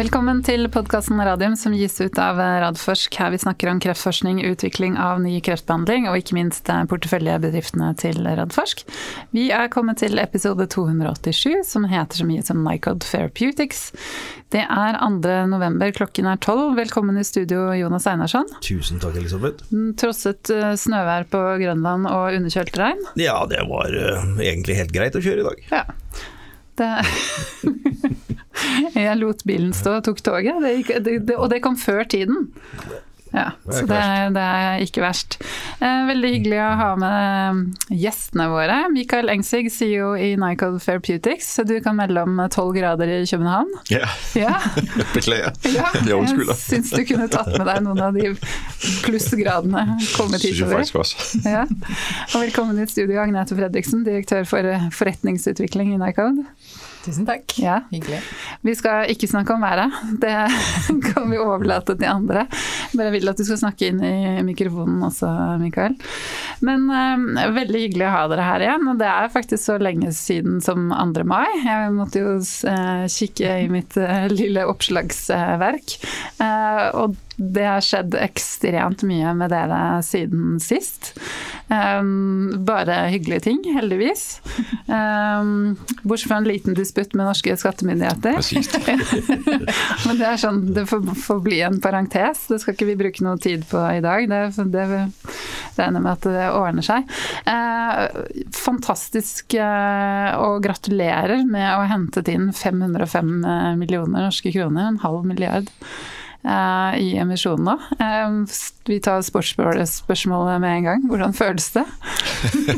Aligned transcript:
Velkommen 0.00 0.38
til 0.40 0.64
podkasten 0.72 1.18
Radium 1.20 1.52
som 1.60 1.74
gis 1.76 1.98
ut 2.00 2.16
av 2.16 2.38
Radforsk. 2.40 3.18
Her 3.20 3.34
vi 3.34 3.40
snakker 3.42 3.68
om 3.68 3.80
kreftforskning, 3.84 4.38
utvikling 4.48 4.94
av 4.96 5.18
ny 5.20 5.34
kreftbehandling 5.44 6.06
og 6.08 6.16
ikke 6.16 6.38
minst 6.38 6.70
porteføljebedriftene 6.88 7.90
til 8.00 8.22
Radforsk. 8.24 8.80
Vi 9.36 9.50
er 9.52 9.68
kommet 9.68 10.00
til 10.00 10.16
episode 10.22 10.64
287 10.72 11.68
som 11.68 11.84
heter 11.90 12.22
så 12.22 12.28
mye 12.30 12.46
som 12.46 12.64
Nycod 12.64 13.04
Therapeutics. 13.04 13.90
Det 14.48 14.64
er 14.64 14.96
2. 14.96 15.36
november, 15.52 15.92
klokken 15.92 16.32
er 16.32 16.40
tolv. 16.40 16.78
Velkommen 16.80 17.20
i 17.20 17.26
studio, 17.26 17.68
Jonas 17.76 18.08
Einarsson. 18.08 18.48
Tusen 18.64 19.04
takk, 19.04 19.20
Elisabeth. 19.20 19.68
Trosset 20.00 20.48
eh, 20.54 20.72
snøvær 20.80 21.28
på 21.28 21.44
Grønland 21.60 22.08
og 22.08 22.40
underkjølt 22.40 22.80
regn? 22.80 23.04
Ja, 23.20 23.42
det 23.52 23.68
var 23.68 23.92
egentlig 24.40 24.80
helt 24.80 24.96
greit 24.96 25.20
å 25.20 25.26
kjøre 25.28 25.44
i 25.44 25.50
dag. 25.50 25.66
Ja. 25.76 25.84
Det 26.80 26.94
Jeg 28.94 29.20
lot 29.20 29.44
bilen 29.48 29.72
stå 29.76 29.98
og 30.00 30.08
tok 30.08 30.24
toget, 30.24 30.58
det 30.64 30.74
gikk, 30.80 30.96
det, 31.04 31.20
det, 31.30 31.38
og 31.38 31.50
det 31.52 31.62
kom 31.64 31.78
før 31.80 32.04
tiden. 32.08 32.50
Ja, 33.32 33.50
så 33.64 33.84
det, 33.86 33.98
det, 34.34 34.42
er 34.42 34.80
ikke 34.82 35.02
verst. 35.04 35.36
Eh, 35.78 36.00
veldig 36.08 36.30
hyggelig 36.32 36.56
å 36.64 36.70
ha 36.80 36.88
med 36.98 37.92
gjestene 37.94 38.48
våre. 38.50 38.78
Mikael 38.90 39.30
Engsvig, 39.30 39.70
CEO 39.70 40.16
i 40.18 40.32
Nycol 40.40 40.80
Therapeutics. 40.82 41.52
Du 41.66 41.76
kan 41.84 41.94
melde 42.00 42.24
om 42.26 42.42
tolv 42.50 42.74
grader 42.74 43.12
i 43.14 43.20
København. 43.30 43.70
Ja, 43.92 44.10
ja. 44.34 44.56
beklager. 45.14 45.54
Ja, 45.70 45.92
jeg 45.94 46.58
syns 46.58 46.90
du 46.90 47.04
kunne 47.06 47.30
tatt 47.30 47.52
med 47.54 47.68
deg 47.70 47.82
noen 47.86 48.02
av 48.08 48.18
de 48.18 48.34
plussgradene 49.06 49.86
kommet 50.16 50.42
hitover. 50.42 50.82
Ja. 51.46 51.66
Og 51.70 52.38
velkommen 52.40 52.82
i 52.82 52.90
studio, 52.90 53.22
Agnete 53.22 53.54
Fredriksen, 53.54 54.02
direktør 54.08 54.48
for 54.56 54.74
forretningsutvikling 54.96 55.94
i 55.94 56.02
Nycode. 56.02 56.48
Tusen 57.00 57.24
takk. 57.24 57.54
Ja. 57.56 57.78
Hyggelig. 57.90 58.18
Vi 58.66 58.74
skal 58.76 59.08
ikke 59.12 59.28
snakke 59.30 59.54
om 59.54 59.62
været, 59.64 59.94
det 60.20 60.34
kan 61.08 61.30
vi 61.30 61.38
overlate 61.40 61.96
til 61.96 62.10
andre. 62.10 62.44
Bare 62.92 63.14
vil 63.14 63.30
at 63.30 63.40
du 63.40 63.46
skal 63.48 63.60
snakke 63.62 63.88
inn 63.88 64.02
i 64.04 64.42
mikrofonen 64.44 65.00
også, 65.08 65.30
Mikael. 65.62 65.96
Men 66.66 66.84
uh, 66.92 67.48
veldig 67.56 67.86
hyggelig 67.86 68.08
å 68.08 68.12
ha 68.14 68.26
dere 68.32 68.48
her 68.50 68.66
igjen. 68.66 68.86
Og 68.92 69.00
det 69.00 69.08
er 69.08 69.32
faktisk 69.32 69.64
så 69.64 69.78
lenge 69.80 70.12
siden 70.16 70.60
som 70.64 70.90
2. 70.92 71.24
mai. 71.28 71.48
Jeg 71.64 71.96
måtte 71.96 72.20
jo 72.20 72.36
uh, 72.36 73.08
kikke 73.08 73.56
i 73.64 73.72
mitt 73.72 73.96
uh, 74.00 74.28
lille 74.32 74.68
oppslagsverk. 74.68 75.96
og 77.00 77.16
det 77.40 77.64
har 77.64 77.80
skjedd 77.80 78.14
ekstremt 78.20 79.00
mye 79.08 79.32
med 79.32 79.48
dere 79.52 79.80
siden 80.04 80.58
sist. 80.60 81.14
Um, 81.70 82.50
bare 82.66 83.06
hyggelige 83.14 83.46
ting, 83.46 83.62
heldigvis. 83.72 84.42
Um, 84.84 85.78
bortsett 86.02 86.28
fra 86.28 86.40
en 86.42 86.48
liten 86.48 86.76
disputt 86.76 87.14
med 87.16 87.30
norske 87.30 87.56
skattemyndigheter. 87.56 88.36
Men 90.06 90.20
det 90.20 90.28
er 90.28 90.42
sånn, 90.42 90.60
det 90.76 90.84
får, 90.90 91.08
får, 91.22 91.40
bli 91.46 91.62
en 91.64 91.80
parentes. 91.80 92.44
Det 92.50 92.60
skal 92.60 92.76
ikke 92.76 92.90
vi 92.90 92.98
bruke 93.00 93.24
noe 93.24 93.40
tid 93.40 93.64
på 93.70 93.86
i 93.88 94.04
dag. 94.04 94.28
Det, 94.28 94.68
det 94.76 94.86
regner 95.80 95.96
med 96.04 96.12
at 96.12 96.28
det 96.28 96.46
ordner 96.52 96.84
seg. 96.84 97.08
Uh, 97.48 98.04
fantastisk 98.52 99.56
uh, 99.56 100.36
og 100.44 100.60
gratulerer 100.68 101.46
med 101.48 101.70
å 101.72 101.80
ha 101.86 101.90
hentet 101.96 102.28
inn 102.34 102.50
505 102.52 103.36
millioner 103.80 104.28
norske 104.28 104.52
kroner, 104.52 104.90
en 104.92 105.04
halv 105.06 105.24
milliard. 105.24 105.72
Eh, 106.40 106.98
i 107.00 107.16
emisjonen 107.20 107.66
nå. 107.68 107.74
Eh, 108.00 108.30
vi 108.88 108.96
tar 109.04 109.20
sportsspørsmålet 109.22 110.60
med 110.62 110.76
en 110.76 110.86
gang. 110.88 111.02
Hvordan 111.08 111.34
føles 111.36 111.68
det? 111.74 111.84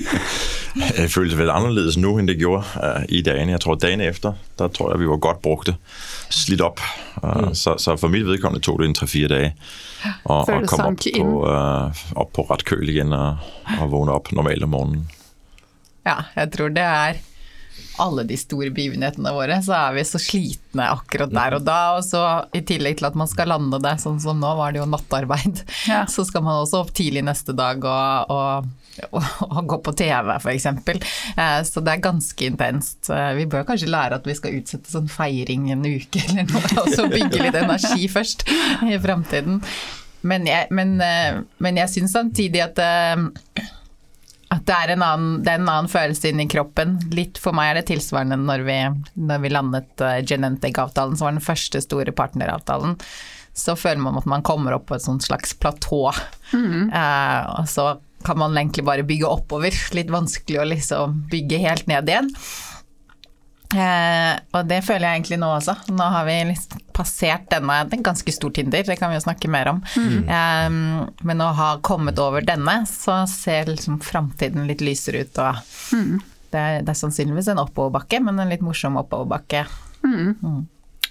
det 0.97 1.07
føles 1.13 1.37
vel 1.39 1.53
annerledes 1.53 1.99
nå 2.01 2.17
enn 2.19 2.27
det 2.27 2.41
gjorde 2.41 2.65
uh, 2.75 3.07
i 3.07 3.23
dagene. 3.23 3.55
Jeg 3.55 3.63
tror 3.63 3.79
Dagene 3.79 4.11
etter 4.11 4.35
da 4.59 4.67
tror 4.67 4.93
jeg 4.93 5.05
vi 5.05 5.11
var 5.13 5.23
godt 5.23 5.43
brukte. 5.47 5.77
Slitt 6.35 6.65
opp. 6.65 6.83
Uh, 7.23 7.53
mm. 7.53 7.55
så, 7.55 7.77
så, 7.79 7.95
for 8.01 8.11
mitt 8.11 8.27
vedkommende 8.27 8.65
tok 8.67 8.83
det 8.83 8.91
en 8.91 8.99
tre-fire 8.99 9.31
dager 9.31 9.55
å 10.27 10.43
komme 10.67 10.91
opp 10.91 11.07
på, 11.07 11.27
uh, 11.47 12.05
opp 12.19 12.35
på 12.35 12.47
rett 12.51 12.67
køl 12.67 12.91
igjen 12.91 13.15
og, 13.15 13.45
og 13.79 13.93
våkne 13.95 14.19
opp 14.19 14.33
normalt 14.35 14.67
om 14.67 14.75
morgenen. 14.75 15.11
Ja, 16.03 16.25
jeg 16.35 16.51
tror 16.57 16.75
det 16.75 16.83
er 16.83 17.23
alle 18.01 18.25
de 18.29 18.37
store 18.41 18.71
begivenhetene 18.75 19.33
våre, 19.35 19.59
så 19.65 19.75
er 19.77 19.97
vi 19.97 20.05
så 20.07 20.21
slitne 20.23 20.89
akkurat 20.95 21.33
der 21.33 21.57
og 21.59 21.65
da. 21.67 21.81
Og 21.99 22.05
så 22.07 22.23
i 22.57 22.63
tillegg 22.67 23.01
til 23.01 23.09
at 23.11 23.19
man 23.19 23.31
skal 23.31 23.53
lande 23.53 23.81
det, 23.83 23.97
sånn 24.03 24.21
som 24.23 24.41
nå 24.41 24.53
var 24.59 24.73
det 24.73 24.83
jo 24.83 24.89
nattarbeid, 24.91 25.65
ja. 25.91 26.05
så 26.11 26.27
skal 26.29 26.47
man 26.47 26.63
også 26.63 26.83
opp 26.83 26.93
tidlig 26.97 27.25
neste 27.27 27.55
dag 27.57 27.85
og, 27.85 28.33
og, 28.33 29.09
og, 29.11 29.31
og 29.49 29.63
gå 29.75 29.81
på 29.89 29.97
TV, 30.03 30.35
f.eks. 30.39 30.69
Eh, 30.73 31.59
så 31.69 31.85
det 31.85 31.97
er 31.97 32.05
ganske 32.09 32.49
intenst. 32.49 33.11
Eh, 33.13 33.33
vi 33.39 33.49
bør 33.51 33.67
kanskje 33.69 33.93
lære 33.93 34.21
at 34.21 34.29
vi 34.29 34.37
skal 34.39 34.61
utsette 34.61 34.93
sånn 34.93 35.11
feiring 35.13 35.71
en 35.75 35.87
uke 35.87 36.23
eller 36.27 36.49
noe, 36.49 36.77
og 36.85 36.95
så 36.95 37.09
bygge 37.13 37.43
litt 37.47 37.59
energi 37.63 38.09
først 38.13 38.47
i 38.89 39.01
framtiden. 39.03 39.61
Men 40.23 40.47
jeg, 40.47 40.69
men, 40.71 41.01
eh, 41.03 41.43
men 41.59 41.81
jeg 41.81 41.91
syns 41.91 42.13
samtidig 42.15 42.63
at 42.63 42.79
at 44.53 44.65
det 44.69 44.75
er, 44.77 44.93
en 44.95 45.05
annen, 45.05 45.37
det 45.45 45.55
er 45.55 45.61
en 45.61 45.71
annen 45.71 45.91
følelse 45.91 46.29
inni 46.29 46.45
kroppen. 46.51 46.99
Litt 47.17 47.41
for 47.41 47.57
meg 47.57 47.71
er 47.71 47.81
det 47.81 47.87
tilsvarende 47.89 48.37
når 48.41 48.65
vi, 48.67 48.79
når 49.17 49.45
vi 49.45 49.53
landet 49.53 50.05
uh, 50.05 50.19
Genentech-avtalen, 50.29 51.17
som 51.17 51.29
var 51.29 51.37
den 51.39 51.45
første 51.45 51.81
store 51.85 52.13
partneravtalen. 52.17 52.99
Så 53.57 53.77
føler 53.77 54.01
man 54.05 54.19
at 54.21 54.29
man 54.29 54.45
kommer 54.45 54.77
opp 54.77 54.89
på 54.91 54.97
et 54.97 55.05
sånt 55.05 55.25
slags 55.25 55.53
platå. 55.61 56.07
Mm. 56.53 56.89
Eh, 56.89 57.41
og 57.61 57.69
så 57.69 57.87
kan 58.25 58.39
man 58.41 58.57
egentlig 58.57 58.85
bare 58.87 59.05
bygge 59.05 59.29
oppover. 59.29 59.77
Litt 59.97 60.13
vanskelig 60.13 60.61
å 60.63 60.69
liksom 60.71 61.19
bygge 61.33 61.61
helt 61.61 61.91
ned 61.91 62.09
igjen. 62.09 62.31
Eh, 63.73 64.33
og 64.53 64.67
det 64.69 64.83
føler 64.85 65.07
jeg 65.07 65.21
egentlig 65.21 65.39
nå 65.41 65.49
også. 65.57 65.75
Nå 65.97 66.09
har 66.15 66.27
vi 66.29 66.37
liksom 66.51 66.83
passert 66.93 67.47
denne, 67.53 67.79
det 67.87 67.97
er 67.97 68.01
en 68.03 68.09
ganske 68.11 68.35
stor 68.35 68.53
Tinder, 68.53 68.85
det 68.85 68.99
kan 69.01 69.13
vi 69.13 69.17
jo 69.17 69.25
snakke 69.25 69.49
mer 69.53 69.71
om. 69.73 69.81
Mm. 69.97 70.29
Eh, 70.29 71.15
men 71.29 71.45
å 71.45 71.53
ha 71.57 71.71
kommet 71.85 72.21
over 72.21 72.45
denne, 72.45 72.83
så 72.89 73.23
ser 73.31 73.73
liksom 73.73 74.03
framtiden 74.05 74.69
litt 74.69 74.85
lysere 74.85 75.25
ut. 75.25 75.41
Og 75.41 75.97
mm. 75.97 76.13
det, 76.51 76.59
er, 76.59 76.83
det, 76.83 76.93
er, 76.93 77.01
sannsynligvis 77.01 77.53
en 77.55 77.63
oppoverbakke, 77.65 78.21
men 78.25 78.43
en 78.43 78.53
litt 78.53 78.65
morsom 78.65 79.01
oppoverbakke. 79.01 79.67
Mm. 80.05 80.37
mm. 80.37 80.63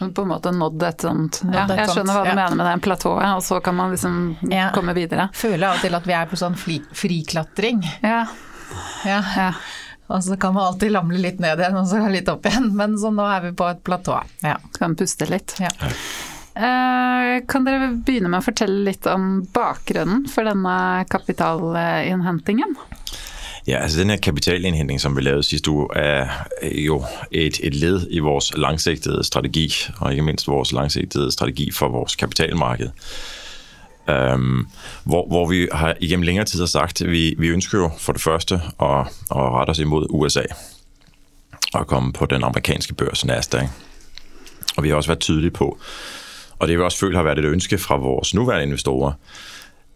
På 0.02 0.24
en 0.24 0.32
måte 0.32 0.50
nådd 0.50 0.82
et 0.82 1.04
sånt 1.06 1.36
ja, 1.46 1.68
Jeg 1.78 1.92
skjønner 1.92 2.16
hva 2.16 2.22
du 2.26 2.30
ja. 2.32 2.34
mener 2.34 2.56
med 2.58 2.66
det 2.66 2.72
platået, 2.82 3.28
og 3.38 3.44
så 3.46 3.60
kan 3.62 3.76
man 3.78 3.92
liksom 3.94 4.16
ja. 4.50 4.72
komme 4.74 4.96
videre. 4.98 5.28
Føler 5.38 5.68
av 5.68 5.78
og 5.78 5.86
til 5.86 5.94
at 5.94 6.08
vi 6.10 6.16
er 6.18 6.32
på 6.32 6.40
sånn 6.42 6.58
friklatring. 6.58 7.84
Ja. 8.02 8.24
ja. 9.06 9.52
Og 10.12 10.24
så 10.26 10.38
kan 10.40 10.54
man 10.56 10.72
alltid 10.72 10.92
lamle 10.92 11.22
litt 11.24 11.40
ned 11.44 11.62
igjen 11.62 11.80
og 11.80 11.88
så 11.90 12.04
litt 12.12 12.30
opp 12.32 12.46
igjen, 12.50 12.72
men 12.78 12.98
så 13.00 13.14
nå 13.16 13.26
er 13.32 13.48
vi 13.48 13.56
på 13.58 13.70
et 13.72 13.82
platå. 13.88 14.20
Ja. 14.44 14.58
Kan 14.78 14.98
puste 15.00 15.28
litt. 15.30 15.56
Ja. 15.62 15.72
Eh, 16.52 17.38
kan 17.48 17.64
dere 17.64 17.94
begynne 17.96 18.28
med 18.32 18.42
å 18.42 18.48
fortelle 18.50 18.84
litt 18.90 19.08
om 19.08 19.46
bakgrunnen 19.56 20.26
for 20.30 20.48
denne 20.50 21.06
kapitalinnhentingen? 21.12 22.76
Ja, 23.70 23.84
altså 23.84 24.02
Denne 24.02 24.18
kapitalinnhenting 24.18 25.00
som 25.00 25.16
vi 25.16 25.22
lavede 25.22 25.46
sidste 25.46 25.72
uke, 25.72 25.94
er 25.96 26.32
jo 26.74 27.04
et, 27.32 27.60
et 27.62 27.78
ledd 27.78 28.08
i 28.10 28.20
vår 28.20 28.58
langsigtede 28.58 29.24
strategi, 29.24 29.70
og 30.00 30.12
ikke 30.12 30.26
minst 30.26 30.50
vår 30.50 30.74
langsigtede 30.74 31.32
strategi 31.32 31.70
for 31.72 31.94
vårt 31.94 32.18
kapitalmarked. 32.18 32.90
Um, 34.08 34.68
hvor, 35.04 35.28
hvor, 35.28 35.50
vi 35.50 35.68
har 35.72 35.96
igennem 36.00 36.24
længere 36.24 36.46
tid 36.46 36.60
har 36.60 36.66
sagt, 36.66 37.02
at 37.02 37.12
vi, 37.12 37.36
vi 37.38 37.48
ønsker 37.48 37.78
jo 37.78 37.92
for 37.98 38.14
det 38.14 38.22
første 38.22 38.56
at, 38.56 39.00
at 39.32 39.38
rette 39.38 39.72
os 39.72 39.80
imod 39.80 40.08
USA 40.10 40.42
og 41.74 41.88
komme 41.88 42.14
på 42.14 42.26
den 42.26 42.44
amerikanske 42.44 42.94
børs 42.94 43.26
Nasdaq. 43.26 43.68
Og 44.78 44.84
vi 44.84 44.90
har 44.90 44.96
også 44.96 45.10
vært 45.10 45.20
tydelige 45.20 45.52
på, 45.52 45.78
og 46.60 46.68
det 46.68 46.78
vi 46.78 46.84
også 46.84 46.98
følt 46.98 47.16
har 47.16 47.24
vært 47.24 47.40
et 47.40 47.46
ønske 47.46 47.78
fra 47.78 47.98
vores 47.98 48.34
nuværende 48.34 48.64
investorer, 48.64 49.14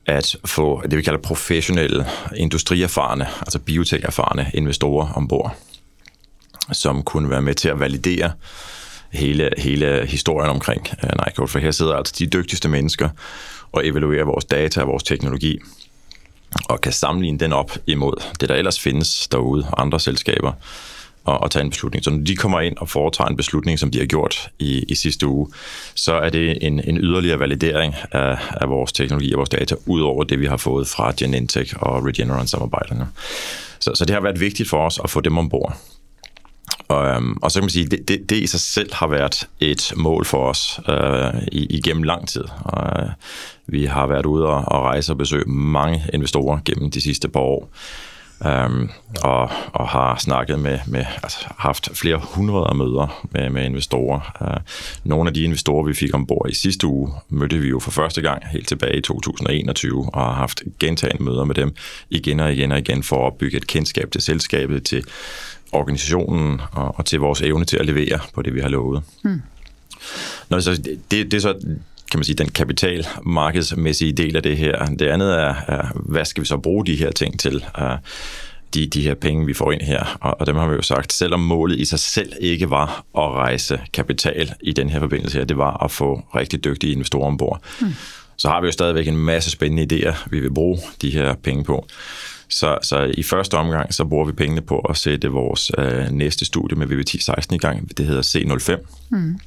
at 0.05 0.35
få 0.45 0.81
det 0.81 0.97
vi 0.97 1.01
kaller 1.01 1.21
professionelle, 1.21 2.05
industrierfarne, 2.35 3.27
altså 3.39 3.59
biotech-erfarne 3.59 4.51
investorer 4.53 5.13
ombord, 5.13 5.55
som 6.71 7.03
kunne 7.03 7.29
være 7.29 7.41
med 7.41 7.53
til 7.53 7.69
at 7.69 7.79
validere 7.79 8.31
hele, 9.13 9.49
hele 9.57 10.05
historien 10.05 10.49
omkring 10.49 10.87
uh, 11.03 11.09
Nycode. 11.27 11.47
For 11.47 11.59
her 11.59 11.71
sidder 11.71 11.95
altså 11.95 12.13
de 12.19 12.27
dygtigste 12.27 12.69
mennesker 12.69 13.09
og 13.75 13.87
evaluere 13.87 14.23
vores 14.23 14.45
data 14.45 14.81
og 14.81 14.87
vores 14.87 15.03
teknologi, 15.03 15.59
og 16.69 16.81
kan 16.81 16.91
sammenligne 16.91 17.39
den 17.39 17.53
op 17.53 17.71
imod 17.87 18.23
det, 18.39 18.49
der 18.49 18.55
ellers 18.55 18.79
findes 18.79 19.27
derude, 19.27 19.67
andre 19.77 19.99
selskaber, 19.99 20.51
og, 21.25 21.41
og 21.43 21.51
tage 21.51 21.63
en 21.63 21.69
beslutning. 21.69 22.03
Så 22.03 22.09
når 22.09 22.23
de 22.23 22.35
kommer 22.35 22.59
ind 22.59 22.77
og 22.77 22.89
foretager 22.89 23.27
en 23.27 23.35
beslutning, 23.35 23.79
som 23.79 23.91
de 23.91 23.99
har 23.99 24.05
gjort 24.05 24.49
i, 24.59 24.83
i 24.87 24.95
sidste 24.95 25.27
uge, 25.27 25.47
så 25.95 26.13
er 26.13 26.29
det 26.29 26.57
en, 26.61 26.89
en 26.89 26.97
yderligere 26.97 27.39
validering 27.39 27.95
af, 28.11 28.37
af 28.51 28.69
vores 28.69 28.91
teknologi 28.91 29.33
og 29.33 29.37
vores 29.37 29.49
data, 29.49 29.75
ud 29.85 30.01
over 30.01 30.23
det, 30.23 30.39
vi 30.39 30.45
har 30.45 30.57
fået 30.57 30.87
fra 30.87 31.13
Genentech 31.17 31.73
og 31.79 32.05
Regeneron-samarbejderne. 32.05 33.07
Så, 33.79 33.91
så 33.95 34.05
det 34.05 34.13
har 34.13 34.21
været 34.21 34.39
vigtigt 34.39 34.69
for 34.69 34.85
os 34.85 34.99
at 35.03 35.09
få 35.09 35.21
dem 35.21 35.37
ombord. 35.37 35.77
Og, 36.87 37.21
og 37.41 37.51
så 37.51 37.59
kan 37.59 37.63
man 37.63 37.69
sige, 37.69 37.87
det, 37.87 38.07
det, 38.07 38.29
det 38.29 38.35
i 38.35 38.47
sig 38.47 38.59
selv 38.59 38.93
har 38.93 39.07
været 39.07 39.47
et 39.59 39.93
mål 39.95 40.25
for 40.25 40.49
os 40.49 40.79
øh, 40.89 41.41
igennem 41.51 42.03
lang 42.03 42.27
tid. 42.27 42.43
Og, 42.63 43.03
øh, 43.03 43.09
vi 43.67 43.85
har 43.85 44.07
vært 44.07 44.25
ude 44.25 44.45
og, 44.45 44.63
og 44.67 44.83
rejse 44.83 45.11
og 45.11 45.17
besøge 45.17 45.45
mange 45.45 46.03
investorer 46.13 46.59
gennem 46.65 46.91
de 46.91 47.01
sidste 47.01 47.29
par 47.29 47.39
år. 47.39 47.69
Um, 48.39 48.89
og, 49.23 49.51
og 49.73 49.89
har 49.89 50.17
snakket 50.19 50.59
med, 50.59 50.79
med 50.87 51.05
altså, 51.23 51.45
haft 51.57 51.89
flere 51.93 52.21
hundrede 52.23 52.77
møder 52.77 53.25
med, 53.31 53.49
med 53.49 53.65
investorer. 53.65 54.35
Uh, 54.41 54.61
nogle 55.09 55.29
af 55.29 55.33
de 55.33 55.43
investorer, 55.43 55.83
vi 55.83 55.93
fik 55.93 56.13
ombord 56.13 56.49
i 56.49 56.53
sidste 56.53 56.87
uge, 56.87 57.13
mødte 57.29 57.57
vi 57.57 57.67
jo 57.67 57.79
for 57.79 57.91
første 57.91 58.21
gang 58.21 58.43
helt 58.47 58.67
tilbage 58.67 58.97
i 58.97 59.01
2021, 59.01 60.09
og 60.13 60.21
har 60.21 60.33
haft 60.33 60.63
gentagende 60.79 61.23
møder 61.23 61.43
med 61.43 61.55
dem 61.55 61.75
igen 62.09 62.39
og 62.39 62.53
igen 62.53 62.71
og 62.71 62.79
igen 62.79 63.03
for 63.03 63.27
at 63.27 63.33
bygge 63.33 63.57
et 63.57 63.67
kendskab 63.67 64.11
til 64.11 64.21
selskabet, 64.21 64.83
til 64.83 65.03
organisationen 65.71 66.61
og, 66.71 66.95
og 66.97 67.05
til 67.05 67.19
vores 67.19 67.41
evne 67.41 67.65
til 67.65 67.77
at 67.77 67.85
levere 67.85 68.19
på 68.33 68.41
det, 68.41 68.55
vi 68.55 68.59
har 68.59 68.69
lovet. 68.69 69.03
Mm. 69.23 69.41
Nå, 70.49 70.59
så 70.59 70.81
det, 71.11 71.11
det 71.11 71.33
er 71.33 71.39
så 71.39 71.53
kan 72.11 72.19
man 72.19 72.23
sige, 72.23 72.35
den 72.35 72.49
kapitalmarkedsmæssige 72.49 74.13
del 74.13 74.35
af 74.35 74.43
det 74.43 74.57
her. 74.57 74.85
Det 74.85 75.07
andet 75.07 75.33
er, 75.33 75.55
er 75.67 75.87
hvad 75.95 76.25
skal 76.25 76.41
vi 76.41 76.47
så 76.47 76.57
bruge 76.57 76.85
de 76.85 76.95
her 76.95 77.11
ting 77.11 77.39
til? 77.39 77.65
Uh, 77.81 77.97
de, 78.73 78.87
de 78.87 79.01
her 79.01 79.13
penge, 79.13 79.45
vi 79.45 79.53
får 79.53 79.71
ind 79.71 79.81
her. 79.81 80.17
Og, 80.21 80.39
og 80.39 80.45
dem 80.45 80.55
har 80.55 80.67
vi 80.67 80.75
jo 80.75 80.81
sagt, 80.81 81.13
selvom 81.13 81.39
målet 81.39 81.79
i 81.79 81.85
sig 81.85 81.99
selv 81.99 82.33
ikke 82.39 82.69
var 82.69 83.05
at 83.17 83.31
rejse 83.31 83.81
kapital 83.93 84.53
i 84.61 84.71
den 84.71 84.89
her 84.89 84.99
forbindelse 84.99 85.37
her, 85.37 85.45
det 85.45 85.57
var 85.57 85.83
at 85.83 85.91
få 85.91 86.21
rigtig 86.35 86.63
dygtige 86.63 86.93
investorer 86.93 87.27
ombord. 87.27 87.61
Mm. 87.81 87.93
Så 88.37 88.49
har 88.49 88.61
vi 88.61 88.65
jo 88.65 88.71
stadigvæk 88.71 89.07
en 89.07 89.17
masse 89.17 89.51
spændende 89.51 89.95
idéer, 89.95 90.15
vi 90.29 90.39
vil 90.39 90.53
bruge 90.53 90.79
de 91.01 91.09
her 91.09 91.33
penge 91.33 91.63
på. 91.63 91.87
Så, 92.49 92.77
så 92.81 93.13
i 93.17 93.23
første 93.23 93.55
omgang, 93.57 93.93
så 93.93 94.05
bruger 94.05 94.25
vi 94.25 94.31
pengene 94.31 94.61
på 94.61 94.79
at 94.79 94.97
sætte 94.97 95.27
vores 95.27 95.71
øh, 95.77 96.09
næste 96.09 96.45
studie 96.45 96.77
med 96.77 96.87
VVT16 96.87 97.55
i 97.55 97.57
gang. 97.57 97.97
Det 97.97 98.05
hedder 98.05 98.21
C05. 98.21 98.85
Mm. 99.09 99.39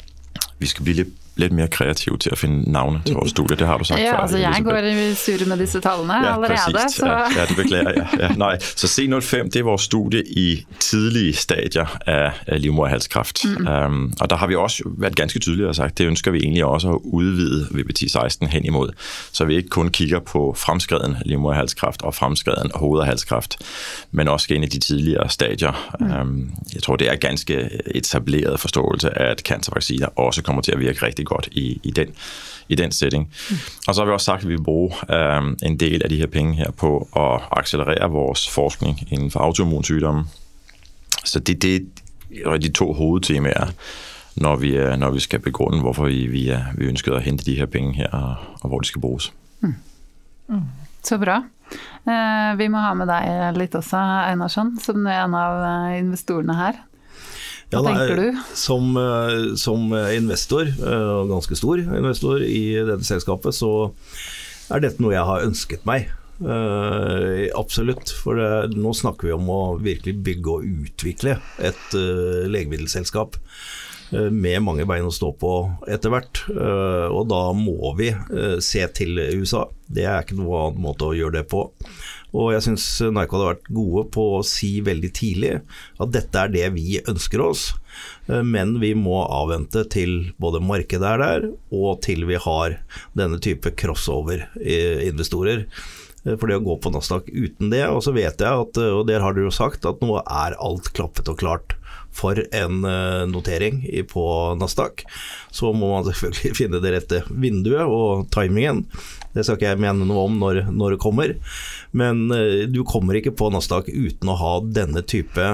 Vi 0.59 0.67
skal 0.67 0.85
blive 0.85 0.97
lidt 0.97 1.09
litt 1.39 1.55
mer 1.55 1.71
kreativ 1.73 2.19
til 2.23 2.35
å 2.35 2.39
finne 2.39 2.67
navnet 2.73 3.07
til 3.07 3.19
vårt 3.19 3.31
studie. 3.33 3.57
Det 3.59 3.67
har 3.69 3.79
du 3.79 3.87
sagt 3.87 4.03
ja, 4.03 4.15
før. 4.17 4.25
Altså, 4.25 4.41
jeg 4.43 4.65
går 4.67 4.89
i 4.91 5.09
surr 5.19 5.45
med 5.51 5.63
disse 5.63 5.81
tallene 5.85 6.19
ja, 6.25 6.35
allerede. 6.35 6.85
Så. 6.93 7.09
Ja, 7.09 7.47
det 7.49 7.57
beklager 7.59 8.01
jeg. 8.01 8.07
Ja, 8.23 8.31
nei. 8.39 8.55
Så 8.61 8.91
C05 8.91 9.53
det 9.55 9.63
er 9.63 9.69
vår 9.69 9.81
studie 9.83 10.23
i 10.27 10.47
tidlige 10.83 11.37
stadier 11.39 11.95
av 12.09 12.59
livmorhalskreft. 12.59 13.45
Mm. 13.47 13.69
Um, 13.69 14.01
og 14.21 14.31
der 14.31 14.43
har 14.43 14.51
vi 14.51 14.59
også 14.59 14.91
vært 14.99 15.17
ganske 15.19 15.39
tydelige 15.39 15.69
og 15.69 15.79
sagt, 15.79 15.99
det 15.99 16.09
ønsker 16.11 16.35
vi 16.35 16.43
egentlig 16.43 16.65
også 16.67 16.97
å 16.97 17.01
utvide 17.21 17.69
VBT16 17.75 18.51
hen 18.53 18.67
imod. 18.67 18.95
Så 19.33 19.47
vi 19.49 19.61
ikke 19.63 19.77
kun 19.79 19.93
kigger 19.95 20.25
på 20.25 20.53
fremskreden 20.59 21.17
livmorhalskreft 21.25 22.03
og 22.03 22.15
fremskreden 22.15 22.75
hode- 22.75 23.05
og 23.05 23.07
halskreft, 23.07 23.59
men 24.11 24.29
også 24.29 24.55
inn 24.55 24.67
i 24.67 24.73
de 24.73 24.81
tidligere 24.83 25.29
stadier. 25.31 25.79
Mm. 26.01 26.13
Um, 26.21 26.51
jeg 26.75 26.83
tror, 26.83 26.97
det 26.97 27.11
er 27.11 27.23
ganske 27.23 27.59
etableret 27.95 28.61
forståelse 28.61 29.15
at 29.19 29.43
cancervacciner 29.45 30.09
også 30.17 30.43
kommer 30.43 30.63
til 30.63 30.75
å 30.75 30.83
virke 30.83 31.07
rigtig 31.07 31.28
godt 31.29 31.49
i, 31.53 31.81
i, 31.83 31.91
den, 31.91 32.15
i 32.69 32.75
den 32.75 32.93
setting. 32.93 33.29
Mm. 33.51 33.57
Og 33.89 33.95
så 33.95 34.01
har 34.01 34.07
vi 34.07 34.13
også 34.13 34.25
sagt, 34.25 34.43
at 34.43 34.49
vi 34.49 34.55
vil 34.57 34.65
bruge 34.65 34.93
øh, 35.11 35.43
en 35.63 35.77
del 35.81 36.03
av 36.05 36.11
de 36.11 36.17
her 36.17 36.27
penge 36.27 36.55
her 36.55 36.71
på 36.71 37.09
at 37.17 37.49
accelerere 37.59 38.11
vores 38.11 38.49
forskning 38.49 39.13
innenfor 39.13 39.41
autoimmunsygdomme. 39.41 40.25
Så 41.25 41.41
det, 41.41 41.63
det 41.63 41.87
er 42.47 42.57
de 42.57 42.73
to 42.73 42.93
hovedtemaer, 42.93 43.73
når 44.37 44.57
vi, 44.57 44.77
øh, 44.77 44.97
når 44.97 45.11
vi 45.11 45.21
skal 45.21 45.39
begrunde, 45.39 45.81
hvorfor 45.81 46.07
vi, 46.07 46.27
vi, 46.27 46.53
vi 46.77 46.89
ønsker 46.89 47.15
å 47.15 47.23
hente 47.23 47.45
de 47.45 47.57
her 47.59 47.67
penge 47.67 47.95
her, 47.95 48.09
og, 48.13 48.37
og 48.61 48.69
hvor 48.69 48.81
de 48.81 48.87
skal 48.87 49.01
bruges. 49.01 49.33
Mm. 49.61 49.75
Mm. 50.49 50.67
Så 51.03 51.19
bra. 51.19 51.43
Eh, 52.09 52.57
vi 52.57 52.69
må 52.69 52.81
ha 52.81 52.95
med 52.97 53.11
deg 53.11 53.57
litt 53.59 53.75
også, 53.77 53.99
Einarsson, 54.31 54.77
som 54.81 55.07
er 55.07 55.25
en 55.25 55.35
av 55.37 55.65
investorene 55.99 56.57
her. 56.57 56.85
Hva 57.69 57.83
ja, 57.83 57.93
tenker 57.93 58.17
du? 58.17 58.39
Som, 58.57 58.95
eh, 58.97 59.55
som, 59.61 59.91
investor, 59.93 60.71
eh, 60.71 61.09
og 61.19 61.33
ganske 61.35 61.59
stor 61.59 61.83
investor 61.83 62.41
i 62.45 62.63
dette 62.81 63.05
selskapet, 63.05 63.57
så 63.57 63.91
er 64.73 64.85
dette 64.85 65.05
noe 65.05 65.13
jeg 65.17 65.29
har 65.29 65.45
ønsket 65.45 65.85
meg. 65.89 66.09
Uh, 66.39 67.51
absolutt. 67.59 68.13
For 68.23 68.39
det, 68.39 68.79
nå 68.79 68.93
snakker 68.95 69.27
vi 69.27 69.35
om 69.35 69.49
å 69.51 69.63
virkelig 69.83 70.15
bygge 70.23 70.53
og 70.55 70.69
utvikle 70.87 71.35
et 71.59 71.97
uh, 71.99 72.47
legemiddelselskap 72.47 73.35
uh, 74.15 74.29
med 74.31 74.63
mange 74.63 74.87
bein 74.87 75.09
å 75.09 75.11
stå 75.11 75.33
på 75.35 75.55
etter 75.91 76.15
hvert. 76.15 76.45
og 76.49 77.25
da 77.29 77.43
må 77.59 77.91
vi 77.99 78.13
se 78.65 78.87
til 78.95 79.19
USA. 79.19 79.67
Det 79.89 80.07
er 80.07 80.23
ikke 80.23 80.39
noe 80.39 80.69
annen 80.69 80.85
måte 80.85 81.11
å 81.11 81.17
gjøre 81.17 81.41
det 81.41 81.49
på. 81.51 81.67
Og 82.37 82.53
jeg 82.53 82.65
syns 82.67 82.87
Nike 83.09 83.33
hadde 83.33 83.51
vært 83.53 83.71
gode 83.73 84.05
på 84.13 84.25
å 84.37 84.43
si 84.47 84.79
veldig 84.85 85.11
tidlig 85.17 85.55
at 86.03 86.13
dette 86.13 86.43
er 86.43 86.53
det 86.53 86.67
vi 86.75 86.99
ønsker 87.01 87.41
oss, 87.45 87.71
eh, 88.29 88.43
men 88.45 88.77
vi 88.83 88.93
må 88.99 89.23
avvente 89.25 89.87
til 89.89 90.35
både 90.41 90.61
markedet 90.65 91.15
er 91.15 91.25
der, 91.25 91.49
og 91.73 92.03
til 92.05 92.27
vi 92.29 92.41
har 92.45 92.77
denne 93.17 93.41
type 93.41 93.73
crossover-investorer. 93.81 95.65
Eh, 95.65 96.37
for 96.37 96.51
det 96.51 96.59
å 96.61 96.67
gå 96.67 96.77
på 96.83 96.93
Nasdaq 96.93 97.33
uten 97.33 97.73
det, 97.73 97.87
og 97.89 98.03
så 98.05 98.13
vet 98.13 98.45
jeg 98.45 98.65
at, 98.67 98.83
og 98.93 99.07
der 99.09 99.25
har 99.25 99.37
dere 99.37 99.49
jo 99.49 99.55
sagt, 99.55 99.89
at 99.89 100.05
nå 100.05 100.21
er 100.21 100.59
alt 100.61 100.93
klappet 100.93 101.33
og 101.33 101.41
klart 101.41 101.78
for 102.15 102.41
en 102.41 102.85
eh, 102.85 103.25
notering 103.31 103.83
på 104.11 104.25
Nasdaq, 104.59 105.05
så 105.51 105.73
må 105.73 105.93
man 105.93 106.07
selvfølgelig 106.09 106.57
finne 106.61 106.83
det 106.83 106.95
rette 106.95 107.23
vinduet 107.31 107.87
og 107.87 108.29
timingen. 108.35 108.85
Det 109.35 109.45
skal 109.45 109.59
ikke 109.59 109.73
jeg 109.73 109.83
mene 109.83 110.07
noe 110.09 110.25
om 110.27 110.39
når, 110.41 110.63
når 110.75 110.95
det 110.95 111.03
kommer. 111.03 111.35
Men 111.97 112.27
eh, 112.35 112.65
du 112.71 112.81
kommer 112.89 113.19
ikke 113.19 113.37
på 113.39 113.51
Nasdaq 113.55 113.91
uten 113.93 114.33
å 114.33 114.39
ha 114.41 114.55
denne 114.65 115.05
type, 115.07 115.51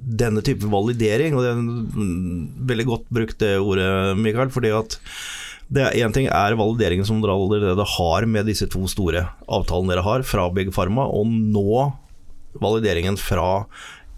denne 0.00 0.44
type 0.46 0.70
validering. 0.72 1.36
Og 1.36 1.44
det 1.44 1.52
er 1.52 1.58
en 1.58 2.46
veldig 2.70 2.86
godt 2.92 3.10
brukt 3.12 3.42
det 3.42 3.56
ordet, 3.60 3.90
Mikael. 4.20 4.52
fordi 4.54 4.72
at 4.76 5.00
Én 5.66 6.12
ting 6.14 6.28
er 6.30 6.54
valideringen 6.54 7.02
som 7.08 7.18
dere 7.18 7.34
allerede 7.34 7.82
har 7.96 8.22
med 8.30 8.46
disse 8.46 8.68
to 8.70 8.84
store 8.86 9.24
avtalene 9.50 9.90
dere 9.90 10.04
har, 10.06 10.22
fra 10.22 10.44
Big 10.54 10.70
Pharma, 10.70 11.08
og 11.10 11.26
nå 11.26 11.88
valideringen 12.62 13.18
fra 13.18 13.66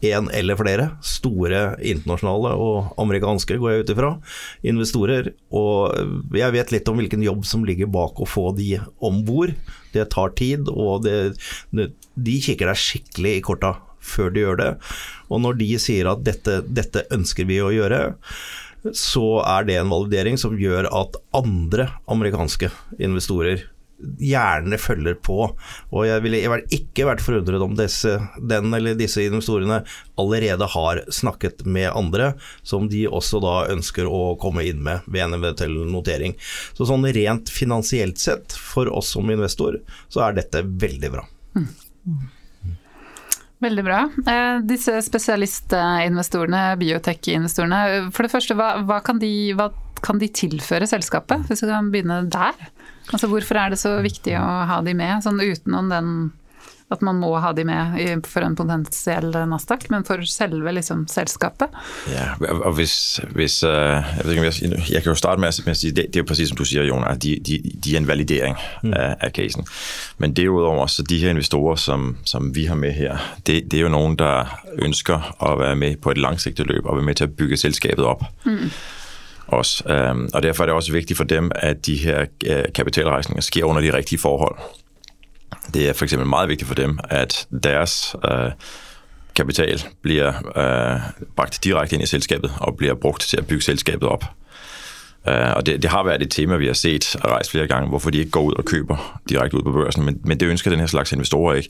én 0.04 0.28
eller 0.34 0.58
flere 0.58 0.90
store 1.02 1.62
internasjonale 1.82 2.52
og 2.60 2.92
amerikanske, 3.02 3.58
går 3.58 3.72
jeg 3.72 3.84
ut 3.84 3.92
ifra, 3.94 4.12
investorer. 4.70 5.32
Og 5.50 6.36
jeg 6.38 6.54
vet 6.54 6.74
litt 6.74 6.90
om 6.90 7.00
hvilken 7.00 7.24
jobb 7.26 7.44
som 7.48 7.66
ligger 7.66 7.90
bak 7.90 8.20
å 8.20 8.28
få 8.28 8.52
de 8.58 8.76
om 9.04 9.24
bord. 9.26 9.54
Det 9.94 10.06
tar 10.14 10.34
tid, 10.38 10.70
og 10.70 11.06
det, 11.06 11.34
de 12.14 12.38
kikker 12.44 12.70
deg 12.70 12.82
skikkelig 12.82 13.34
i 13.38 13.44
korta 13.44 13.74
før 14.08 14.30
de 14.32 14.44
gjør 14.44 14.60
det. 14.60 14.70
Og 15.28 15.42
når 15.44 15.58
de 15.58 15.72
sier 15.82 16.08
at 16.10 16.22
dette, 16.26 16.60
dette 16.64 17.04
ønsker 17.14 17.48
vi 17.48 17.58
å 17.60 17.72
gjøre, 17.74 18.14
så 18.94 19.40
er 19.42 19.66
det 19.66 19.80
en 19.80 19.90
validering 19.90 20.38
som 20.40 20.54
gjør 20.58 20.86
at 20.94 21.18
andre 21.36 21.90
amerikanske 22.10 22.70
investorer 23.02 23.66
gjerne 23.98 24.78
følger 24.80 25.16
på. 25.24 25.48
Og 25.90 26.06
jeg 26.06 26.22
ville 26.24 26.60
ikke 26.74 27.06
vært 27.08 27.22
forundret 27.24 27.62
om 27.64 27.74
disse, 27.78 28.14
den 28.38 28.72
eller 28.74 28.98
disse 28.98 29.24
investorene 29.26 29.82
allerede 30.18 30.68
har 30.74 31.02
snakket 31.14 31.64
med 31.66 31.90
andre, 31.92 32.32
som 32.62 32.88
de 32.90 33.06
også 33.08 33.42
da 33.44 33.56
ønsker 33.72 34.08
å 34.08 34.36
komme 34.40 34.66
inn 34.68 34.82
med 34.86 35.06
ved 35.06 35.26
en 35.26 35.38
eventuell 35.40 35.76
notering. 35.90 36.36
Så 36.78 36.88
sånn 36.88 37.06
rent 37.14 37.52
finansielt 37.52 38.22
sett, 38.22 38.54
for 38.54 38.90
oss 38.92 39.14
som 39.14 39.30
investor, 39.30 39.80
så 40.12 40.26
er 40.28 40.38
dette 40.38 40.64
veldig 40.64 41.14
bra. 41.14 41.24
Mm. 41.58 41.68
Veldig 43.58 43.82
bra. 43.82 44.04
Eh, 44.30 44.60
disse 44.70 45.00
spesialistinvestorene, 45.02 46.62
biotech-investorene, 46.78 47.80
for 48.14 48.26
det 48.26 48.30
første, 48.30 48.54
hva, 48.58 48.76
hva, 48.86 49.00
kan 49.02 49.18
de, 49.22 49.32
hva 49.58 49.72
kan 50.04 50.20
de 50.22 50.28
tilføre 50.30 50.86
selskapet, 50.86 51.48
hvis 51.48 51.64
vi 51.64 51.72
kan 51.72 51.90
begynne 51.90 52.20
der? 52.30 52.68
Altså 53.12 53.30
Hvorfor 53.30 53.60
er 53.60 53.72
det 53.72 53.80
så 53.80 53.96
viktig 54.04 54.36
å 54.40 54.44
ha 54.68 54.82
de 54.84 54.94
med, 54.96 55.22
sånn 55.24 55.40
utenom 55.40 55.88
den 55.92 56.12
at 56.88 57.02
man 57.04 57.18
må 57.20 57.34
ha 57.36 57.50
de 57.52 57.64
med 57.68 58.24
for 58.28 58.44
en 58.44 58.56
potensiell 58.56 59.28
Nasdaq, 59.50 59.88
men 59.92 60.06
for 60.08 60.24
selve 60.28 60.72
liksom, 60.72 61.04
selskapet. 61.10 61.74
Ja, 62.08 62.30
og 62.40 62.78
hvis, 62.78 63.20
hvis 63.36 63.60
uh, 63.66 64.00
jeg, 64.16 64.24
vet 64.24 64.60
ikke, 64.62 64.80
jeg, 64.94 65.02
kan 65.02 65.12
jo 65.12 65.18
starte 65.18 65.42
med, 65.42 65.52
å 65.52 65.76
si 65.76 65.92
det, 65.92 66.08
det 66.08 66.20
er 66.20 66.24
jo 66.24 66.28
præcis 66.30 66.52
som 66.52 66.60
du 66.60 66.64
sier, 66.64 66.88
Jon, 66.88 67.04
at 67.04 67.20
de, 67.24 67.36
de, 67.44 67.60
de, 67.74 67.92
er 67.92 68.00
en 68.00 68.08
validering 68.08 68.56
mm. 68.56 68.92
av, 68.94 69.18
av 69.28 69.34
casen. 69.36 69.68
Men 70.22 70.36
derudover 70.36 70.88
så 70.92 71.04
de 71.04 71.20
her 71.20 71.36
investorer 71.36 71.80
som, 71.82 72.14
som 72.28 72.52
vi 72.56 72.68
har 72.70 72.80
med 72.80 72.96
her, 72.96 73.20
det, 73.44 73.66
det, 73.68 73.82
er 73.82 73.84
jo 73.88 73.92
noen 73.92 74.16
der 74.18 74.56
ønsker 74.80 75.34
å 75.44 75.58
være 75.60 75.76
med 75.76 76.00
på 76.00 76.14
et 76.14 76.22
langsiktig 76.24 76.70
løp 76.70 76.86
og 76.86 76.94
være 76.96 77.10
med 77.10 77.20
til 77.20 77.28
å 77.28 77.36
bygge 77.42 77.60
selskapet 77.66 78.08
opp. 78.16 78.24
Mm 78.48 78.70
også. 79.48 79.84
Og 80.34 80.42
derfor 80.42 80.64
er 80.64 80.66
det 80.66 80.74
også 80.74 80.92
vigtigt 80.92 81.16
for 81.16 81.24
dem, 81.24 81.50
at 81.54 81.86
de 81.86 81.96
her 81.96 82.26
øh, 82.46 82.64
kapitalrejsninger 82.74 83.40
sker 83.40 83.64
under 83.64 83.82
de 83.82 83.96
rigtige 83.96 84.18
forhold. 84.18 84.58
Det 85.74 85.88
er 85.88 85.92
for 85.92 86.04
eksempel 86.04 86.28
meget 86.28 86.48
vigtigt 86.48 86.68
for 86.68 86.74
dem, 86.74 86.98
at 87.04 87.46
deres 87.62 88.16
øh, 88.30 88.50
kapital 89.36 89.82
bliver 90.02 90.28
øh, 90.56 91.24
bragt 91.36 91.64
direkte 91.64 91.94
ind 91.94 92.02
i 92.02 92.06
selskabet 92.06 92.52
og 92.60 92.76
bliver 92.76 92.94
brugt 92.94 93.22
til 93.22 93.36
at 93.36 93.46
bygge 93.46 93.62
selskabet 93.62 94.08
op. 94.08 94.24
Uh, 95.26 95.56
og 95.56 95.66
det, 95.66 95.82
det 95.82 95.90
har 95.90 96.04
været 96.04 96.22
et 96.22 96.30
tema, 96.30 96.56
vi 96.56 96.66
har 96.66 96.72
set 96.72 97.16
og 97.16 97.30
rejst 97.30 97.50
flere 97.50 97.66
gange, 97.66 97.88
hvorfor 97.88 98.10
de 98.10 98.18
ikke 98.18 98.30
går 98.30 98.42
ud 98.42 98.54
og 98.54 98.64
køber 98.64 99.20
direkte 99.28 99.56
ud 99.56 99.62
på 99.62 99.72
børsen, 99.72 100.04
men, 100.04 100.20
men 100.24 100.40
det 100.40 100.46
ønsker 100.46 100.70
den 100.70 100.80
her 100.80 100.86
slags 100.86 101.12
investorer 101.12 101.54
ikke. 101.54 101.68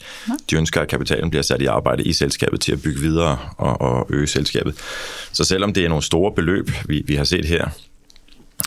De 0.50 0.56
ønsker, 0.56 0.80
at 0.80 0.88
kapitalen 0.88 1.30
bliver 1.30 1.42
sat 1.42 1.62
i 1.62 1.66
arbejde 1.66 2.02
i 2.02 2.12
selskabet 2.12 2.60
til 2.60 2.72
at 2.72 2.82
bygge 2.82 3.00
videre 3.00 3.38
og, 3.56 3.80
og 3.80 4.06
øge 4.10 4.26
selskabet. 4.26 4.74
Så 5.32 5.44
selvom 5.44 5.72
det 5.72 5.84
er 5.84 5.88
nogle 5.88 6.02
store 6.02 6.32
beløb, 6.32 6.70
vi, 6.86 7.02
vi 7.06 7.14
har 7.14 7.24
set 7.24 7.44
her, 7.44 7.68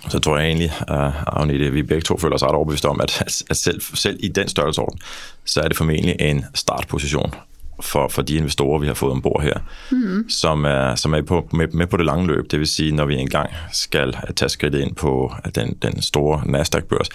så 0.09 0.19
tror 0.19 0.37
jeg 0.37 0.47
egentlig, 0.47 0.71
uh, 0.91 1.39
Agnete, 1.39 1.71
vi 1.71 1.83
begge 1.83 2.01
to 2.01 2.17
føler 2.17 2.35
os 2.35 2.43
ret 2.43 2.51
overbevist 2.51 2.85
om, 2.85 3.01
at, 3.01 3.43
at 3.49 3.57
selv, 3.57 3.81
selv 3.81 4.17
i 4.19 4.27
den 4.27 4.47
størrelsesorden, 4.47 4.99
så 5.45 5.61
er 5.61 5.67
det 5.67 5.77
formentlig 5.77 6.15
en 6.19 6.45
startposition 6.55 7.33
for, 7.81 8.07
for 8.07 8.21
de 8.21 8.35
investorer, 8.35 8.79
vi 8.79 8.87
har 8.87 8.93
fået 8.93 9.11
ombord 9.11 9.41
her, 9.43 9.59
mm. 9.91 10.29
som 10.29 10.65
er, 10.65 10.95
som 10.95 11.13
er 11.13 11.21
på, 11.21 11.49
med, 11.53 11.67
med 11.67 11.87
på 11.87 11.97
det 11.97 12.05
lange 12.05 12.27
løb. 12.27 12.51
Det 12.51 12.59
vil 12.59 12.67
sige, 12.67 12.91
når 12.91 13.05
vi 13.05 13.15
engang 13.15 13.49
skal 13.71 14.15
tage 14.35 14.49
skridtet 14.49 14.79
ind 14.79 14.95
på 14.95 15.33
den, 15.55 15.77
den 15.81 16.01
store 16.01 16.41
Nasdaq-børs, 16.45 17.09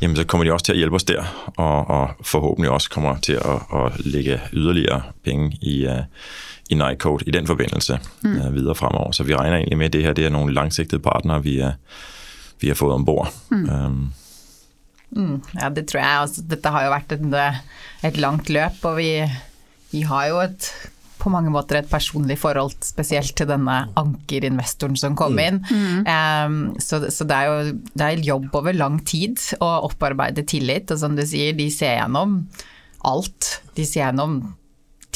jamen 0.00 0.16
så 0.16 0.24
kommer 0.24 0.44
de 0.44 0.52
også 0.52 0.64
til 0.64 0.72
at 0.72 0.78
hjælpe 0.78 0.96
os 0.96 1.04
der, 1.04 1.52
og, 1.56 1.90
og 1.90 2.10
forhåbentlig 2.22 2.70
også 2.70 2.90
kommer 2.90 3.16
til 3.18 3.32
at, 3.32 3.84
at 3.84 4.06
lægge 4.06 4.40
yderligere 4.52 5.02
penge 5.24 5.58
i, 5.62 5.86
uh, 5.86 5.92
i 6.70 6.74
Nightcode 6.74 7.24
i 7.26 7.30
den 7.30 7.46
forbindelse 7.46 7.98
mm. 8.22 8.40
uh, 8.40 8.54
videre 8.54 8.74
fremover. 8.74 9.12
Så 9.12 9.22
vi 9.22 9.34
regner 9.34 9.56
egentlig 9.56 9.78
med, 9.78 9.86
at 9.86 9.92
det 9.92 10.02
her 10.02 10.12
det 10.12 10.26
er 10.26 10.30
nogle 10.30 10.54
langsigtede 10.54 11.02
partnere, 11.02 11.42
vi, 11.42 11.58
er, 11.58 11.72
vi 12.60 12.68
har 12.68 12.74
fået 12.74 12.94
ombord. 12.94 13.34
Mm. 13.50 13.68
Um, 13.86 14.12
Mm, 15.16 15.42
ja, 15.54 15.68
det 15.70 15.86
tror 15.88 16.02
jeg. 16.02 16.20
Altså, 16.20 16.42
dette 16.50 16.72
har 16.72 16.84
jo 16.84 16.90
vært 16.92 17.12
et, 17.14 17.36
et 18.08 18.16
langt 18.20 18.50
løp, 18.50 18.82
og 18.82 18.96
vi, 18.98 19.10
vi, 19.96 20.04
har 20.06 20.28
jo 20.30 20.44
et 20.44 20.68
på 21.26 21.32
mange 21.32 21.50
måter 21.50 21.80
et 21.80 21.88
personlig 21.90 22.36
forhold 22.38 22.76
spesielt 22.86 23.32
til 23.38 23.48
denne 23.50 23.76
ankerinvestoren 23.98 24.98
som 25.00 25.16
kom 25.18 25.38
inn. 25.42 25.62
Mm. 25.66 26.04
Um, 26.06 26.58
så, 26.82 27.00
så, 27.10 27.26
det 27.26 27.38
er 27.38 27.48
jo 27.48 27.72
det 27.96 28.06
er 28.06 28.26
jobb 28.28 28.54
over 28.60 28.76
lang 28.76 29.00
tid 29.08 29.40
å 29.58 29.72
opparbeide 29.88 30.46
tillit, 30.46 30.92
og 30.92 31.00
som 31.02 31.16
du 31.18 31.24
sier, 31.26 31.56
de 31.56 31.66
ser 31.72 31.96
gjennom 31.98 32.38
alt. 33.06 33.56
De 33.74 33.88
ser 33.88 34.04
gjennom 34.04 34.38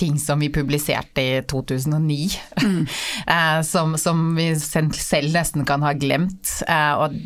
ting 0.01 0.19
som 0.19 0.41
vi 0.41 0.49
publiserte 0.53 1.23
i 1.23 1.43
2009, 1.51 2.31
mm. 2.63 2.87
eh, 3.35 3.61
som, 3.67 3.95
som, 4.01 4.35
vi 4.37 4.49
selv 4.57 5.35
nesten 5.37 5.67
kan 5.69 5.85
ha 5.85 5.93
glemt. 5.93 6.57
Eh, 6.67 6.93
og 6.97 7.17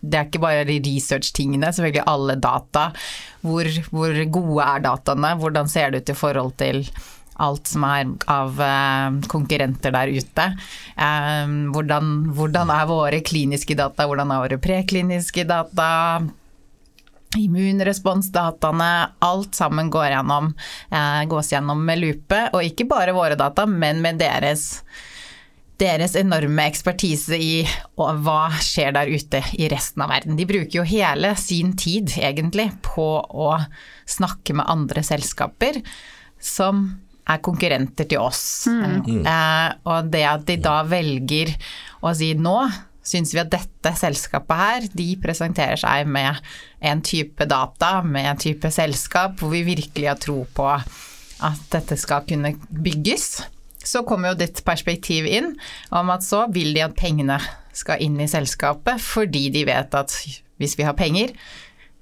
det 0.00 0.18
er 0.18 0.28
ikke 0.28 0.42
bare 0.42 0.68
de 0.68 0.80
research-tingene, 0.82 1.72
selvfølgelig 1.72 2.06
alle 2.10 2.38
data. 2.42 2.90
Hvor, 3.44 3.68
hvor, 3.92 4.22
gode 4.34 4.66
er 4.66 4.86
dataene, 4.86 5.34
hvordan 5.40 5.68
ser 5.70 5.92
det 5.92 6.02
ut 6.02 6.14
i 6.14 6.16
forhold 6.18 6.56
til 6.60 6.86
alt 7.44 7.66
som 7.66 7.82
er 7.86 8.12
av 8.30 8.60
eh, 8.62 9.18
konkurrenter 9.30 9.94
der 9.94 10.12
ute. 10.14 10.46
Hvordan, 11.74 12.14
hvordan 12.34 12.70
er 12.70 12.86
våre 12.88 13.20
kliniske 13.26 13.76
data, 13.78 14.06
hvordan 14.06 14.30
er 14.30 14.46
våre 14.46 14.60
prekliniske 14.62 15.46
data? 15.50 15.90
Immunresponsdataene, 17.40 18.92
alt 19.24 19.54
sammen 19.54 19.90
går 19.92 20.12
gjennom, 20.12 20.54
eh, 20.90 21.24
gås 21.30 21.52
gjennom 21.52 21.84
med 21.84 22.00
lupe. 22.00 22.48
Og 22.52 22.62
ikke 22.62 22.88
bare 22.88 23.16
våre 23.16 23.36
data, 23.36 23.66
men 23.66 24.02
med 24.02 24.18
deres, 24.18 24.82
deres 25.78 26.14
enorme 26.16 26.68
ekspertise 26.70 27.38
i 27.38 27.66
hva 27.96 28.50
skjer 28.62 28.92
der 28.94 29.10
ute 29.10 29.42
i 29.58 29.68
resten 29.68 30.02
av 30.02 30.10
verden. 30.10 30.36
De 30.36 30.46
bruker 30.46 30.80
jo 30.80 30.86
hele 30.88 31.34
sin 31.36 31.74
tid, 31.76 32.14
egentlig, 32.16 32.70
på 32.82 33.08
å 33.24 33.54
snakke 34.06 34.54
med 34.54 34.68
andre 34.68 35.02
selskaper 35.02 35.82
som 36.40 36.86
er 37.24 37.40
konkurrenter 37.44 38.08
til 38.08 38.20
oss. 38.20 38.66
Mm. 38.68 39.24
Eh, 39.24 39.68
og 39.88 40.10
det 40.12 40.24
at 40.28 40.44
de 40.48 40.58
da 40.60 40.82
velger 40.84 41.54
å 42.04 42.12
si 42.16 42.34
nå 42.36 42.58
syns 43.04 43.34
vi 43.34 43.42
at 43.42 43.52
dette 43.52 43.92
selskapet 44.00 44.60
her, 44.60 44.86
de 44.96 45.08
presenterer 45.22 45.80
seg 45.80 46.08
med 46.10 46.40
en 46.84 47.02
type 47.04 47.46
data, 47.48 47.98
med 48.02 48.30
en 48.30 48.40
type 48.40 48.70
selskap, 48.74 49.36
hvor 49.40 49.52
vi 49.54 49.64
virkelig 49.66 50.08
har 50.10 50.20
tro 50.20 50.40
på 50.56 50.70
at 50.74 51.66
dette 51.74 51.98
skal 52.00 52.24
kunne 52.28 52.54
bygges. 52.70 53.44
Så 53.84 54.04
kommer 54.08 54.32
jo 54.32 54.40
ditt 54.40 54.62
perspektiv 54.64 55.28
inn 55.28 55.52
om 55.92 56.12
at 56.14 56.24
så 56.24 56.46
vil 56.52 56.72
de 56.76 56.86
at 56.86 56.96
pengene 56.96 57.38
skal 57.74 58.00
inn 58.00 58.16
i 58.22 58.30
selskapet, 58.30 59.02
fordi 59.02 59.50
de 59.52 59.66
vet 59.68 59.94
at 59.98 60.14
hvis 60.62 60.76
vi 60.78 60.86
har 60.86 60.96
penger, 60.96 61.34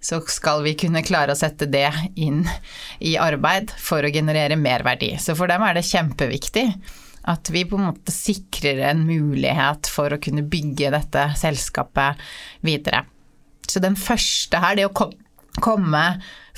så 0.03 0.19
skal 0.31 0.65
vi 0.67 0.75
kunne 0.79 1.05
klare 1.07 1.35
å 1.35 1.39
sette 1.39 1.69
det 1.71 1.89
inn 2.19 2.43
i 2.99 3.15
arbeid 3.23 3.71
for 3.79 4.03
å 4.03 4.11
generere 4.13 4.59
mer 4.59 4.83
verdi. 4.87 5.15
Så 5.23 5.37
for 5.39 5.51
dem 5.51 5.63
er 5.63 5.79
det 5.79 5.87
kjempeviktig 5.87 6.67
at 7.29 7.51
vi 7.55 7.65
på 7.69 7.79
en 7.79 7.89
måte 7.91 8.15
sikrer 8.15 8.83
en 8.91 9.05
mulighet 9.07 9.89
for 9.91 10.13
å 10.13 10.21
kunne 10.23 10.45
bygge 10.47 10.91
dette 10.95 11.27
selskapet 11.39 12.21
videre. 12.67 13.05
Så 13.69 13.83
den 13.83 13.97
første 13.99 14.59
her, 14.63 14.77
det 14.77 14.89
å 14.89 15.11
komme 15.63 16.05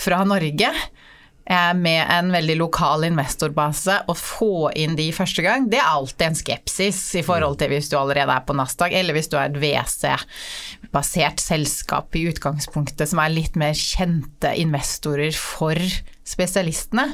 fra 0.00 0.22
Norge 0.26 0.70
eh, 0.70 1.72
med 1.76 2.00
en 2.10 2.32
veldig 2.34 2.56
lokal 2.58 3.04
investorbase 3.10 4.00
og 4.08 4.18
få 4.18 4.54
inn 4.80 4.96
de 4.98 5.10
første 5.14 5.44
gang, 5.44 5.68
det 5.70 5.78
er 5.82 5.92
alltid 5.92 6.26
en 6.30 6.38
skepsis 6.38 7.00
i 7.20 7.24
forhold 7.26 7.60
til 7.60 7.74
hvis 7.74 7.90
du 7.92 7.98
allerede 8.00 8.34
er 8.34 8.46
på 8.48 8.56
Nasdaq, 8.56 8.96
eller 8.96 9.16
hvis 9.16 9.30
du 9.30 9.38
er 9.38 9.52
et 9.52 9.60
WC-basert 9.60 11.44
selskap 11.44 12.16
i 12.16 12.26
utgangspunktet 12.32 13.12
som 13.12 13.22
er 13.22 13.36
litt 13.36 13.58
mer 13.60 13.76
kjente 13.78 14.54
investorer 14.64 15.34
for 15.36 15.78
spesialistene. 16.24 17.12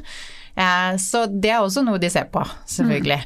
Eh, 0.57 0.92
så 1.00 1.25
det 1.30 1.54
er 1.54 1.62
også 1.62 1.85
noe 1.87 2.00
de 2.02 2.11
ser 2.12 2.28
på, 2.33 2.45
selvfølgelig. 2.71 3.21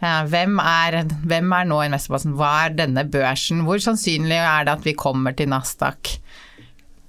Mm. 0.00 0.28
Hvem, 0.32 0.60
er, 0.64 1.02
hvem 1.28 1.50
er 1.52 1.66
nå 1.68 1.82
investorbasen? 1.84 2.32
Hva 2.38 2.50
er 2.64 2.76
denne 2.78 3.04
børsen? 3.04 3.66
Hvor 3.66 3.82
sannsynlig 3.84 4.38
er 4.40 4.64
det 4.64 4.78
at 4.78 4.86
vi 4.88 4.96
kommer 4.96 5.36
til 5.36 5.50
Nasdaq? 5.52 6.14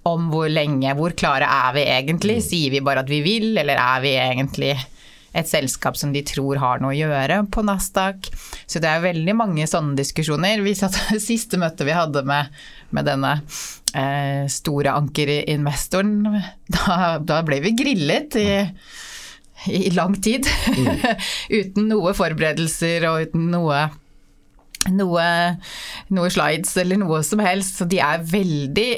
Om 0.09 0.31
hvor 0.33 0.49
lenge? 0.51 0.91
Hvor 0.97 1.15
klare 1.15 1.47
er 1.47 1.77
vi 1.77 1.85
egentlig? 1.87 2.41
Mm. 2.41 2.47
Sier 2.49 2.73
vi 2.73 2.83
bare 2.83 3.05
at 3.05 3.11
vi 3.11 3.21
vil, 3.23 3.53
eller 3.61 3.79
er 3.79 4.03
vi 4.03 4.17
egentlig 4.19 4.73
et 5.31 5.47
selskap 5.47 5.95
som 5.95 6.11
de 6.11 6.23
tror 6.27 6.59
har 6.59 6.81
noe 6.83 6.91
å 6.91 6.97
gjøre 6.97 7.37
på 7.53 7.63
Nasdaq. 7.63 8.27
Så 8.67 8.81
det 8.83 8.89
er 8.91 9.05
veldig 9.05 9.35
mange 9.39 9.67
sånne 9.69 9.95
diskusjoner. 9.99 10.63
Vi 10.65 10.75
satt, 10.75 10.97
siste 11.29 11.59
møtet 11.61 11.87
vi 11.87 11.95
hadde 11.95 12.25
med, 12.27 12.51
med 12.91 13.07
denne 13.07 13.37
eh, 13.95 14.43
store 14.51 14.97
ankerinvestoren, 14.99 16.17
da, 16.75 17.15
da 17.23 17.39
ble 17.47 17.61
vi 17.63 17.75
grillet 17.79 18.37
i 18.41 18.49
i 19.69 19.91
lang 19.93 20.15
tid. 20.23 20.47
Mm. 20.71 21.01
uten 21.59 21.89
noe 21.91 22.13
forberedelser 22.17 23.05
og 23.09 23.27
uten 23.27 23.49
noe, 23.53 23.85
noe, 24.89 25.27
noe 26.09 26.33
slides 26.33 26.73
eller 26.81 27.01
noe 27.01 27.21
som 27.27 27.43
helst. 27.43 27.81
Så 27.81 27.89
de 27.89 28.01
er 28.03 28.25
veldig 28.31 28.89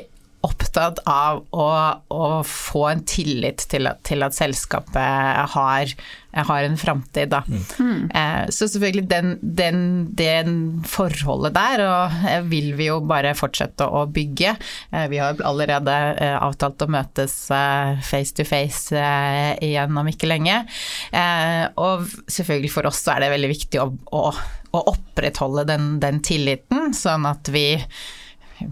opptatt 0.43 0.99
av 1.07 1.45
å, 1.55 1.67
å 2.11 2.25
få 2.47 2.83
en 2.89 3.03
tillit 3.07 3.63
til 3.71 3.87
at, 3.87 4.01
til 4.03 4.25
at 4.25 4.35
selskapet 4.35 5.51
har, 5.53 5.91
har 6.35 6.65
en 6.67 6.75
framtid, 6.79 7.31
da. 7.31 7.39
Mm. 7.47 8.09
Eh, 8.11 8.41
så 8.51 8.67
selvfølgelig 8.67 9.05
den, 9.07 9.29
den, 9.41 9.77
den, 10.19 10.57
forholdet 10.89 11.55
der 11.55 11.83
og, 11.85 12.17
eh, 12.27 12.41
vil 12.51 12.73
vi 12.75 12.89
jo 12.89 12.99
bare 13.07 13.31
fortsette 13.39 13.87
å 13.87 14.03
bygge. 14.11 14.55
Eh, 14.91 15.05
vi 15.13 15.21
har 15.23 15.39
allerede 15.47 15.95
eh, 16.17 16.35
avtalt 16.35 16.83
å 16.83 16.89
møtes 16.91 17.37
face 18.03 18.35
to 18.35 18.43
face 18.47 19.03
igjen 19.63 19.95
om 19.99 20.09
ikke 20.09 20.27
lenge. 20.29 20.63
og 21.79 22.03
selvfølgelig 22.31 22.71
for 22.73 22.89
oss 22.89 22.99
så 23.03 23.15
er 23.15 23.23
det 23.23 23.31
veldig 23.33 23.51
viktig 23.51 23.79
å, 23.81 23.87
å, 24.15 24.25
å 24.75 24.83
opprettholde 24.91 25.65
den, 25.71 25.87
den 26.03 26.19
tilliten, 26.25 26.91
sånn 26.97 27.27
at 27.29 27.51
vi 27.53 27.77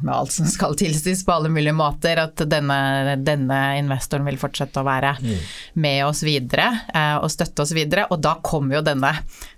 med 0.01 0.13
alt 0.15 0.33
som 0.35 0.47
skal 0.49 0.75
tilsys 0.79 1.25
på 1.27 1.33
alle 1.35 1.51
mulige 1.53 1.75
måter, 1.75 2.23
at 2.23 2.43
denne, 2.49 3.17
denne 3.25 3.59
investoren 3.79 4.27
vil 4.29 4.39
fortsette 4.41 4.81
å 4.81 4.87
være 4.87 5.15
mm. 5.19 5.37
med 5.83 6.05
oss 6.07 6.23
videre 6.27 6.69
eh, 6.93 7.17
og 7.19 7.29
støtte 7.33 7.65
oss 7.65 7.75
videre. 7.77 8.07
Og 8.11 8.21
da 8.23 8.37
kommer 8.43 8.79
jo 8.79 8.85
denne, 8.91 9.13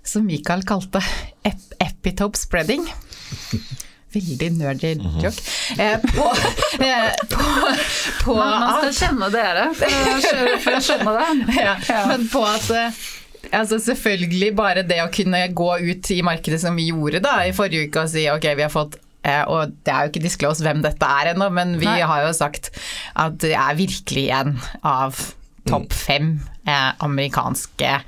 som 0.06 0.26
Michael 0.26 0.66
kalte 0.68 1.02
ep 1.44 1.72
epitope 1.84 2.38
spreading. 2.38 2.86
Veldig 4.14 4.50
nerdy 4.52 4.94
mhm. 4.94 5.20
joke. 5.24 5.42
Eh, 5.78 5.98
på, 6.00 6.28
eh, 6.84 7.10
på, 7.30 7.44
på 8.24 8.34
man, 8.36 8.60
man, 8.60 8.76
skal 8.78 8.94
kjenne 8.94 9.30
dere 9.34 9.64
for 9.74 10.76
å 10.76 10.82
skjønne 10.84 11.14
det. 11.16 11.56
Ja, 11.64 12.04
men 12.12 12.28
på 12.30 12.44
at 12.46 12.68
eh, 12.70 13.00
altså 13.50 13.80
selvfølgelig 13.82 14.52
bare 14.56 14.84
det 14.86 15.00
å 15.02 15.10
kunne 15.12 15.42
gå 15.50 15.70
ut 15.82 16.10
i 16.14 16.20
markedet 16.26 16.60
som 16.62 16.76
vi 16.78 16.90
gjorde 16.92 17.24
da 17.24 17.40
i 17.46 17.54
forrige 17.56 17.88
uke 17.88 18.04
og 18.04 18.12
si 18.12 18.28
ok, 18.30 18.46
vi 18.54 18.66
har 18.66 18.72
fått 18.72 19.00
og 19.48 19.72
det 19.86 19.92
er 19.92 20.04
jo 20.04 20.12
ikke 20.12 20.24
disclosed 20.24 20.66
hvem 20.66 20.82
dette 20.84 21.08
er 21.08 21.32
ennå, 21.32 21.48
men 21.54 21.78
vi 21.80 21.88
Nei. 21.88 22.02
har 22.04 22.26
jo 22.26 22.34
sagt 22.36 22.70
at 23.16 23.38
det 23.42 23.54
er 23.56 23.78
virkelig 23.78 24.28
en 24.36 24.58
av 24.84 25.16
topp 25.68 25.88
mm. 25.90 25.96
fem 25.96 26.30
eh, 26.68 26.90
amerikanske 27.04 27.98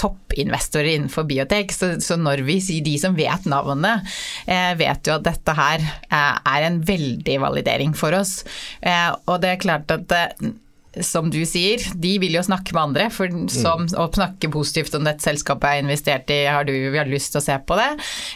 toppinvestorer 0.00 0.94
innenfor 0.94 1.24
biotek. 1.28 1.72
Så, 1.72 1.94
så, 2.04 2.18
når 2.20 2.44
vi 2.48 2.58
sier 2.62 2.84
de 2.84 2.96
som 3.00 3.16
vet 3.16 3.46
navnet, 3.48 4.08
eh, 4.50 4.72
vet 4.80 5.08
jo 5.08 5.16
at 5.16 5.26
dette 5.26 5.54
her 5.56 5.84
eh, 5.84 6.34
er 6.36 6.66
en 6.66 6.80
veldig 6.86 7.38
validering 7.46 7.94
for 7.96 8.16
oss. 8.18 8.40
Eh, 8.80 9.08
og 9.26 9.40
det 9.44 9.54
er 9.54 9.62
klart 9.62 9.94
at 9.94 10.16
eh, 10.16 10.50
som 10.98 11.28
du 11.30 11.38
sier, 11.46 11.82
de 11.94 12.16
vil 12.22 12.34
jo 12.34 12.42
snakke 12.42 12.74
med 12.74 12.82
andre. 12.82 13.08
For 13.14 13.30
som, 13.52 13.86
mm. 13.86 13.94
å 14.00 14.08
snakke 14.10 14.50
positivt 14.52 14.96
om 14.98 15.06
dette 15.06 15.24
selskapet 15.24 15.68
jeg 15.68 15.78
har 15.78 15.84
investert 15.84 16.32
i, 16.34 16.40
har 16.50 16.66
du 16.66 16.74
vi 16.74 16.98
har 16.98 17.10
lyst 17.10 17.34
til 17.34 17.42
å 17.42 17.44
se 17.44 17.56
på 17.62 17.78
det 17.78 17.90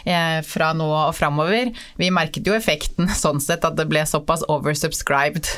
eh, 0.07 0.39
fra 0.47 0.71
nå 0.77 0.87
og 0.87 1.15
framover. 1.17 1.73
Vi 1.99 2.11
merket 2.15 2.47
jo 2.47 2.55
effekten 2.55 3.11
sånn 3.23 3.43
sett 3.43 3.67
at 3.67 3.77
det 3.79 3.89
ble 3.91 4.05
såpass 4.07 4.45
oversubscribed. 4.51 5.51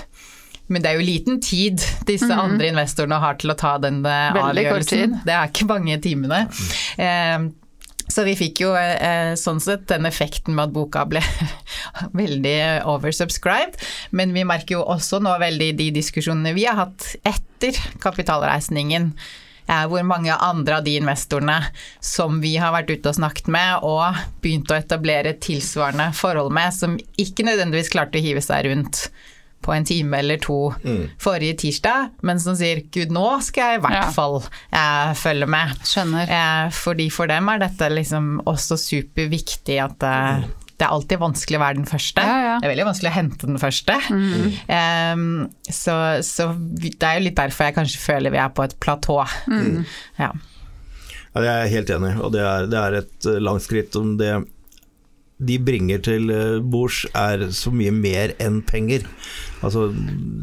Men 0.68 0.84
det 0.84 0.90
er 0.90 0.98
jo 1.00 1.06
liten 1.08 1.38
tid 1.40 1.80
disse 2.10 2.28
mm. 2.28 2.42
andre 2.42 2.74
investorene 2.74 3.22
har 3.24 3.38
til 3.40 3.54
å 3.54 3.60
ta 3.60 3.78
den 3.80 4.02
eh, 4.04 4.42
avgjørelsen. 4.42 5.22
Det 5.28 5.38
er 5.38 5.54
ikke 5.54 5.70
mange 5.70 6.02
timene. 6.04 6.44
Mm. 6.50 6.68
Eh, 7.06 7.67
så 8.08 8.24
vi 8.24 8.36
fikk 8.40 8.62
jo 8.64 8.74
eh, 8.78 9.34
sånn 9.40 9.60
sett 9.64 9.88
den 9.92 10.08
effekten 10.08 10.56
med 10.56 10.70
at 10.70 10.76
boka 10.76 11.04
ble 11.10 11.22
veldig 12.22 12.60
oversubscribed. 12.88 13.82
Men 14.16 14.32
vi 14.36 14.46
merker 14.48 14.78
jo 14.78 14.86
også 14.88 15.20
nå 15.24 15.36
veldig 15.42 15.74
de 15.80 15.90
diskusjonene 16.00 16.56
vi 16.56 16.66
har 16.70 16.80
hatt 16.80 17.12
etter 17.28 17.78
kapitalreisningen. 18.04 19.12
hvor 19.92 20.04
mange 20.08 20.32
andre 20.32 20.78
av 20.78 20.84
de 20.86 20.94
investorene 20.96 21.58
som 22.00 22.40
vi 22.40 22.56
har 22.56 22.72
vært 22.72 22.90
ute 22.94 23.10
og 23.10 23.18
snakket 23.18 23.50
med 23.52 23.84
og 23.84 24.16
begynt 24.42 24.72
å 24.72 24.78
etablere 24.78 25.36
tilsvarende 25.44 26.14
forhold 26.16 26.54
med, 26.56 26.72
som 26.72 26.96
ikke 27.20 27.44
nødvendigvis 27.44 27.92
klarte 27.92 28.22
å 28.22 28.24
hive 28.24 28.42
seg 28.42 28.70
rundt 28.70 29.10
på 29.68 29.76
en 29.76 29.88
time 29.88 30.22
eller 30.22 30.40
to 30.44 30.60
mm. 30.84 31.02
forrige 31.22 31.60
tirsdag, 31.66 32.14
mens 32.28 32.48
de 32.48 32.56
sier 32.60 32.84
'gud, 32.88 33.12
nå 33.14 33.28
skal 33.46 33.74
jeg 33.74 33.82
i 33.82 33.84
hvert 33.86 34.00
ja. 34.00 34.12
fall 34.16 34.40
eh, 34.42 35.12
følge 35.20 35.50
med'. 35.52 35.76
Skjønner. 35.88 36.32
Eh, 36.40 36.70
fordi 36.76 37.10
for 37.14 37.30
dem 37.30 37.52
er 37.52 37.68
dette 37.68 37.92
liksom 37.92 38.38
også 38.48 38.80
superviktig 38.80 39.82
at 39.84 40.08
eh, 40.08 40.40
mm 40.46 40.56
det 40.78 40.86
er 40.86 40.94
alltid 40.94 41.18
vanskelig 41.18 41.58
å 41.58 41.62
være 41.64 41.78
den 41.80 41.88
første. 41.90 42.22
Ja, 42.22 42.34
ja. 42.38 42.58
Det 42.62 42.68
er 42.68 42.72
veldig 42.76 42.86
vanskelig 42.92 43.10
å 43.10 43.16
hente 43.16 43.48
den 43.50 43.58
første. 43.58 43.96
Mm. 44.14 44.44
Um, 44.70 45.24
så, 45.66 45.96
så, 46.22 46.52
det 46.54 46.92
er 47.02 47.18
jo 47.18 47.24
litt 47.26 47.40
derfor 47.40 47.66
jeg 47.66 47.78
kanskje 47.80 48.04
føler 48.04 48.36
vi 48.36 48.42
er 48.44 48.52
på 48.54 48.66
et 48.68 48.76
platå. 48.84 49.24
Mm. 49.50 49.88
Ja. 50.20 50.28
ja. 50.28 50.30
Jeg 51.38 51.50
er 51.54 51.74
helt 51.74 51.90
enig 51.94 52.14
og 52.22 52.32
det 52.34 52.46
er, 52.46 52.70
det 52.70 52.78
er 52.82 53.00
et 53.02 53.28
eh, 53.30 53.42
langt 53.42 53.66
skritt. 53.66 53.98
om 53.98 54.16
det 54.22 54.36
de 55.38 55.58
bringer 55.62 56.02
til 56.02 56.32
eh, 56.34 56.58
bords 56.66 57.04
er 57.14 57.50
så 57.54 57.74
mye 57.74 57.94
mer 57.94 58.34
enn 58.42 58.64
penger. 58.66 59.06
Altså 59.66 59.88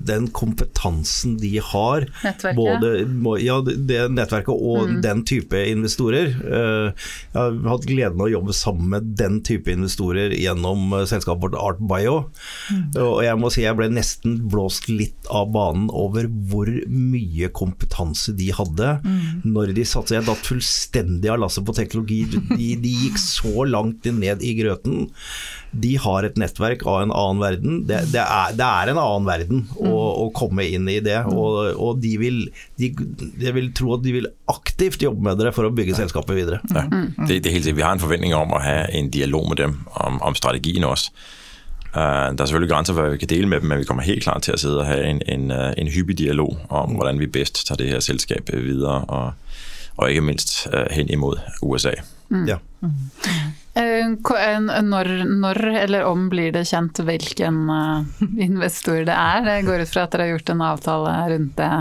den 0.04 0.26
kompetansen 0.34 1.36
de 1.40 1.52
har, 1.62 2.06
nettverket. 2.24 2.58
både 2.58 3.38
ja, 3.42 3.58
det 3.64 4.00
nettverket 4.12 4.52
og 4.54 4.90
mm. 4.90 4.96
den 5.04 5.22
type 5.28 5.60
investorer. 5.70 6.34
Eh, 6.34 7.06
jeg 7.32 7.38
har 7.38 7.58
hatt 7.70 7.86
gleden 7.88 8.20
av 8.20 8.28
å 8.28 8.32
jobbe 8.34 8.56
sammen 8.56 8.90
med 8.94 9.14
den 9.18 9.40
type 9.46 9.72
investorer 9.72 10.34
gjennom 10.36 10.92
eh, 10.98 11.06
selskapet 11.10 11.46
vårt 11.46 11.58
ArtBio. 11.60 12.16
Mm. 12.70 12.84
Og 13.04 13.18
jeg 13.26 13.40
må 13.40 13.52
si 13.54 13.64
jeg 13.64 13.78
ble 13.78 13.88
nesten 13.92 14.38
blåst 14.50 14.90
litt 14.90 15.30
av 15.32 15.50
banen 15.54 15.88
over 15.94 16.28
hvor 16.50 16.70
mye 16.90 17.50
kompetanse 17.54 18.34
de 18.36 18.50
hadde 18.54 18.96
mm. 19.04 19.44
når 19.46 19.74
de 19.78 19.86
satte 19.88 20.12
seg. 20.12 20.20
Jeg 20.20 20.28
datt 20.30 20.48
fullstendig 20.52 21.32
av 21.32 21.42
lasset 21.44 21.66
på 21.66 21.76
teknologi. 21.76 22.24
De, 22.34 22.70
de 22.84 22.96
gikk 23.06 23.20
så 23.20 23.68
langt 23.68 24.06
ned 24.10 24.42
i 24.44 24.56
grøten 24.58 25.06
de 25.74 25.94
har 26.00 26.26
et 26.26 26.36
nettverk 26.40 26.84
av 26.86 27.02
en 27.02 27.12
annen 27.14 27.42
verden. 27.42 27.78
Det, 27.88 28.00
det, 28.12 28.22
er, 28.22 28.56
det 28.56 28.66
er, 28.66 28.90
en 28.92 29.00
annen 29.00 29.28
verden 29.28 29.62
å, 29.74 29.84
mm. 29.84 29.92
å, 30.22 30.26
komme 30.36 30.66
inn 30.66 30.88
i 30.90 30.98
det. 31.04 31.20
Og, 31.30 31.74
og 31.74 32.02
de 32.02 32.14
vil, 32.20 32.40
de, 32.80 32.90
jeg 33.42 33.54
vil 33.56 33.70
tro 33.76 33.96
at 33.96 34.04
de 34.04 34.16
vil 34.16 34.28
aktivt 34.50 35.02
jobbe 35.04 35.24
med 35.26 35.40
dere 35.40 35.54
for 35.56 35.68
å 35.68 35.72
bygge 35.74 35.98
selskapet 35.98 36.38
videre. 36.38 36.60
Ja. 36.74 36.86
Mm. 36.90 37.08
Det, 37.24 37.40
det, 37.40 37.50
er 37.50 37.56
helt 37.58 37.70
Vi 37.74 37.86
har 37.86 37.96
en 37.96 38.02
forventning 38.02 38.36
om 38.36 38.54
å 38.54 38.62
ha 38.62 38.84
en 38.90 39.10
dialog 39.14 39.48
med 39.50 39.62
dem 39.62 39.80
om, 40.04 40.20
om 40.24 40.38
strategien 40.38 40.86
også. 40.88 41.14
Uh, 41.94 42.34
der 42.34 42.42
er 42.42 42.48
selvfølgelig 42.50 42.70
grenser 42.72 42.94
for 42.94 43.06
hva 43.06 43.12
vi 43.12 43.20
kan 43.22 43.30
dele 43.30 43.46
med 43.46 43.60
dem, 43.60 43.68
men 43.70 43.78
vi 43.78 43.86
kommer 43.86 44.02
helt 44.02 44.24
klart 44.24 44.42
til 44.42 44.56
å 44.56 44.58
sidde 44.58 44.80
og 44.82 44.88
ha 44.88 44.96
en, 44.98 45.20
en, 45.30 45.44
uh, 45.54 45.70
en 45.78 45.90
hyppig 45.94 46.16
dialog 46.18 46.56
om, 46.66 46.90
mm. 46.90 46.96
hvordan 46.98 47.20
vi 47.22 47.30
best 47.30 47.62
tar 47.68 47.78
det 47.78 47.92
her 47.92 48.02
selskapet 48.02 48.64
videre, 48.64 48.96
og, 49.06 49.60
og 49.94 50.10
ikke 50.10 50.24
minst 50.26 50.56
uh, 50.74 50.88
hen 50.90 51.12
imod 51.14 51.38
USA. 51.62 51.94
Mm. 52.34 52.48
Ja. 52.50 52.58
Mm. 53.74 54.16
Eh, 54.38 54.82
når, 54.82 55.10
når, 55.24 55.66
eller 55.84 56.04
om 56.04 56.28
blir 56.30 56.52
det 56.54 56.66
kjent 56.70 57.00
hvilken 57.02 57.66
eh, 57.74 58.24
investor 58.46 59.02
det 59.06 59.16
er? 59.16 59.50
Jeg 59.56 59.66
går 59.66 59.84
ut 59.84 59.92
fra 59.92 60.06
at 60.06 60.14
dere 60.14 60.28
har 60.28 60.34
gjort 60.36 60.54
en 60.54 60.64
avtale 60.70 61.18
rundt 61.34 61.56
det? 61.58 61.74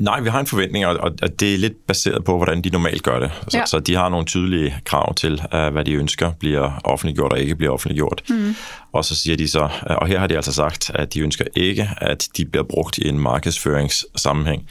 Nei, 0.00 0.20
vi 0.24 0.30
har 0.32 0.40
en 0.40 0.48
forventning, 0.48 0.86
og 0.86 1.18
det 1.20 1.46
er 1.46 1.60
litt 1.60 1.80
basert 1.88 2.24
på 2.24 2.36
hvordan 2.38 2.62
de 2.64 2.72
normalt 2.72 3.06
gjør 3.06 3.26
det. 3.26 3.30
Så, 3.42 3.56
ja. 3.58 3.66
så 3.68 3.80
de 3.84 3.96
har 3.98 4.08
noen 4.12 4.28
tydelige 4.28 4.78
krav 4.88 5.16
til 5.20 5.36
uh, 5.50 5.68
hva 5.74 5.84
de 5.84 5.98
ønsker 6.00 6.32
blir 6.40 6.78
offentliggjort 6.88 7.34
og 7.36 7.44
ikke 7.44 7.58
blir 7.60 7.74
offentliggjort. 7.74 8.22
Mm. 8.30 8.54
Og 8.96 9.04
så 9.04 9.18
sier 9.18 9.36
de 9.36 9.48
så, 9.50 9.68
og 9.68 10.08
her 10.08 10.22
har 10.22 10.30
de 10.32 10.38
altså 10.40 10.54
sagt 10.56 10.88
at 10.94 11.12
de 11.12 11.26
ønsker 11.26 11.50
ikke 11.54 11.90
at 12.00 12.30
de 12.36 12.46
blir 12.46 12.64
brukt 12.70 12.98
i 13.02 13.10
en 13.10 13.20
markedsføringssammenheng 13.20 14.64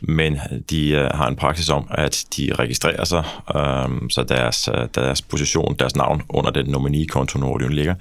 men 0.00 0.38
de 0.70 0.90
øh, 0.90 1.10
har 1.14 1.28
en 1.28 1.36
praksis 1.36 1.68
om, 1.68 1.86
at 1.90 2.24
de 2.36 2.50
registrerer 2.58 3.04
sig, 3.04 3.24
øh, 3.56 4.10
så 4.10 4.24
deres, 4.28 4.68
øh, 4.74 4.88
deres 4.94 5.22
position, 5.22 5.76
deres 5.78 5.96
navn 5.96 6.22
under 6.28 6.50
den 6.50 6.66
nominikonto, 6.66 7.38
hvor 7.38 7.58
de 7.58 7.74
ligger, 7.74 7.94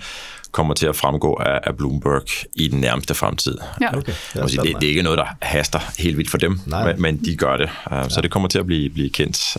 kommer 0.52 0.74
til 0.74 0.88
at 0.88 0.96
fremgå 0.96 1.34
af, 1.34 1.60
af 1.64 1.78
Bloomberg 1.78 2.24
i 2.56 2.68
den 2.68 2.82
nærmeste 2.82 3.14
fremtid. 3.14 3.58
Ja. 3.82 3.98
Okay. 3.98 4.14
Det, 4.34 4.52
det, 4.52 4.76
det 4.82 4.84
er 4.84 4.90
ikke 4.90 5.02
noget, 5.02 5.18
der 5.18 5.26
haster 5.42 5.80
helt 6.00 6.18
vildt 6.18 6.30
for 6.30 6.38
dem, 6.38 6.60
men, 6.66 7.02
men 7.02 7.18
de 7.26 7.36
gør 7.36 7.58
det. 7.58 7.70
Uh. 7.92 8.10
Så 8.10 8.22
det 8.22 8.32
kommer 8.32 8.50
til 8.50 8.60
at 8.60 8.66
blive, 8.66 8.90
blive 8.90 9.10
kendt. 9.10 9.58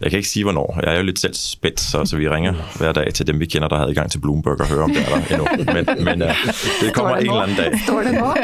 Jeg 0.00 0.10
kan 0.10 0.16
ikke 0.16 0.28
sige, 0.28 0.44
hvornår. 0.44 0.80
Jeg 0.82 0.92
er 0.92 0.96
jo 0.96 1.02
lidt 1.02 1.18
selv 1.18 1.34
spændt, 1.34 1.80
så, 1.80 2.04
så 2.04 2.16
vi 2.16 2.28
ringer 2.28 2.54
hver 2.76 2.92
dag 2.92 3.14
til 3.14 3.26
dem, 3.26 3.40
vi 3.40 3.46
kender, 3.46 3.68
der 3.68 3.76
har 3.76 3.84
adgang 3.84 4.10
til 4.10 4.18
Bloomberg 4.18 4.60
og 4.60 4.66
hører, 4.66 4.82
om 4.82 4.90
det 4.94 5.02
er 5.02 5.08
der 5.08 5.16
endnu. 5.16 5.46
Men, 5.74 6.04
men 6.04 6.22
uh, 6.22 6.28
det 6.80 6.94
kommer 6.94 7.16
det 7.16 7.24
en 7.24 7.30
eller 7.30 7.42
anden 7.42 7.56
dag. 7.56 7.80
Står 7.84 8.02
det 8.02 8.14
nå? 8.14 8.34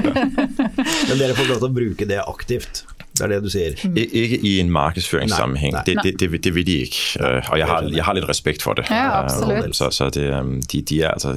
men 1.08 1.18
dere 1.18 1.34
får 1.34 1.48
lov 1.48 1.58
til 1.58 1.68
å 1.68 1.72
bruke 1.72 2.08
det 2.08 2.20
aktivt. 2.26 2.84
Det 3.12 3.24
er 3.26 3.32
det 3.34 3.42
du 3.44 3.50
sier? 3.52 3.74
Mm. 3.84 3.96
Ikke 3.96 4.38
i 4.40 4.52
en 4.60 4.70
markedsføringssammenheng. 4.72 5.74
Det, 5.86 5.96
det, 6.04 6.14
det, 6.20 6.44
det, 6.44 6.54
vil 6.54 6.66
de 6.66 6.76
ikke. 6.86 7.02
Uh, 7.20 7.50
og 7.50 7.58
jeg 7.58 7.66
har, 7.66 7.88
jeg 7.92 8.04
har 8.04 8.16
litt 8.16 8.28
respekt 8.28 8.64
for 8.64 8.78
det. 8.78 8.86
Ja. 8.90 9.26
Uh, 9.28 9.68
så, 9.76 9.90
så 9.90 10.08
det, 10.10 10.30
de, 10.72 10.82
de, 10.82 11.02
er 11.02 11.10
altså 11.10 11.36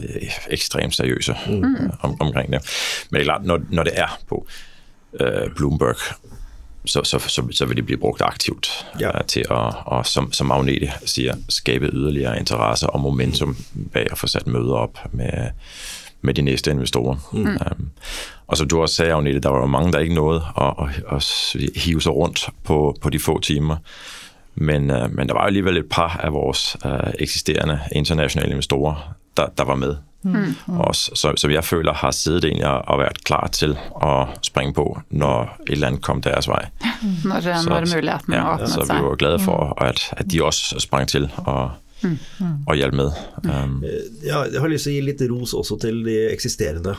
ekstremt 0.49 0.95
seriøse 0.95 1.35
mm. 1.47 1.63
uh, 1.63 1.89
om, 2.07 2.15
omkring 2.19 2.53
det. 2.53 2.63
Men 3.09 3.19
det 3.19 3.25
er 3.25 3.31
klart, 3.31 3.45
når, 3.45 3.67
når 3.69 3.91
det 3.91 3.99
er 3.99 4.15
på 4.29 4.45
Bloomberg, 5.55 5.95
så, 6.85 7.03
så, 7.03 7.19
så, 7.19 7.47
så, 7.51 7.65
vil 7.65 7.77
de 7.77 7.83
bli 7.83 7.97
brukt 7.97 8.21
aktivt 8.21 8.69
ja. 8.99 9.09
uh, 9.09 9.25
til 9.27 9.47
å, 9.49 9.59
og 9.85 10.05
som, 10.07 10.31
som 10.33 10.51
Agnete 10.51 10.91
sier, 11.09 11.37
skape 11.49 11.89
ytterligere 11.89 12.39
interesse 12.39 12.89
og 12.89 13.01
momentum 13.01 13.55
bak 13.93 14.13
å 14.13 14.19
få 14.19 14.29
satt 14.29 14.47
møter 14.47 14.75
opp 14.85 15.01
med, 15.11 15.55
med 16.21 16.37
de 16.37 16.45
næste 16.45 16.71
investorer. 16.71 17.19
Mm. 17.33 17.57
Um, 17.57 17.89
og 18.47 18.57
som 18.57 18.67
du 18.67 18.81
også 18.81 18.95
sagde, 18.95 19.13
Agnete, 19.13 19.39
der 19.39 19.49
var 19.49 19.59
jo 19.59 19.65
mange, 19.65 19.91
der 19.91 19.99
ikke 19.99 20.15
nåede 20.15 20.43
at, 20.57 20.73
at, 20.79 21.01
at 21.11 21.55
hive 21.75 22.01
sig 22.01 22.11
rundt 22.11 22.49
på, 22.63 22.95
på 23.01 23.09
de 23.09 23.19
få 23.19 23.39
timer. 23.39 23.77
Men, 24.55 24.91
uh, 24.91 25.15
men 25.15 25.27
der 25.27 25.33
var 25.33 25.41
alligevel 25.41 25.77
et 25.77 25.89
par 25.89 26.19
af 26.23 26.33
vores 26.33 26.77
uh, 26.85 26.91
eksisterende 27.19 27.79
internationale 27.91 28.51
investorer, 28.51 29.15
der, 29.37 29.45
der 29.57 29.63
var 29.63 29.75
med. 29.75 29.95
Mm. 30.25 30.55
Og 30.67 30.95
så, 30.95 31.33
som 31.37 31.51
jeg 31.51 31.63
føler 31.63 31.93
har 31.93 32.11
siddet 32.11 32.45
egentlig 32.45 32.67
og, 32.67 32.81
og 32.87 32.99
vært 32.99 33.23
klar 33.23 33.47
til 33.53 33.75
å 34.01 34.25
springe 34.41 34.73
på 34.73 34.85
når 35.09 35.51
et 35.67 35.75
eller 35.75 35.91
annet 35.91 36.01
kom 36.01 36.21
deres 36.25 36.49
vei. 36.49 36.63
Når, 37.29 37.41
så, 37.45 37.69
når 37.69 37.85
man 37.85 38.33
ja, 38.33 38.45
seg. 38.57 38.71
Så 38.73 38.85
vi 38.89 39.01
var 39.05 39.19
glade 39.21 39.39
for 39.39 39.75
mm. 39.75 39.85
at, 39.85 40.01
at 40.17 40.31
de 40.31 40.41
også 40.43 40.79
sprang 40.81 41.07
til 41.07 41.29
og 41.45 41.75
mm. 42.01 42.17
og 42.67 42.75
hjelpe 42.75 42.97
med. 42.97 43.11
Um, 43.43 43.83
ja, 44.25 44.43
jeg 44.49 44.61
har 44.61 44.71
lyst 44.71 44.89
til 44.89 44.95
å 44.95 44.97
gi 44.97 45.05
litt 45.11 45.21
ros 45.29 45.53
også 45.53 45.77
til 45.85 46.01
de 46.07 46.17
eksisterende 46.31 46.95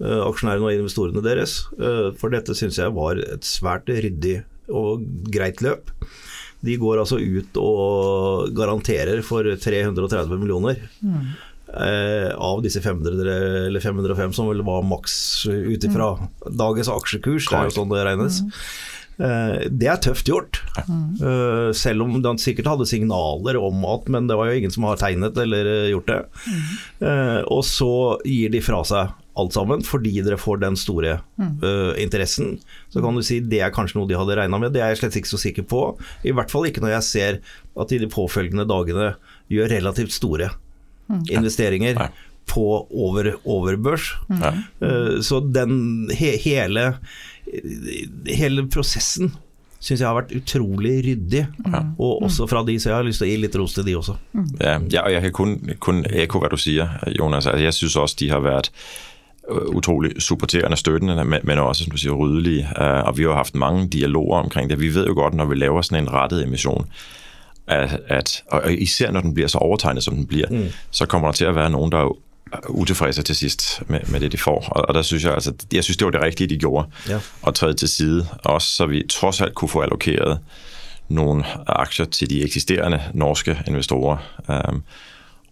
aksjonærene 0.00 0.66
og 0.66 0.78
investorene 0.78 1.24
deres. 1.24 1.60
Uh, 1.76 2.10
for 2.20 2.32
dette 2.32 2.56
syns 2.56 2.80
jeg 2.80 2.96
var 2.96 3.20
et 3.20 3.46
svært 3.46 3.90
ryddig 3.90 4.40
og 4.70 5.04
greit 5.32 5.62
løp. 5.64 5.92
De 6.64 6.76
går 6.80 7.00
altså 7.02 7.18
ut 7.18 7.56
og 7.60 8.50
garanterer 8.56 9.22
for 9.24 9.44
330 9.44 10.36
millioner. 10.40 10.82
Mm. 11.00 11.30
Av 11.70 12.60
disse 12.64 12.82
500 12.82 13.30
eller 13.70 13.82
505 13.82 14.32
som 14.36 14.48
vel 14.50 14.60
var 14.66 14.82
maks 14.84 15.14
ut 15.46 15.86
ifra 15.86 16.10
mm. 16.18 16.24
dagens 16.58 16.90
aksjekurs. 16.92 17.46
Det 17.48 17.56
er 17.56 17.70
jo 17.70 17.76
sånn 17.78 17.92
det 17.94 18.02
regnes. 18.04 18.42
Mm. 18.44 18.58
Eh, 19.20 19.68
det 19.68 19.88
er 19.90 20.00
tøft 20.00 20.28
gjort. 20.28 20.60
Mm. 20.88 21.72
Selv 21.76 22.06
om 22.06 22.14
han 22.24 22.40
sikkert 22.40 22.70
hadde 22.70 22.88
signaler 22.88 23.58
om 23.60 23.82
at 23.90 24.06
Men 24.08 24.28
det 24.30 24.36
var 24.38 24.48
jo 24.48 24.60
ingen 24.60 24.72
som 24.72 24.86
har 24.88 25.00
tegnet 25.00 25.36
eller 25.38 25.68
eh, 25.68 25.88
gjort 25.92 26.08
det. 26.08 26.20
Mm. 26.46 27.50
Og 27.52 27.64
så 27.68 27.92
gir 28.24 28.52
de 28.52 28.62
fra 28.64 28.80
seg 28.86 29.16
alt 29.40 29.54
sammen 29.54 29.84
fordi 29.86 30.18
dere 30.24 30.36
får 30.40 30.58
den 30.60 30.76
store 30.76 31.18
mm. 31.40 31.60
interessen. 32.02 32.56
Så 32.92 33.02
kan 33.04 33.16
du 33.16 33.22
si 33.24 33.38
det 33.40 33.62
er 33.64 33.74
kanskje 33.74 34.00
noe 34.00 34.08
de 34.10 34.18
hadde 34.18 34.36
regna 34.36 34.60
med. 34.60 34.74
Det 34.74 34.82
er 34.82 34.92
jeg 34.92 35.02
slett 35.02 35.20
ikke 35.20 35.32
så 35.32 35.40
sikker 35.40 35.68
på. 35.70 35.84
I 36.26 36.34
hvert 36.36 36.52
fall 36.52 36.68
ikke 36.68 36.82
når 36.84 36.96
jeg 36.98 37.08
ser 37.08 37.38
at 37.80 37.92
de 37.92 38.00
de 38.02 38.10
påfølgende 38.10 38.66
dagene 38.68 39.14
gjør 39.52 39.72
relativt 39.72 40.16
store 40.16 40.50
mm. 41.08 41.24
investeringer. 41.30 42.02
På 42.50 42.64
over, 42.90 43.32
over 43.46 43.76
børs. 43.78 44.10
Mm. 44.28 44.64
Uh, 44.82 45.20
så 45.22 45.38
den 45.54 46.10
he, 46.10 46.34
hele 46.42 46.90
hele 48.30 48.66
prosessen 48.70 49.32
syns 49.80 50.02
jeg 50.02 50.08
har 50.08 50.16
vært 50.18 50.34
utrolig 50.36 50.98
ryddig. 51.06 51.46
Mm. 51.64 51.94
Og 51.96 52.26
også 52.26 52.46
fra 52.50 52.60
de, 52.66 52.76
så 52.80 52.90
jeg 52.90 52.98
har 52.98 53.06
lyst 53.06 53.22
til 53.22 53.30
å 53.30 53.30
gi 53.30 53.38
litt 53.40 53.54
ros 53.56 53.76
til 53.76 53.86
de 53.88 53.94
også. 53.96 54.16
Ja, 54.60 54.74
ja 54.92 55.06
og 55.06 55.14
jeg 55.14 55.22
kan 55.24 55.36
kun, 55.38 55.54
kun 55.80 56.02
ekko 56.04 56.42
hva 56.42 56.50
du 56.52 56.58
sier, 56.60 56.98
Jonas. 57.16 57.48
Altså, 57.48 57.64
jeg 57.64 57.78
syns 57.78 57.96
også 57.96 58.20
de 58.20 58.28
har 58.34 58.44
vært 58.44 58.68
øh, 59.48 59.70
utrolig 59.80 60.12
supporterende 60.20 60.76
støttende, 60.76 61.24
men 61.24 61.64
også 61.64 61.86
som 61.86 61.94
du 61.94 62.02
sier, 62.02 62.18
ryddelige. 62.18 62.68
Øh, 62.76 63.00
og 63.08 63.16
vi 63.16 63.30
har 63.30 63.40
hatt 63.40 63.56
mange 63.56 63.88
dialoger 63.88 64.44
omkring 64.44 64.68
det. 64.68 64.82
Vi 64.82 64.92
vet 64.92 65.08
jo 65.08 65.16
godt 65.16 65.38
når 65.40 65.48
vi 65.48 65.62
laver 65.62 65.88
sånn 65.88 66.02
en 66.02 66.12
rettet 66.12 66.44
emisjon, 66.44 66.84
at, 67.70 67.96
at, 68.10 68.40
og 68.52 68.68
især 68.74 69.14
når 69.14 69.30
den 69.30 69.34
blir 69.36 69.48
så 69.48 69.62
overtegnet 69.64 70.04
som 70.04 70.18
den 70.18 70.28
blir, 70.28 70.50
mm. 70.50 70.68
så 70.92 71.08
kommer 71.08 71.32
det 71.32 71.40
til 71.40 71.54
å 71.54 71.56
være 71.56 71.72
noen 71.72 71.92
der 71.94 72.12
utilfredse 72.68 73.22
til 73.22 73.36
sidst 73.36 73.82
med, 73.86 74.00
med 74.08 74.20
det, 74.20 74.32
de 74.32 74.38
får. 74.38 74.68
Og, 74.68 74.88
og 74.88 74.94
der 74.94 75.02
synes 75.02 75.24
jeg, 75.24 75.34
altså, 75.34 75.52
jeg 75.72 75.84
synes, 75.84 75.96
det 75.96 76.04
var 76.04 76.10
det 76.10 76.22
rigtige, 76.22 76.48
de 76.48 76.58
gjorde. 76.58 76.88
Ja. 77.08 77.20
At 77.46 77.54
træde 77.54 77.74
til 77.74 77.88
side, 77.88 78.26
også 78.44 78.68
så 78.68 78.86
vi 78.86 79.02
trods 79.08 79.40
alt 79.40 79.54
kunne 79.54 79.68
få 79.68 79.80
allokeret 79.80 80.38
nogle 81.08 81.44
aktier 81.66 82.06
til 82.06 82.30
de 82.30 82.44
eksisterende 82.44 83.02
norske 83.14 83.58
investorer. 83.66 84.16
Um, 84.68 84.82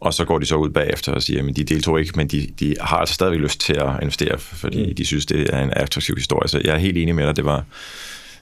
og 0.01 0.15
så 0.15 0.25
går 0.25 0.39
de 0.39 0.47
så 0.47 0.57
ud 0.57 0.71
bagefter 0.71 1.13
og 1.13 1.23
siger, 1.23 1.49
at 1.49 1.57
de 1.57 1.65
deltog 1.65 2.01
ikke, 2.01 2.13
men 2.17 2.29
de, 2.29 2.49
de 2.61 2.75
har 2.81 2.97
altså 2.97 3.15
stadig 3.15 3.39
lyst 3.39 3.61
til 3.61 3.73
at 3.73 3.91
investere, 4.03 4.39
fordi 4.39 4.87
mm. 4.87 4.95
de 4.95 5.05
synes, 5.05 5.27
det 5.27 5.55
er 5.55 5.63
en 5.63 5.73
attraktiv 5.77 6.17
historie. 6.17 6.49
Så 6.49 6.61
jeg 6.65 6.75
er 6.75 6.79
helt 6.79 6.99
enig 6.99 7.15
med 7.15 7.27
dig, 7.27 7.37
det 7.37 7.45
var, 7.45 7.65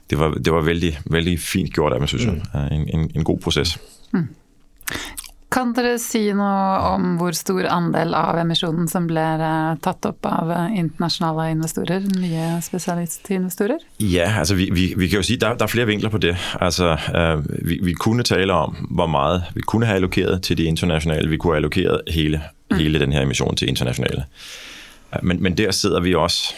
det 0.09 0.19
var, 0.19 0.31
det 0.31 0.53
var 0.53 0.61
veldig, 0.61 0.99
veldig 1.05 1.39
fint 1.39 1.73
gjort 1.73 1.93
av 1.93 1.99
dem, 1.99 2.07
syns 2.07 2.23
jeg. 2.23 2.33
Mm. 2.53 2.59
En, 2.71 2.99
en, 2.99 3.11
en, 3.15 3.23
god 3.23 3.39
prosess. 3.39 3.79
Mm. 4.13 4.27
Kan 5.57 5.71
dere 5.73 5.95
si 5.97 6.19
noe 6.37 6.91
om 6.91 7.15
hvor 7.17 7.33
stor 7.33 7.65
andel 7.73 8.13
av 8.13 8.37
emisjonen 8.37 8.85
som 8.91 9.07
ble 9.09 9.23
eh, 9.41 9.71
tatt 9.81 10.05
opp 10.05 10.27
av 10.29 10.51
eh, 10.53 10.75
internasjonale 10.77 11.47
investorer, 11.55 12.05
nye 12.21 12.59
spesialistinvestorer? 12.61 13.81
Ja, 14.05 14.27
altså 14.43 14.53
vi, 14.59 14.67
vi, 14.69 14.91
vi 14.93 15.09
kan 15.09 15.23
jo 15.23 15.25
si 15.25 15.39
der, 15.41 15.57
der 15.57 15.65
er 15.65 15.73
flere 15.73 15.89
vinkler 15.89 16.13
på 16.13 16.21
det. 16.21 16.35
Altså, 16.61 16.93
uh, 16.93 17.41
vi, 17.41 17.79
vi, 17.81 17.97
kunne 17.97 18.27
tale 18.27 18.53
om 18.53 18.77
hvor 18.91 19.09
mye 19.09 19.41
vi 19.57 19.65
kunne 19.65 19.89
ha 19.89 19.97
allokert 19.97 20.45
til 20.45 20.61
de 20.61 20.69
internasjonale. 20.69 21.25
Vi 21.33 21.41
kunne 21.41 21.57
ha 21.57 21.63
allokert 21.63 22.13
hele, 22.13 22.43
mm. 22.69 22.77
hele 22.77 23.01
denne 23.01 23.25
emisjonen 23.25 23.57
til 23.57 23.73
internasjonale. 23.73 24.27
Men, 25.23 25.41
men 25.41 25.57
der 25.57 25.73
sitter 25.73 26.05
vi 26.05 26.13
også 26.13 26.53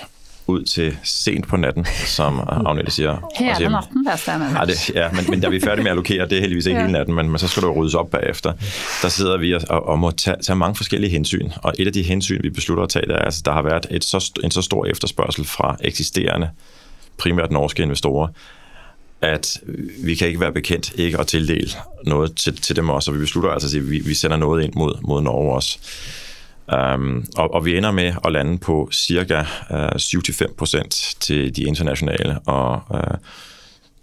ut 0.50 0.68
til 0.68 0.98
sent 1.04 1.48
på 1.48 1.58
natten, 1.58 1.86
som 2.10 2.40
Agnete 2.44 2.92
sier. 2.92 3.22
er 3.68 3.74
natten, 3.74 4.06
der 4.06 4.18
er 4.18 4.38
Nej, 4.40 4.52
Ja, 4.56 4.66
det, 4.66 4.78
ja 4.96 5.08
men, 5.16 5.26
men, 5.30 5.42
da 5.42 5.50
vi 5.50 5.60
er 5.60 5.66
ferdig 5.66 5.84
med 5.84 5.92
å 5.92 5.98
allokere, 5.98 6.28
det 6.30 6.38
er 6.38 6.46
heldigvis 6.46 6.70
ikke 6.70 6.80
ja. 6.80 6.86
hele 6.88 6.98
natten, 6.98 7.16
men, 7.16 7.32
men, 7.32 7.42
så 7.42 7.48
skal 7.48 7.68
det 7.68 7.72
ryddes 7.76 7.98
opp 8.00 8.12
bagefter. 8.12 8.54
Der 9.02 9.14
sidder 9.14 9.38
vi 9.38 9.54
og, 9.56 9.66
og 9.70 10.00
må 10.00 10.12
ta, 10.12 10.36
tage 10.42 10.58
mange 10.60 10.80
forskellige 10.80 11.12
hensyn. 11.18 11.52
Og 11.64 11.74
et 11.78 11.90
av 11.90 11.96
de 11.96 12.06
hensyn 12.06 12.44
vi 12.44 12.54
beslutter 12.54 12.86
å 12.86 12.92
ta, 12.92 13.04
det 13.06 13.16
er 13.16 13.26
at 13.26 13.32
altså, 13.32 13.44
der 13.46 13.60
har 13.60 13.68
vært 13.68 13.90
så, 14.04 14.24
en 14.44 14.56
så 14.56 14.66
stor 14.66 14.88
efterspørsel 14.88 15.46
fra 15.46 15.76
eksisterende, 15.84 16.54
primært 17.20 17.52
norske 17.52 17.84
investorer, 17.84 18.32
at 19.22 19.62
vi 20.04 20.16
kan 20.16 20.28
ikke 20.28 20.40
være 20.40 20.52
bekendt 20.54 20.94
ikke 20.96 21.20
at 21.20 21.28
tildele 21.28 21.72
noe 22.08 22.30
til, 22.32 22.56
til 22.56 22.76
dem 22.76 22.90
også. 22.90 23.12
Og 23.12 23.18
vi 23.18 23.26
beslutter 23.26 23.52
altså 23.52 23.68
at 23.78 23.90
vi, 23.90 24.00
vi 24.06 24.16
sender 24.16 24.40
noe 24.40 24.64
ind 24.64 24.78
mod, 24.80 25.02
mot 25.02 25.24
Norge 25.24 25.56
også. 25.56 25.80
Um, 26.70 27.26
og, 27.38 27.54
og, 27.54 27.66
vi 27.66 27.78
ender 27.78 27.92
med 27.92 28.18
å 28.24 28.30
lande 28.30 28.60
på 28.62 28.84
ca. 28.94 29.40
Uh, 29.70 29.96
7-5 29.98 30.90
til 31.20 31.56
de 31.56 31.64
internasjonale 31.66 32.36
og 32.46 32.92
uh, 32.94 33.40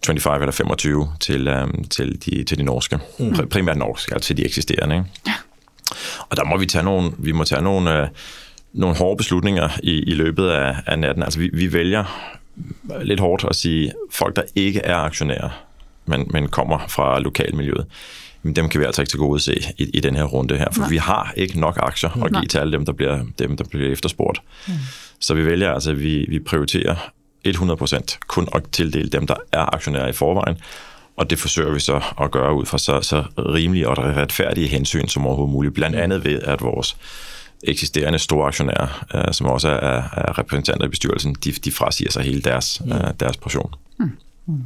25 0.07 0.43
eller 0.43 0.53
25 0.53 1.05
til, 1.21 1.49
um, 1.49 1.85
til, 1.91 2.17
de, 2.27 2.45
til 2.45 2.59
de, 2.59 2.65
norske. 2.67 2.99
Mm. 3.19 3.49
Primært 3.51 3.79
norske, 3.79 4.15
altså 4.15 4.29
til 4.29 4.37
de 4.37 4.47
eksisterende. 4.47 5.05
Ja. 5.27 5.39
Og 6.31 6.37
der 6.37 6.45
må 6.45 6.59
vi 6.59 6.67
ta 6.67 6.83
noen, 6.83 7.15
vi 7.19 7.33
må 7.33 7.47
ta 7.47 7.63
noen, 7.63 7.87
uh, 7.87 8.35
noen 8.75 8.99
hårde 8.99 9.23
beslutninger 9.23 9.79
i, 9.83 10.01
i 10.11 10.19
løpet 10.19 10.51
av, 10.51 10.83
av 10.87 10.99
natten. 10.99 11.23
Altså 11.23 11.45
vi, 11.45 11.53
vi, 11.55 11.71
velger 11.73 12.11
litt 13.07 13.23
hardt 13.23 13.47
å 13.47 13.55
si 13.55 13.93
folk 14.11 14.37
der 14.41 14.51
ikke 14.59 14.83
er 14.83 15.05
aksjonærer, 15.05 15.63
men, 16.11 16.27
men 16.35 16.51
kommer 16.51 16.89
fra 16.91 17.19
lokalmiljøet 17.23 17.87
dem 18.55 18.69
kan 18.69 18.81
vi 18.81 18.87
altså 18.87 19.03
ikke 19.03 19.11
tilgodese 19.11 19.55
i, 19.55 19.91
i 19.95 20.01
denne 20.01 20.23
runde 20.23 20.57
her. 20.57 20.71
For 20.73 20.81
Nei. 20.87 20.91
vi 20.91 20.97
har 20.97 21.33
ikke 21.37 21.61
nok 21.61 21.79
aksjer 21.83 22.17
å 22.17 22.31
gi 22.41 22.47
til 22.47 22.61
alle 22.61 22.77
dem, 22.77 22.85
der 22.85 22.93
blir, 22.93 23.27
dem, 23.39 23.57
der 23.57 23.69
blir 23.71 23.93
efterspurgt. 23.93 24.43
Mm. 24.67 24.83
Så 25.19 25.35
vi 25.35 25.47
velger 25.47 25.73
altså, 25.73 25.93
vi, 25.93 26.27
vi 26.29 26.41
prioriterer 26.41 27.11
100% 27.47 28.19
kun 28.29 28.49
å 28.53 28.61
tildele 28.73 29.09
dem, 29.09 29.27
der 29.27 29.41
er 29.53 29.71
aksjonærer 29.75 30.13
i 30.13 30.17
forveien. 30.17 30.59
Og 31.17 31.31
det 31.31 31.39
forsøger 31.39 31.73
vi 31.73 31.81
så 31.81 32.01
å 32.01 32.29
gjøre 32.29 32.61
ut 32.61 32.69
fra 32.69 32.79
så, 32.79 33.01
så 33.01 33.23
rimelige 33.39 33.89
og 33.89 34.03
rettferdige 34.19 34.69
hensyn 34.69 35.09
som 35.09 35.27
overhovedet 35.27 35.55
mulig. 35.55 35.75
blandt 35.75 35.97
andet 35.97 36.25
ved 36.25 36.43
at 36.45 36.63
vores 36.63 36.97
eksisterende 37.65 38.19
store 38.19 38.49
aksjonærer, 38.49 39.07
uh, 39.15 39.33
som 39.33 39.47
også 39.47 39.69
er, 39.69 40.03
er 40.13 40.39
representanter 40.39 40.87
i 40.87 40.89
bestyrelsen, 40.89 41.37
de, 41.45 41.53
de 41.53 41.73
frasier 41.73 42.13
seg 42.13 42.25
hele 42.29 42.43
deres, 42.45 42.81
uh, 42.85 43.13
deres 43.21 43.37
porsjon. 43.37 43.75
Mm. 43.99 44.13
Mm. 44.47 44.65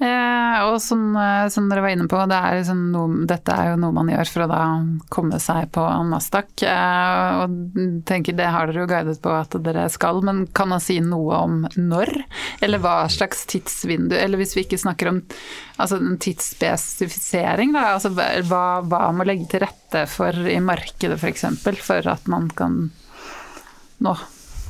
Eh, 0.00 0.58
og 0.64 0.78
som, 0.80 1.16
eh, 1.16 1.46
som, 1.52 1.66
dere 1.68 1.82
var 1.84 1.92
inne 1.92 2.06
på, 2.08 2.16
det 2.30 2.36
er 2.36 2.54
liksom 2.56 2.78
noe, 2.94 3.24
dette 3.28 3.52
er 3.52 3.70
jo 3.70 3.80
noe 3.82 3.92
man 3.92 4.08
gjør 4.08 4.30
for 4.32 4.44
å 4.46 4.48
da 4.48 4.60
komme 5.12 5.40
seg 5.44 5.68
på 5.74 5.84
Nasdaq. 6.08 6.64
Eh, 6.64 7.42
og 7.42 7.76
tenker 8.08 8.38
det 8.38 8.48
har 8.48 8.70
dere 8.70 8.80
jo 8.80 8.88
guidet 8.88 9.20
på 9.20 9.34
at 9.36 9.58
dere 9.60 9.84
skal, 9.92 10.22
men 10.24 10.46
kan 10.56 10.72
man 10.72 10.80
si 10.80 10.96
noe 11.04 11.42
om 11.44 11.60
når? 11.76 12.14
Eller 12.64 12.80
hva 12.80 13.04
slags 13.12 13.44
tidsvindu? 13.52 14.16
Eller 14.16 14.40
hvis 14.40 14.56
vi 14.56 14.64
ikke 14.64 14.80
snakker 14.80 15.12
om 15.12 15.20
altså 15.76 16.00
en 16.00 16.16
tidsspesifisering, 16.20 17.76
da. 17.76 17.90
Altså 17.98 18.14
hva, 18.16 18.64
hva 18.80 19.04
må 19.12 19.28
legge 19.28 19.50
til 19.52 19.66
rette 19.66 20.06
for 20.08 20.48
i 20.48 20.58
markedet 20.64 21.20
f.eks. 21.20 21.48
For, 21.60 21.76
for 21.76 22.08
at 22.08 22.24
man 22.30 22.48
kan 22.56 22.86
nå 24.00 24.16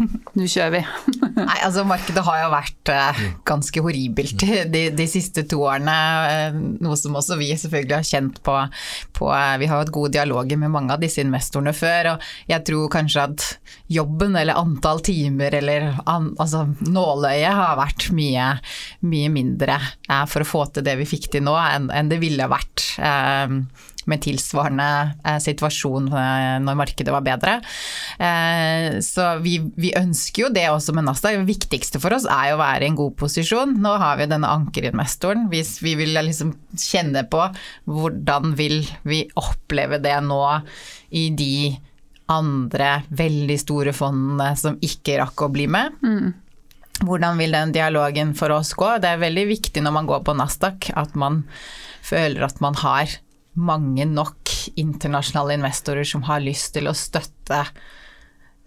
nå 0.37 0.47
kjører 0.49 0.73
vi. 0.75 0.81
Nei, 1.41 1.59
altså 1.65 1.85
Markedet 1.89 2.23
har 2.27 2.41
jo 2.43 2.51
vært 2.53 2.93
uh, 2.93 3.21
ganske 3.49 3.83
horribelt 3.85 4.45
de, 4.73 4.83
de, 4.97 5.07
siste 5.11 5.45
to 5.51 5.63
årene. 5.67 5.97
Uh, 6.31 6.59
noe 6.85 6.99
som 6.99 7.17
også 7.19 7.39
vi 7.41 7.51
selvfølgelig 7.59 7.97
har 7.99 8.09
kjent 8.09 8.41
på, 8.47 8.57
på 9.17 9.31
uh, 9.31 9.57
Vi 9.61 9.69
har 9.71 9.83
hatt 9.83 9.93
gode 9.95 10.13
dialoger 10.17 10.61
med 10.61 10.73
mange 10.75 10.95
av 10.95 11.03
disse 11.03 11.23
investorene 11.25 11.75
før. 11.77 12.15
og 12.15 12.27
Jeg 12.51 12.65
tror 12.69 12.91
kanskje 12.93 13.27
at 13.29 13.47
jobben 13.91 14.39
eller 14.41 14.61
antall 14.61 15.03
timer 15.05 15.59
eller 15.61 15.91
an, 16.09 16.33
altså 16.41 16.67
nåløyet 16.87 17.61
har 17.61 17.79
vært 17.81 18.11
mye, 18.17 18.53
mye 19.07 19.31
mindre 19.33 19.79
for 20.31 20.43
å 20.43 20.49
få 20.49 20.65
til 20.75 20.85
det 20.87 20.97
vi 21.01 21.09
fikk 21.09 21.31
til 21.33 21.45
nå, 21.47 21.55
enn, 21.59 21.89
enn 21.95 22.11
det 22.11 22.19
ville 22.23 22.49
vært 22.51 22.85
med 24.09 24.23
tilsvarende 24.25 24.87
eh, 25.25 25.39
situasjon 25.43 26.09
eh, 26.13 26.57
når 26.65 26.79
markedet 26.79 27.13
var 27.15 27.25
bedre. 27.27 27.59
Eh, 28.21 29.01
så 29.05 29.33
vi, 29.45 29.59
vi, 29.77 29.93
ønsker 29.99 30.47
jo 30.47 30.53
det 30.55 30.67
også 30.71 30.95
med 30.97 31.09
Nasdaq. 31.09 31.41
Det 31.41 31.51
viktigste 31.51 32.01
for 32.03 32.17
oss 32.17 32.29
er 32.31 32.51
jo 32.51 32.59
å 32.59 32.63
være 32.63 32.87
i 32.87 32.91
en 32.93 32.99
god 32.99 33.17
posisjon. 33.21 33.77
Nå 33.83 33.95
har 34.01 34.21
vi 34.21 34.31
denne 34.31 34.51
ankerinvestoren. 34.51 35.49
Hvis 35.53 35.79
vi 35.85 35.97
vil 36.01 36.17
liksom 36.17 36.55
kjenne 36.79 37.27
på 37.31 37.45
hvordan 37.91 38.55
vil 38.59 38.83
vi 39.09 39.25
oppleve 39.41 40.01
det 40.03 40.17
nå 40.25 40.43
i 41.17 41.29
de 41.37 41.55
andre 42.31 43.01
veldig 43.09 43.57
store 43.59 43.93
fondene 43.97 44.53
som 44.59 44.79
ikke 44.85 45.19
rakk 45.19 45.47
å 45.47 45.51
bli 45.53 45.67
med. 45.71 45.97
Mm. 46.05 46.31
Hvordan 47.01 47.41
vil 47.41 47.57
den 47.57 47.73
dialogen 47.75 48.35
for 48.39 48.53
oss 48.55 48.75
gå? 48.79 48.93
Det 49.03 49.09
er 49.09 49.23
veldig 49.23 49.47
viktig 49.51 49.83
når 49.83 49.97
man 49.97 50.09
går 50.09 50.23
på 50.27 50.37
Nasdaq 50.39 50.93
at 51.01 51.17
man 51.19 51.43
føler 52.07 52.45
at 52.47 52.61
man 52.63 52.77
har 52.81 53.19
mange 53.61 54.07
nok 54.09 54.55
internasjonale 54.81 55.59
investorer 55.59 56.07
som 56.09 56.25
har 56.29 56.43
lyst 56.45 56.73
til 56.77 56.91
å 56.91 56.97
støtte, 56.97 57.63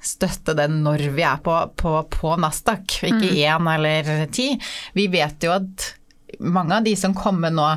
støtte 0.04 0.56
den 0.58 0.82
når 0.86 1.08
vi 1.16 1.26
er 1.26 1.42
på, 1.44 1.58
på, 1.80 1.98
på 2.14 2.38
Nasdaq, 2.42 3.00
ikke 3.02 3.34
mm. 3.34 3.42
én 3.44 3.74
eller 3.76 4.14
ti. 4.34 4.52
Vi 4.98 5.10
vet 5.14 5.46
jo 5.46 5.56
at 5.56 5.94
mange 6.40 6.78
av 6.78 6.86
de 6.86 6.96
som 6.98 7.14
kommer 7.16 7.54
nå 7.54 7.68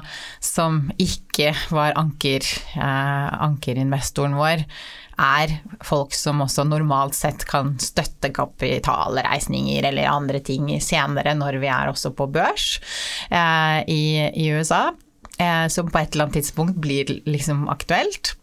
som 0.42 0.86
ikke 1.02 1.52
var 1.74 1.96
anker, 2.00 2.44
eh, 2.76 3.26
ankerinvestoren 3.46 4.36
vår, 4.38 4.64
er 5.16 5.54
folk 5.84 6.12
som 6.12 6.42
også 6.44 6.66
normalt 6.68 7.16
sett 7.16 7.46
kan 7.48 7.72
støtte 7.80 8.28
kapitalreisninger 8.36 9.86
eller 9.88 10.10
andre 10.12 10.42
ting 10.44 10.68
senere 10.84 11.32
når 11.38 11.56
vi 11.62 11.70
er 11.72 11.88
også 11.88 12.12
på 12.16 12.28
børs 12.28 12.74
eh, 13.30 13.80
i, 13.88 14.02
i 14.36 14.50
USA 14.52 14.90
eh, 15.42 15.66
som 15.72 15.90
på 15.90 16.00
et 16.00 16.14
eller 16.14 16.28
annet 16.28 16.40
tidspunkt 16.40 16.80
blir 16.82 17.10
liksom 17.28 17.66
aktuelt. 17.72 18.34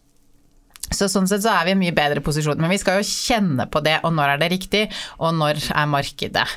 Så 0.92 1.08
sånn 1.08 1.26
sett 1.28 1.42
så 1.44 1.54
er 1.54 1.66
vi 1.66 1.72
i 1.72 1.76
en 1.76 1.80
mye 1.80 1.96
bedre 1.96 2.22
posisjon. 2.24 2.60
Men 2.60 2.72
vi 2.72 2.80
skal 2.82 3.00
jo 3.00 3.08
kjenne 3.08 3.66
på 3.72 3.80
det, 3.84 3.98
og 4.04 4.14
når 4.16 4.34
er 4.34 4.42
det 4.42 4.50
riktig, 4.52 4.82
og 5.18 5.36
når 5.38 5.62
er 5.72 5.90
markedet 5.90 6.48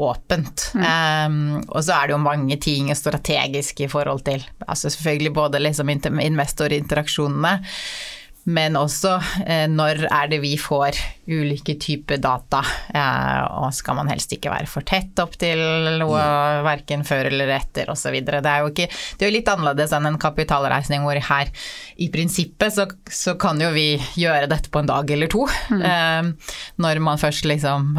åpent. 0.00 0.70
Mm. 0.74 0.84
Um, 0.86 1.64
og 1.68 1.82
så 1.84 1.96
er 1.96 2.08
det 2.08 2.14
jo 2.14 2.22
mange 2.22 2.56
ting 2.62 2.88
strategiske 2.96 3.84
i 3.84 3.90
forhold 3.90 4.22
til 4.24 4.44
altså 4.64 4.90
selvfølgelig 4.92 5.32
både 5.36 5.60
liksom 5.60 5.90
investorinteraksjonene, 5.92 7.52
men 8.48 8.76
også 8.78 9.16
eh, 9.44 9.66
når 9.70 10.06
er 10.08 10.30
det 10.30 10.40
vi 10.42 10.54
får 10.60 10.96
ulike 11.30 11.76
typer 11.80 12.20
data, 12.22 12.62
eh, 12.94 13.42
og 13.60 13.74
skal 13.76 13.98
man 13.98 14.10
helst 14.10 14.32
ikke 14.34 14.52
være 14.52 14.70
for 14.70 14.86
tett 14.86 15.20
opp 15.22 15.36
til 15.40 15.60
noe 16.00 16.22
verken 16.66 17.04
før 17.06 17.30
eller 17.30 17.52
etter 17.58 17.92
osv. 17.92 18.16
Det 18.24 18.40
er 18.40 18.64
jo 18.64 18.72
ikke, 18.72 18.88
det 19.20 19.28
er 19.28 19.34
litt 19.34 19.50
annerledes 19.52 19.94
enn 19.96 20.08
en 20.10 20.20
kapitalreisning 20.20 21.04
hvor 21.06 21.20
her 21.30 21.52
i 22.00 22.10
prinsippet 22.12 22.76
så, 22.76 22.88
så 23.06 23.36
kan 23.40 23.60
jo 23.60 23.70
vi 23.76 23.92
gjøre 24.18 24.50
dette 24.50 24.72
på 24.72 24.82
en 24.82 24.90
dag 24.90 25.10
eller 25.16 25.30
to. 25.30 25.46
Mm. 25.70 25.82
Eh, 25.90 26.54
når 26.80 27.04
man 27.04 27.20
først 27.20 27.48
liksom 27.48 27.92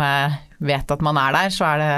vet 0.61 0.91
at 0.93 1.03
man 1.03 1.17
er 1.19 1.33
der, 1.35 1.53
så 1.53 1.67
er 1.71 1.81
det 1.81 1.91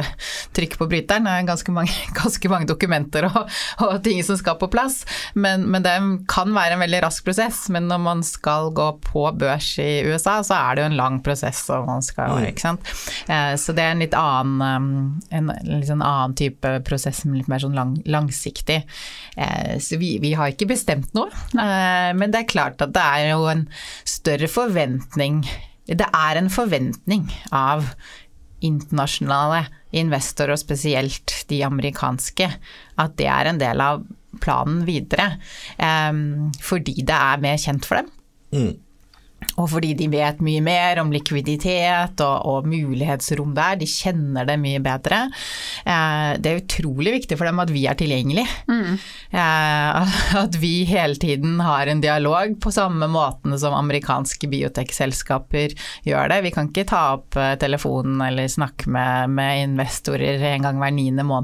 trykk 0.55 0.77
på 0.79 0.87
bryteren. 0.91 1.27
Det 1.27 1.33
er 1.33 1.47
ganske 1.47 1.75
mange, 1.75 1.95
ganske 2.21 2.51
mange 2.51 2.69
dokumenter 2.69 3.27
og, 3.29 3.41
og, 3.83 3.95
ting 4.05 4.21
som 4.25 4.39
skal 4.39 4.57
på 4.61 4.69
plass. 4.73 5.01
Men, 5.33 5.67
men, 5.69 5.83
det 5.85 5.95
kan 6.31 6.53
være 6.55 6.77
en 6.77 6.83
veldig 6.83 7.01
rask 7.05 7.25
prosess. 7.27 7.65
Men 7.73 7.89
når 7.91 8.03
man 8.03 8.23
skal 8.27 8.71
gå 8.75 8.89
på 9.03 9.25
børs 9.39 9.73
i 9.83 10.03
USA, 10.07 10.39
så 10.45 10.57
er 10.59 10.75
det 10.75 10.85
jo 10.85 10.91
en 10.91 10.99
lang 10.99 11.19
prosess. 11.25 11.65
Og 11.73 11.87
man 11.89 12.05
skal, 12.05 12.37
mm. 12.39 12.47
ikke 12.51 12.65
sant? 12.65 12.93
Eh, 13.27 13.53
så 13.59 13.75
det 13.75 13.85
er 13.85 13.95
en 13.95 14.05
litt 14.05 14.17
annen, 14.17 14.63
um, 14.63 15.19
en, 15.33 15.51
litt 15.67 15.89
sånn 15.89 16.05
annen 16.05 16.37
type 16.39 16.77
prosess, 16.87 17.23
litt 17.27 17.51
mer 17.51 17.63
sånn 17.63 17.77
lang, 17.77 17.97
langsiktig. 18.07 18.83
Eh, 19.35 19.75
så 19.83 19.99
vi, 20.01 20.15
vi, 20.23 20.33
har 20.37 20.53
ikke 20.53 20.71
bestemt 20.71 21.11
noe. 21.17 21.29
Eh, 21.53 22.09
men 22.17 22.33
det 22.33 22.43
er 22.43 22.49
klart 22.49 22.81
at 22.83 22.95
det 22.95 23.03
er 23.03 23.33
jo 23.33 23.45
en 23.51 23.67
større 24.07 24.49
forventning 24.51 25.43
det 25.83 26.05
er 26.15 26.37
en 26.39 26.49
forventning 26.51 27.25
av 27.51 27.89
internasjonale 28.65 29.65
investorer, 29.93 30.55
og 30.55 30.61
spesielt 30.61 31.35
de 31.49 31.61
amerikanske, 31.65 32.49
at 32.99 33.15
det 33.19 33.29
er 33.29 33.49
en 33.49 33.61
del 33.61 33.83
av 33.83 34.03
planen 34.43 34.83
videre. 34.87 35.35
Um, 35.77 36.51
fordi 36.63 37.01
det 37.05 37.17
er 37.17 37.43
mer 37.43 37.59
kjent 37.61 37.87
for 37.87 38.01
dem. 38.01 38.09
Mm. 38.53 38.73
Og 39.63 39.69
fordi 39.71 39.93
de 39.97 40.09
vet 40.11 40.41
mye 40.43 40.63
mer 40.63 40.99
om 41.01 41.11
likviditet 41.13 42.19
og, 42.23 42.35
og 42.49 42.67
mulighetsrom 42.69 43.53
der, 43.55 43.79
de 43.79 43.87
kjenner 43.89 44.47
det 44.47 44.57
mye 44.61 44.81
bedre. 44.83 45.25
Eh, 45.87 46.35
det 46.43 46.51
er 46.51 46.61
utrolig 46.63 47.17
viktig 47.19 47.37
for 47.39 47.47
dem 47.49 47.61
at 47.63 47.71
vi 47.73 47.85
er 47.87 47.97
tilgjengelig. 47.99 48.45
Mm. 48.67 48.97
Eh, 49.31 50.17
at 50.43 50.57
vi 50.59 50.73
hele 50.89 51.15
tiden 51.19 51.59
har 51.63 51.87
en 51.87 52.03
dialog 52.03 52.57
på 52.61 52.73
samme 52.73 53.07
måten 53.11 53.55
som 53.59 53.75
amerikanske 53.77 54.49
biotekselskaper 54.51 55.77
gjør 56.07 56.33
det. 56.33 56.41
Vi 56.47 56.53
kan 56.55 56.69
ikke 56.71 56.87
ta 56.89 57.03
opp 57.17 57.39
eh, 57.39 57.55
telefonen 57.61 58.21
eller 58.27 58.51
snakke 58.51 58.91
med, 58.91 59.33
med 59.37 59.63
investorer 59.69 60.43
en 60.53 60.67
gang 60.67 60.81
hver 60.81 60.95
niende 60.95 61.25
måned. 61.27 61.43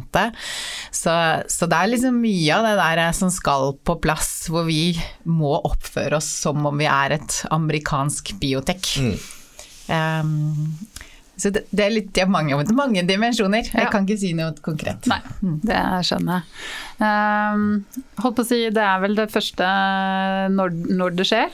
Så, 0.91 1.13
så, 1.49 1.67
det 1.69 1.77
er 1.77 1.89
liksom 1.91 2.19
mye 2.21 2.55
av 2.55 2.65
det 2.67 2.75
der 2.79 3.01
som 3.15 3.31
skal 3.33 3.73
på 3.85 3.97
plass, 4.03 4.47
hvor 4.51 4.67
vi 4.67 4.93
må 5.29 5.55
oppføre 5.57 6.17
oss 6.19 6.29
som 6.43 6.65
om 6.65 6.79
vi 6.79 6.87
er 6.89 7.17
et 7.17 7.39
amerikansk 7.53 8.08
amerikansk 8.09 8.39
biotek. 8.39 8.87
Mm. 8.97 9.17
Um, 9.89 10.77
så 11.39 11.49
det, 11.49 11.69
det, 11.71 11.85
er 11.85 11.93
litt 11.93 12.09
det 12.13 12.25
er 12.25 12.29
mange, 12.29 12.57
mange 12.75 13.03
dimensjoner. 13.07 13.63
Jeg 13.63 13.85
ja. 13.85 13.89
kan 13.89 14.03
ikke 14.03 14.19
si 14.19 14.33
noe 14.35 14.53
konkret. 14.61 15.07
Nei, 15.07 15.21
mm. 15.41 15.59
det 15.63 15.79
skjønner 16.03 16.41
jeg. 16.41 16.45
Um, 16.99 17.85
holdt 18.19 18.35
på 18.35 18.43
å 18.43 18.49
si, 18.49 18.59
det 18.75 18.83
er 18.83 18.99
vel 19.05 19.15
det 19.15 19.29
første 19.31 19.69
når, 20.51 20.75
når 20.99 21.15
det 21.15 21.29
skjer. 21.29 21.53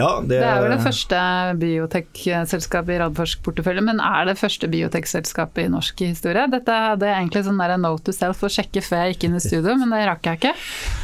Ja, 0.00 0.10
det, 0.24 0.40
det, 0.40 0.44
er 0.48 0.64
vel 0.64 0.74
det 0.74 0.82
første 0.82 1.22
biotekselskapet 1.60 2.96
i 2.96 3.00
Radforsk 3.04 3.42
portefølje, 3.46 3.84
men 3.86 4.02
er 4.02 4.28
det 4.30 4.38
første 4.40 4.68
biotekselskapet 4.70 5.66
i 5.66 5.72
norsk 5.72 6.04
historie? 6.08 6.46
Dette 6.52 6.76
hadde 6.90 7.08
jeg 7.08 7.22
egentlig 7.22 7.44
sånn 7.46 7.60
der 7.60 7.76
note 7.80 8.10
to 8.10 8.14
self 8.16 8.42
å 8.44 8.50
sjekke 8.52 8.82
før 8.84 9.04
jeg 9.04 9.14
gikk 9.14 9.26
inn 9.28 9.36
i 9.38 9.42
studio, 9.42 9.74
men 9.80 9.92
det 9.94 10.02
rakk 10.08 10.28
jeg 10.28 10.40
ikke. 10.40 10.54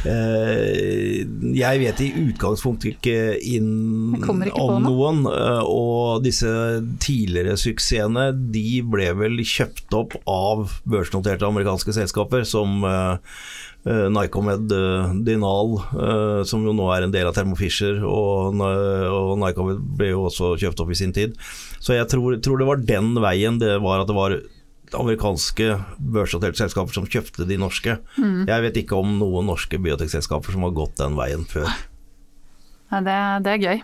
Eh, 0.09 1.21
jeg 1.57 1.83
vet 1.83 2.03
i 2.03 2.09
utgangspunktet 2.25 2.95
ikke 2.95 3.17
inn 3.55 4.17
ikke 4.17 4.65
om 4.65 4.83
noen, 4.85 5.23
eh, 5.31 5.61
og 5.63 6.25
disse 6.25 6.49
tidligere 7.03 7.57
suksessene 7.59 8.29
de 8.53 8.81
ble 8.87 9.11
vel 9.17 9.39
kjøpt 9.45 9.95
opp 9.97 10.17
av 10.27 10.79
børsnoterte 10.89 11.47
amerikanske 11.47 11.95
selskaper 11.95 12.45
som 12.47 12.83
uh, 12.87 13.17
Nycomed 13.87 14.73
Dinal, 15.23 15.77
som 16.49 16.65
jo 16.65 16.73
nå 16.75 16.89
er 16.91 17.05
en 17.05 17.13
del 17.13 17.29
av 17.29 17.37
Thermo 17.37 17.55
Fisher, 17.55 18.01
og, 18.03 18.57
og 19.13 19.37
Nike 19.41 19.65
ble 19.97 20.11
jo 20.11 20.27
også 20.27 20.55
kjøpt 20.61 20.83
opp 20.83 20.93
i 20.93 20.99
sin 20.99 21.15
tid. 21.15 21.35
Så 21.79 21.97
jeg 21.97 22.07
tror, 22.11 22.37
tror 22.43 22.61
det 22.61 22.69
var 22.69 22.85
den 22.89 23.13
veien 23.23 23.59
det 23.61 23.75
var 23.83 24.03
at 24.03 24.09
det 24.09 24.17
var 24.17 24.37
amerikanske 24.95 25.73
børsnoterte 25.99 26.61
selskaper 26.61 26.95
som 26.95 27.07
kjøpte 27.09 27.47
de 27.47 27.59
norske. 27.59 27.97
Mm. 28.15 28.47
Jeg 28.47 28.65
vet 28.67 28.81
ikke 28.83 28.99
om 28.99 29.17
noen 29.19 29.49
norske 29.51 29.79
biotekselskaper 29.83 30.55
som 30.55 30.63
har 30.67 30.75
gått 30.77 30.97
den 31.01 31.17
veien 31.19 31.43
før. 31.49 31.67
Ja, 32.87 33.01
det, 33.03 33.15
det 33.43 33.51
er 33.51 33.63
gøy. 33.65 33.81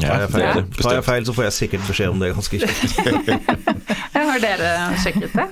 Ja, 0.00 0.06
tar, 0.08 0.22
jeg 0.22 0.30
feil, 0.32 0.62
tar 0.78 0.94
jeg 0.96 1.04
feil, 1.04 1.26
så 1.28 1.34
får 1.36 1.44
jeg 1.50 1.54
sikkert 1.58 1.90
beskjed 1.90 2.14
om 2.14 2.22
det 2.22 2.30
ganske 2.32 2.60
kjapt. 2.62 3.26
Har 4.28 4.42
dere 4.42 4.72
sjekket 5.02 5.36
det? 5.36 5.46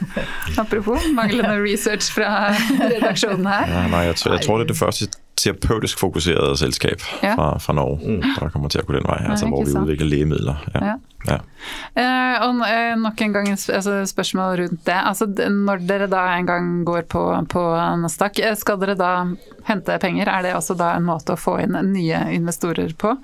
Apropos 0.59 1.07
manglende 1.15 1.59
research 1.63 2.11
fra 2.15 2.51
redaksjonen 2.81 3.47
her. 3.47 3.71
Ja, 3.71 3.87
nei, 3.93 4.03
jeg, 4.09 4.19
jeg, 4.25 4.43
tror 4.47 4.61
det 4.61 4.69
er 4.69 4.75
det 4.75 4.79
første 4.81 5.09
terapeutisk 5.37 6.01
fokuserte 6.01 6.55
selskap 6.57 7.03
ja. 7.21 7.35
fra, 7.37 7.49
fra, 7.61 7.75
Norge 7.77 8.09
mm. 8.09 8.23
der 8.39 8.53
kommer 8.55 8.73
til 8.73 8.81
å 8.81 8.87
gå 8.89 8.97
den 8.97 9.09
veien. 9.09 9.29
Altså, 9.35 9.51
hvor 9.53 9.67
vi 9.67 9.75
utvikler 9.77 10.09
legemidler. 10.09 10.63
Ja. 10.75 10.97
Ja. 11.27 11.41
Eh, 11.99 12.45
og 12.47 12.63
eh, 12.67 12.93
nok 13.01 13.21
en 13.25 13.35
gang 13.35 13.51
altså, 13.53 13.99
spørsmål 14.07 14.57
rundt 14.61 14.85
det. 14.87 14.97
Altså, 14.97 15.27
når 15.51 15.83
dere 15.89 16.09
da 16.11 16.23
en 16.37 16.49
gang 16.49 16.71
går 16.87 17.09
på, 17.11 17.25
på 17.53 17.65
Nasdaq, 18.03 18.41
eh, 18.41 18.57
skal 18.59 18.81
dere 18.83 18.97
da 18.99 19.13
hente 19.69 19.99
penger? 20.03 20.31
Er 20.31 20.47
det 20.47 20.55
også 20.57 20.79
da 20.79 20.95
en 20.97 21.09
måte 21.09 21.35
å 21.35 21.41
få 21.41 21.59
inn 21.65 21.77
nye 21.91 22.23
investorer 22.37 22.95
på? 22.99 23.17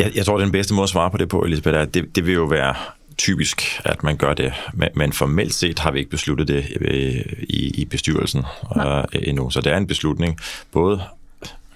Jeg, 0.00 0.14
jeg 0.16 0.24
tror 0.24 0.40
den 0.40 0.54
beste 0.54 0.76
måten 0.76 0.88
å 0.88 0.94
svare 0.94 1.12
på 1.12 1.20
det 1.20 1.28
på, 1.32 1.42
Elisabeth, 1.44 1.76
er 1.76 1.90
at 1.90 1.94
det, 1.96 2.06
det 2.16 2.24
vil 2.24 2.42
jo 2.42 2.48
være 2.52 2.72
typisk, 3.20 3.80
at 3.84 4.02
man 4.02 4.16
gør 4.16 4.34
det. 4.34 4.52
Men, 4.94 5.12
formelt 5.12 5.54
set 5.54 5.78
har 5.78 5.90
vi 5.90 5.98
ikke 5.98 6.10
besluttet 6.10 6.48
det 6.48 6.64
øh, 6.80 7.32
i, 7.42 7.80
i 7.80 7.84
bestyrelsen 7.84 8.44
uh, 8.76 8.82
endnu. 9.12 9.50
Så 9.50 9.60
det 9.60 9.72
er 9.72 9.76
en 9.76 9.86
beslutning 9.86 10.38
både 10.72 11.02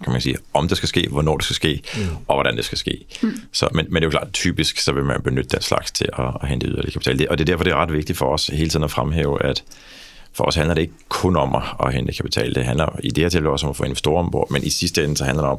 kan 0.04 0.12
man 0.12 0.20
sige, 0.20 0.36
om 0.54 0.68
det 0.68 0.76
skal 0.76 0.88
ske, 0.88 1.08
hvornår 1.10 1.36
det 1.36 1.44
skal 1.44 1.54
ske, 1.54 1.82
mm. 1.96 2.02
og 2.28 2.36
hvordan 2.36 2.56
det 2.56 2.64
skal 2.64 2.78
ske. 2.78 3.04
Mm. 3.22 3.32
Så, 3.52 3.68
men, 3.74 3.86
men 3.88 3.94
det 3.94 4.00
er 4.02 4.06
jo 4.06 4.10
klart, 4.10 4.32
typisk 4.32 4.78
så 4.78 4.92
vil 4.92 5.04
man 5.04 5.22
benytte 5.22 5.50
den 5.50 5.62
slags 5.62 5.90
til 5.90 6.08
at, 6.18 6.24
at 6.42 6.48
hente 6.48 6.66
yderligere 6.66 6.90
kapital. 6.90 7.26
Og 7.30 7.38
det 7.38 7.44
er 7.44 7.52
derfor, 7.52 7.64
det 7.64 7.72
er 7.72 7.76
ret 7.76 7.92
vigtigt 7.92 8.18
for 8.18 8.26
os 8.26 8.46
hele 8.46 8.70
tiden 8.70 8.84
at 8.84 8.90
fremhæve, 8.90 9.42
at 9.42 9.64
for 10.32 10.44
os 10.44 10.54
handler 10.54 10.74
det 10.74 10.82
ikke 10.82 10.94
kun 11.08 11.36
om 11.36 11.54
at, 11.54 11.62
at 11.86 11.94
hente 11.94 12.12
kapital. 12.12 12.54
Det 12.54 12.64
handler 12.64 12.98
i 13.02 13.08
det 13.08 13.24
her 13.24 13.28
tilfælde 13.28 13.50
også 13.50 13.66
om 13.66 13.70
at 13.70 13.76
få 13.76 13.84
investorer 13.84 14.18
ombord, 14.18 14.50
men 14.50 14.62
i 14.62 14.70
sidste 14.70 15.04
ende 15.04 15.16
så 15.16 15.24
handler 15.24 15.42
det 15.42 15.50
om 15.50 15.58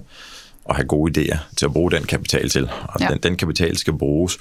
at 0.69 0.75
have 0.75 0.87
gode 0.87 1.21
idéer 1.21 1.37
til 1.55 1.65
at 1.65 1.73
bruge 1.73 1.91
den 1.91 2.03
kapital 2.03 2.49
til. 2.49 2.69
Og 2.87 2.99
ja. 2.99 3.07
den, 3.07 3.17
den 3.17 3.37
kapital 3.37 3.77
skal 3.77 3.93
bruges 3.93 4.37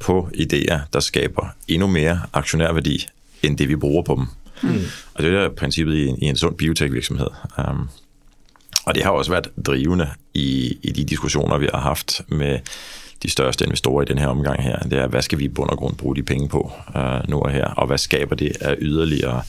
på 0.00 0.28
ideer 0.34 0.86
der 0.92 1.00
skaper 1.00 1.54
endnu 1.68 1.86
mer 1.86 2.28
aksjonærverdi 2.32 3.06
end 3.42 3.58
det 3.58 3.68
vi 3.68 3.76
bruker 3.76 4.02
på 4.02 4.14
dem. 4.14 4.26
Mm. 4.62 4.84
Og 5.14 5.22
det 5.22 5.34
er 5.34 5.48
princippet 5.48 5.94
i 5.94 6.06
en, 6.08 6.18
i 6.22 6.28
en 6.28 6.36
sund 6.36 6.56
biotekvirksomhet. 6.56 7.28
Um, 7.58 7.88
og 8.86 8.94
det 8.94 9.04
har 9.04 9.10
også 9.10 9.32
vært 9.32 9.48
drivende 9.66 10.08
i, 10.34 10.78
i 10.82 10.92
de 10.92 11.04
diskussioner, 11.04 11.58
vi 11.58 11.68
har 11.74 11.80
haft 11.80 12.20
med 12.28 12.58
de 13.22 13.30
største 13.30 13.64
investorer 13.64 14.02
i 14.02 14.08
denne 14.08 14.28
omgang 14.28 14.62
her. 14.62 14.78
Det 14.88 14.98
er, 14.98 15.08
Hva 15.08 15.20
skal 15.20 15.38
vi 15.38 15.44
i 15.44 15.48
bunn 15.48 15.70
og 15.70 15.78
grunn 15.78 15.96
bruke 15.96 16.20
de 16.20 16.22
penge 16.22 16.48
på 16.48 16.62
uh, 16.94 17.22
nå 17.28 17.40
og 17.40 17.50
her, 17.50 17.74
og 17.76 17.90
hva 17.90 17.98
skaper 17.98 18.36
det 18.36 18.56
av 18.60 18.76
yderligere 18.80 19.42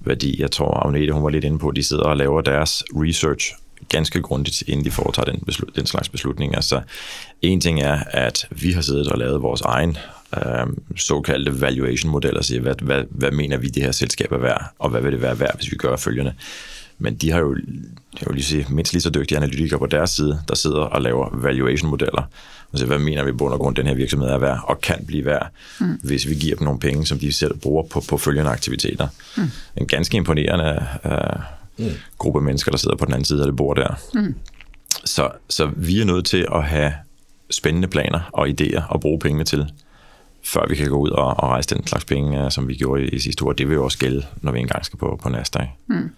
værdi? 0.00 0.40
Jeg 0.40 0.50
tror, 0.50 0.86
Agnete, 0.86 1.12
hun 1.12 1.22
var 1.22 1.30
litt 1.30 1.44
inne 1.44 1.58
på, 1.58 1.70
de 1.70 1.84
sidder 1.84 2.04
og 2.04 2.16
laver 2.16 2.40
deres 2.40 2.82
research 2.94 3.54
ganske 3.88 4.22
grundigt, 4.22 4.62
inden 4.66 4.84
de 4.84 4.90
foretager 4.90 5.32
den, 5.32 5.40
beslut, 5.46 5.76
den 5.76 5.86
slags 5.86 6.08
beslutninger. 6.08 6.60
Så 6.60 6.80
en 7.42 7.60
ting 7.60 7.80
er, 7.80 7.98
at 8.10 8.46
vi 8.50 8.72
har 8.72 8.80
siddet 8.80 9.08
og 9.08 9.18
lavet 9.18 9.42
vores 9.42 9.60
egen 9.60 9.96
øh, 10.36 10.66
såkaldte 10.96 11.60
valuation-model 11.60 12.36
og 12.36 12.44
siger, 12.44 12.60
hvad, 12.60 12.74
hvad, 12.82 13.04
hvad 13.10 13.30
mener 13.30 13.56
vi, 13.56 13.66
det 13.66 13.82
her 13.82 13.92
selskab 13.92 14.32
er 14.32 14.38
værd, 14.38 14.64
og 14.78 14.90
hvad 14.90 15.00
vil 15.00 15.12
det 15.12 15.22
være 15.22 15.40
værd, 15.40 15.56
hvis 15.56 15.70
vi 15.70 15.76
gør 15.76 15.96
følgende. 15.96 16.34
Men 16.98 17.14
de 17.14 17.30
har 17.30 17.40
jo, 17.40 17.56
jeg 18.20 18.26
vil 18.26 18.34
lige 18.34 18.44
sige, 18.44 18.66
mindst 18.68 18.92
lige 18.92 19.02
så 19.02 19.10
dygtige 19.10 19.38
analytikere 19.38 19.78
på 19.78 19.86
deres 19.86 20.10
side, 20.10 20.40
der 20.48 20.54
sidder 20.54 20.80
og 20.80 21.02
laver 21.02 21.28
valuation-modeller. 21.32 22.22
Altså, 22.72 22.86
hvad 22.86 22.98
mener 22.98 23.24
vi 23.24 23.32
bund 23.32 23.52
og 23.52 23.58
grund, 23.60 23.76
den 23.76 23.86
her 23.86 23.94
virksomhed 23.94 24.28
er 24.28 24.38
værd, 24.38 24.60
og 24.64 24.80
kan 24.80 25.04
blive 25.06 25.24
værd, 25.24 25.50
mm. 25.80 26.00
hvis 26.04 26.28
vi 26.28 26.34
giver 26.34 26.56
dem 26.56 26.64
nogle 26.64 26.80
penge, 26.80 27.06
som 27.06 27.18
de 27.18 27.32
selv 27.32 27.56
bruger 27.58 27.82
på, 27.82 28.02
på 28.08 28.18
følgende 28.18 28.50
aktiviteter. 28.50 29.08
Mm. 29.36 29.50
En 29.76 29.86
ganske 29.86 30.16
imponerende 30.16 30.86
øh, 31.04 31.40
mm. 31.78 31.90
gruppe 32.18 32.40
mennesker, 32.40 32.70
der 32.70 32.78
sidder 32.78 32.96
på 32.96 33.04
den 33.04 33.14
anden 33.14 33.24
side 33.24 33.40
af 33.40 33.46
det 33.46 33.56
bord 33.56 33.76
der. 33.76 33.94
Mm. 34.14 34.34
Så, 35.04 35.30
så 35.48 35.70
vi 35.76 36.00
er 36.00 36.04
nødt 36.04 36.26
til 36.26 36.46
at 36.54 36.64
have 36.64 36.92
spændende 37.50 37.88
planer 37.88 38.30
og 38.32 38.48
idéer 38.48 38.94
at 38.94 39.00
bruge 39.00 39.18
pengene 39.18 39.44
til, 39.44 39.72
før 40.42 40.66
vi 40.68 40.74
kan 40.74 40.88
gå 40.88 40.96
ud 40.96 41.10
og, 41.10 41.26
og 41.26 41.48
rejse 41.48 41.74
den 41.74 41.86
slags 41.86 42.04
penge, 42.04 42.44
øh, 42.44 42.50
som 42.50 42.68
vi 42.68 42.74
gjorde 42.74 43.04
i, 43.04 43.08
i 43.08 43.18
sidste 43.18 43.44
år. 43.44 43.52
Det 43.52 43.68
vil 43.68 43.74
jo 43.74 43.84
også 43.84 43.98
gælde, 43.98 44.26
når 44.42 44.52
vi 44.52 44.58
engang 44.58 44.84
skal 44.84 44.98
på, 44.98 45.18
på 45.22 45.28
Nasdaq. 45.28 45.66
Mm. 45.86 46.10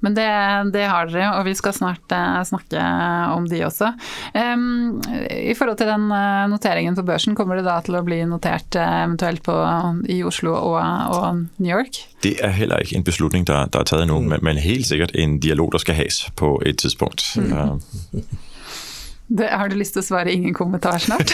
Men 0.00 0.14
det, 0.16 0.28
det, 0.74 0.84
har 0.88 1.08
dere, 1.10 1.30
og 1.38 1.46
vi 1.48 1.54
skal 1.58 1.74
snart 1.76 2.14
uh, 2.14 2.40
snakke 2.46 2.82
om 3.34 3.48
de 3.50 3.62
også. 3.66 3.90
Um, 4.36 5.00
I 5.30 5.54
forhold 5.58 5.78
til 5.80 5.90
den 5.90 6.06
uh, 6.12 6.44
noteringen 6.50 6.96
på 6.98 7.06
børsen, 7.06 7.36
kommer 7.38 7.58
det 7.58 7.66
da 7.66 7.80
til 7.84 7.98
å 7.98 8.04
bli 8.06 8.22
notert 8.28 8.78
uh, 8.78 9.04
eventuelt 9.04 9.44
på, 9.46 9.56
i 10.10 10.20
Oslo 10.26 10.54
og, 10.54 10.80
og, 11.16 11.44
New 11.58 11.72
York? 11.72 12.04
Det 12.24 12.36
er 12.44 12.54
heller 12.56 12.84
ikke 12.84 13.00
en 13.00 13.06
beslutning 13.06 13.46
der, 13.48 13.68
der 13.72 13.84
er 13.84 13.90
taget 13.90 14.10
nå, 14.10 14.20
mm. 14.20 14.32
men, 14.32 14.46
men 14.46 14.62
helt 14.62 14.88
sikkert 14.88 15.14
en 15.18 15.38
dialog 15.42 15.74
der 15.74 15.84
skal 15.84 15.98
has 15.98 16.24
på 16.38 16.56
et 16.66 16.80
tidspunkt. 16.84 17.26
Mm. 17.36 17.80
Det, 19.28 19.48
har 19.48 19.68
du 19.68 19.76
lyst 19.80 19.94
til 19.96 20.02
å 20.02 20.04
svare 20.04 20.32
ingen 20.32 20.52
kommentar 20.54 20.98
snart? 21.00 21.30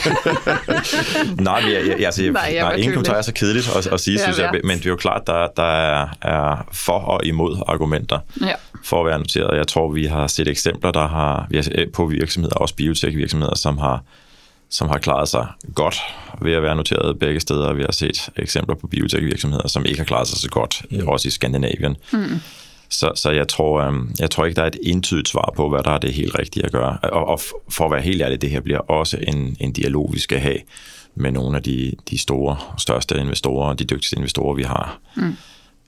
nei, 1.48 1.56
jeg, 1.66 1.88
jeg, 1.88 2.06
altså, 2.06 2.26
nej, 2.30 2.52
jeg 2.54 2.62
nej 2.62 2.84
ingen 2.84 2.94
kommentar 2.94 3.18
er 3.18 3.26
så 3.26 3.34
kjedelig 3.34 3.64
å, 3.66 3.82
å 3.96 3.98
si, 3.98 4.14
syns 4.14 4.38
jeg, 4.38 4.62
men 4.62 4.78
det 4.78 4.86
er 4.86 4.92
jo 4.92 4.98
klart, 5.00 5.26
der, 5.26 5.50
der 5.58 6.12
er, 6.22 6.62
for 6.70 7.16
og 7.16 7.26
imod 7.26 7.58
argumenter 7.66 8.22
ja. 8.38 8.54
for 8.78 9.02
å 9.02 9.08
være 9.08 9.24
noteret. 9.24 9.58
Jeg 9.58 9.70
tror, 9.72 9.90
vi 9.96 10.06
har 10.12 10.30
sett 10.30 10.52
eksempler 10.52 10.94
der 10.94 11.10
har, 11.10 11.50
vi 11.50 11.58
har 11.58 11.90
på 11.90 12.06
virksomheter, 12.12 12.62
også 12.62 12.78
biotekvirksomheter, 12.78 13.58
som 13.58 13.82
har, 13.82 14.06
som 14.70 14.94
har 14.94 15.02
klaret 15.02 15.34
seg 15.34 15.74
godt 15.74 15.98
ved 16.38 16.60
å 16.60 16.64
være 16.68 16.78
noteret 16.78 17.18
begge 17.18 17.42
steder. 17.42 17.74
Vi 17.74 17.88
har 17.88 17.96
sett 17.96 18.28
eksempler 18.38 18.78
på 18.78 18.92
biotekvirksomheter 18.94 19.72
som 19.72 19.82
ikke 19.82 20.04
har 20.06 20.12
klaret 20.14 20.30
seg 20.30 20.44
så 20.44 20.54
godt, 20.60 20.84
også 21.02 21.26
i 21.26 21.34
Skandinavien. 21.40 21.98
Mm. 22.14 22.38
Så, 22.90 23.12
så 23.14 23.30
jeg, 23.30 23.48
tror, 23.48 23.80
øh, 23.80 23.94
jeg 24.18 24.30
tror 24.30 24.44
ikke, 24.44 24.56
der 24.56 24.62
er 24.62 24.66
et 24.66 24.78
entydig 24.82 25.26
svar 25.26 25.52
på, 25.56 25.68
hva 25.68 25.82
der 25.82 25.90
er 25.90 25.98
det 25.98 26.14
helt 26.14 26.38
riktige 26.38 26.66
å 26.66 26.70
gjøre. 26.72 27.10
Og, 27.12 27.28
og 27.28 27.40
for 27.70 27.86
å 27.86 27.92
være 27.94 28.02
helt 28.02 28.22
ærlig, 28.22 28.40
det 28.42 28.50
her 28.50 28.64
blir 28.66 28.90
også 28.90 29.20
en, 29.28 29.56
en 29.60 29.72
dialog, 29.72 30.10
vi 30.12 30.20
skal 30.20 30.42
ha 30.42 30.56
med 31.14 31.32
noen 31.32 31.54
av 31.54 31.62
de, 31.62 31.94
de 32.10 32.18
store, 32.18 32.56
største 32.78 33.18
investorer, 33.18 33.74
de 33.78 33.84
dyktigste 33.84 34.18
investorer, 34.18 34.56
vi 34.56 34.66
har. 34.66 34.98
Mm. 35.16 35.36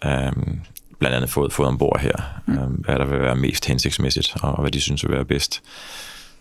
Øhm, 0.04 0.60
blandt 0.98 1.30
fått, 1.30 1.52
fått 1.52 1.66
om 1.66 1.74
ombord 1.74 2.00
her, 2.00 2.42
mm. 2.46 2.58
øhm, 2.58 2.72
hvad 2.86 2.98
der 2.98 3.04
vil 3.04 3.20
være 3.20 3.36
mest 3.36 3.66
hensiktsmessig, 3.66 4.24
og 4.42 4.62
hva 4.62 4.70
de 4.70 4.80
synes 4.80 5.04
vil 5.04 5.16
være 5.16 5.24
bedst. 5.24 5.62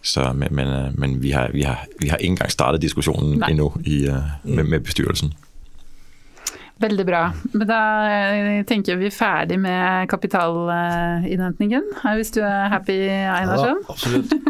Så, 0.01 0.33
men, 0.33 0.47
men, 0.51 0.67
øh, 0.67 0.99
men 0.99 1.21
vi, 1.23 1.31
har, 1.31 1.49
vi, 1.53 1.61
har, 1.61 1.85
vi 1.99 2.07
har 2.07 2.17
ikke 2.17 2.31
engang 2.31 2.51
startet 2.51 2.81
diskussionen 2.81 3.33
ennå 3.33 3.49
endnu 3.49 3.71
i, 3.85 4.07
uh, 4.09 4.15
med, 4.43 4.63
med 4.63 4.79
bestyrelsen. 4.79 5.33
Veldig 6.81 7.05
bra. 7.07 7.23
Men 7.53 7.67
da 7.69 7.81
tenker 8.67 8.81
tenker 8.81 8.97
vi 8.97 9.11
ferdig 9.13 9.59
med 9.59 10.09
kapitalinnhentingen. 10.09 11.83
Hvis 12.17 12.31
du 12.33 12.41
er 12.41 12.69
happy, 12.73 13.09
Einarsson? 13.09 13.77
Ja, 13.81 13.89
absolutt. 13.89 14.33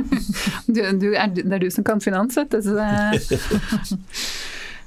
Du, 0.71 0.79
du 0.95 1.11
er, 1.17 1.27
det 1.27 1.51
er 1.51 1.59
du 1.59 1.69
som 1.73 1.83
kan 1.83 1.99
finans, 1.99 2.37
vet 2.37 2.51
du. 2.53 2.61
Så 2.63 2.71
det 2.77 3.39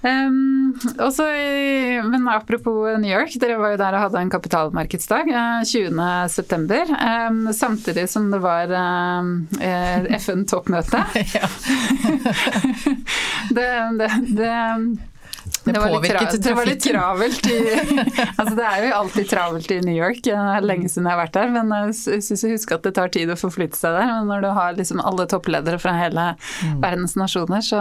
Um, 0.05 0.77
også, 1.01 1.25
men 2.05 2.29
apropos 2.29 2.93
New 3.01 3.09
York, 3.09 3.33
dere 3.41 3.57
var 3.57 3.73
jo 3.73 3.79
der 3.81 3.97
og 3.97 4.03
hadde 4.03 4.21
en 4.21 4.29
kapitalmarkedsdag 4.35 5.31
20.9. 5.65 6.93
Um, 6.93 7.49
samtidig 7.57 8.05
som 8.13 8.29
det 8.29 8.43
var 8.45 8.69
um, 8.69 9.49
FN-toppmøte. 10.19 11.01
det, 13.57 13.65
det, 13.97 14.13
det 14.37 14.53
det, 15.65 15.73
det, 15.73 15.81
påvirket 15.81 16.33
litt, 16.33 16.43
det 16.45 16.55
var 16.55 16.69
litt 16.69 16.83
travelt 16.85 17.47
i 17.49 17.59
altså 18.39 18.53
Det 18.59 18.67
er 18.69 18.85
jo 18.85 18.93
alltid 18.99 19.29
travelt 19.31 19.71
i 19.73 19.81
New 19.81 19.97
York. 19.97 20.21
Det 20.27 20.37
er 20.37 20.67
lenge 20.67 20.91
siden 20.93 21.09
jeg 21.09 21.17
har 21.17 21.23
vært 21.23 21.39
der, 21.39 21.53
men 21.55 21.73
jeg 21.79 22.23
syns 22.27 22.45
jeg 22.45 22.59
husker 22.59 22.79
at 22.79 22.85
det 22.85 22.95
tar 22.99 23.13
tid 23.15 23.33
å 23.33 23.39
forflytte 23.41 23.79
seg 23.79 23.97
der. 23.97 24.11
Men 24.11 24.29
når 24.29 24.45
du 24.45 24.51
har 24.59 24.77
liksom 24.77 25.01
alle 25.01 25.27
toppledere 25.31 25.81
fra 25.81 25.97
hele 25.97 26.31
mm. 26.37 26.79
verdens 26.85 27.17
nasjoner, 27.21 27.65
så 27.65 27.81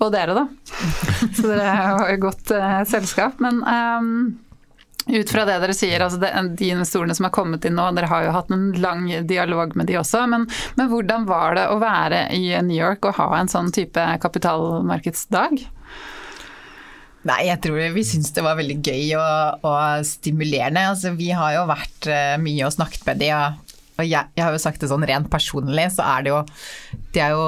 Og 0.00 0.12
dere, 0.14 0.34
da. 0.34 0.46
Så 1.36 1.46
dere 1.46 1.74
har 1.76 2.10
jo 2.10 2.22
godt 2.26 2.50
uh, 2.56 2.80
selskap. 2.88 3.38
Men 3.44 3.62
um, 3.62 4.10
ut 5.06 5.30
fra 5.30 5.44
det 5.48 5.58
dere 5.62 5.74
sier, 5.74 6.02
altså 6.04 6.20
de 6.20 6.70
investorene 6.70 7.14
som 7.16 7.26
har 7.26 7.34
kommet 7.34 7.64
inn 7.66 7.78
nå, 7.78 7.88
dere 7.96 8.10
har 8.10 8.26
jo 8.26 8.34
hatt 8.34 8.50
en 8.54 8.70
lang 8.82 9.08
dialog 9.28 9.74
med 9.78 9.90
de 9.90 9.98
også, 10.00 10.26
men, 10.30 10.46
men 10.78 10.90
hvordan 10.90 11.26
var 11.30 11.56
det 11.58 11.66
å 11.72 11.78
være 11.82 12.26
i 12.36 12.50
New 12.66 12.76
York 12.76 13.08
og 13.08 13.16
ha 13.18 13.30
en 13.38 13.50
sånn 13.50 13.72
type 13.74 14.04
kapitalmarkedsdag? 14.22 15.62
Nei, 17.28 17.40
jeg 17.50 17.60
tror 17.66 17.82
vi 17.92 18.04
syns 18.06 18.30
det 18.32 18.44
var 18.44 18.56
veldig 18.56 18.78
gøy 18.80 19.10
og, 19.20 19.66
og 19.68 20.06
stimulerende. 20.08 20.86
Altså, 20.94 21.12
vi 21.18 21.28
har 21.36 21.58
jo 21.58 21.66
vært 21.68 22.08
uh, 22.08 22.36
mye 22.40 22.64
og 22.64 22.72
snakket 22.76 23.04
med 23.10 23.20
de, 23.20 23.28
og, 23.36 23.74
og 23.98 24.06
jeg, 24.06 24.32
jeg, 24.38 24.44
har 24.46 24.56
jo 24.56 24.62
sagt 24.62 24.80
det 24.80 24.88
sånn 24.92 25.04
rent 25.08 25.28
personlig, 25.32 25.90
så 25.96 26.06
er 26.14 26.24
det 26.24 26.32
jo 26.32 26.40
Det 27.12 27.20
er 27.20 27.36
jo 27.36 27.44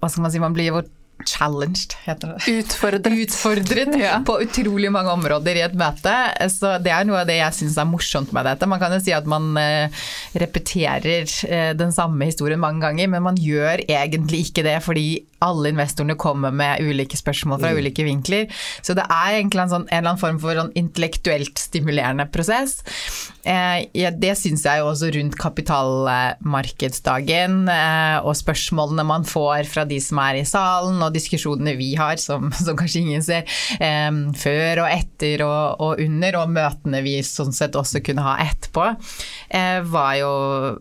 Hva 0.00 0.08
skal 0.08 0.24
man 0.24 0.32
si, 0.32 0.40
man 0.40 0.56
blir 0.56 0.72
jo 0.72 0.80
challenged, 1.28 1.92
heter 2.06 2.32
det. 2.32 2.52
Utfordret. 2.62 3.08
Utfordret 3.24 3.96
ja. 4.00 4.14
på 4.24 4.38
utrolig 4.40 4.88
mange 4.92 5.12
områder 5.12 5.58
i 5.58 5.64
et 5.66 5.74
møte. 5.76 6.14
Så 6.48 6.78
det 6.80 6.94
er 6.94 7.04
noe 7.04 7.20
av 7.20 7.28
det 7.28 7.36
jeg 7.36 7.58
syns 7.58 7.76
er 7.76 7.88
morsomt 7.88 8.32
med 8.36 8.48
dette. 8.48 8.68
Man 8.70 8.80
kan 8.80 8.94
jo 8.96 9.02
si 9.04 9.12
at 9.12 9.28
man 9.28 9.50
uh, 9.58 10.06
repeterer 10.40 11.28
uh, 11.28 11.72
den 11.76 11.92
samme 11.92 12.30
historien 12.30 12.62
mange 12.62 12.80
ganger, 12.86 13.12
men 13.12 13.26
man 13.28 13.40
gjør 13.40 13.84
egentlig 13.84 14.46
ikke 14.48 14.64
det 14.66 14.78
fordi 14.86 15.08
alle 15.44 15.68
investorene 15.72 16.16
kommer 16.20 16.50
med 16.54 16.80
ulike 16.84 17.16
spørsmål 17.18 17.58
fra 17.62 17.70
mm. 17.72 17.78
ulike 17.80 18.04
vinkler. 18.06 18.44
Så 18.84 18.90
det 18.96 19.04
er 19.06 19.30
egentlig 19.38 19.62
en, 19.64 19.72
sånn, 19.74 19.86
en 19.88 19.98
eller 19.98 20.10
annen 20.12 20.22
form 20.22 20.38
for 20.42 20.52
sånn 20.58 20.76
intellektuelt 20.78 21.56
stimulerende 21.60 22.26
prosess. 22.32 22.72
Eh, 23.48 23.78
ja, 23.96 24.10
det 24.12 24.34
syns 24.38 24.64
jeg 24.66 24.78
jo 24.82 24.86
også 24.90 25.06
rundt 25.14 25.36
kapitalmarkedsdagen 25.40 27.68
eh, 27.72 28.18
og 28.20 28.36
spørsmålene 28.36 29.04
man 29.08 29.24
får 29.28 29.64
fra 29.70 29.84
de 29.88 30.00
som 30.02 30.18
er 30.22 30.34
i 30.42 30.48
salen, 30.48 30.98
og 31.00 31.14
diskusjonene 31.14 31.76
vi 31.78 31.94
har, 31.98 32.16
som, 32.20 32.52
som 32.66 32.76
kanskje 32.78 33.00
ingen 33.04 33.22
ser, 33.24 33.42
eh, 33.80 34.10
før 34.40 34.78
og 34.84 34.90
etter 34.92 35.42
og, 35.46 35.80
og, 35.80 35.92
under, 36.04 36.32
og 36.42 36.48
møtene 36.52 37.00
vi 37.06 37.14
sånn 37.24 37.52
sett 37.56 37.74
også 37.78 37.98
kunne 38.04 38.22
ha 38.26 38.34
etterpå, 38.44 38.84
eh, 39.56 39.80
var 39.88 40.14
jo, 40.20 40.32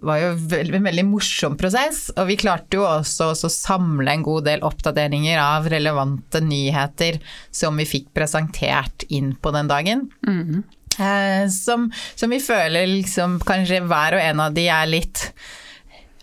var 0.04 0.18
jo 0.24 0.30
en 0.60 0.90
veldig 0.90 1.06
morsom 1.08 1.58
prosess. 1.60 2.12
Og 2.18 2.28
vi 2.30 2.36
klarte 2.40 2.78
jo 2.78 2.84
også 2.88 3.26
å 3.32 3.50
samle 3.50 4.12
en 4.14 4.24
god 4.26 4.44
del 4.46 4.49
oppdateringer 4.66 5.40
av 5.42 5.70
relevante 5.72 6.42
nyheter 6.44 7.20
som 7.52 7.78
vi 7.80 7.86
fikk 7.88 8.12
presentert 8.18 9.06
inn 9.10 9.36
på 9.36 9.54
den 9.56 9.70
dagen. 9.70 10.08
Mm. 10.28 10.64
Eh, 11.00 11.48
som, 11.54 11.92
som, 12.16 12.30
vi 12.30 12.40
føler 12.44 12.88
liksom 12.90 13.40
kanskje 13.48 13.80
hver 13.88 14.14
og 14.18 14.26
en 14.26 14.40
av 14.44 14.54
de 14.56 14.68
er 14.68 14.88
litt 14.90 15.32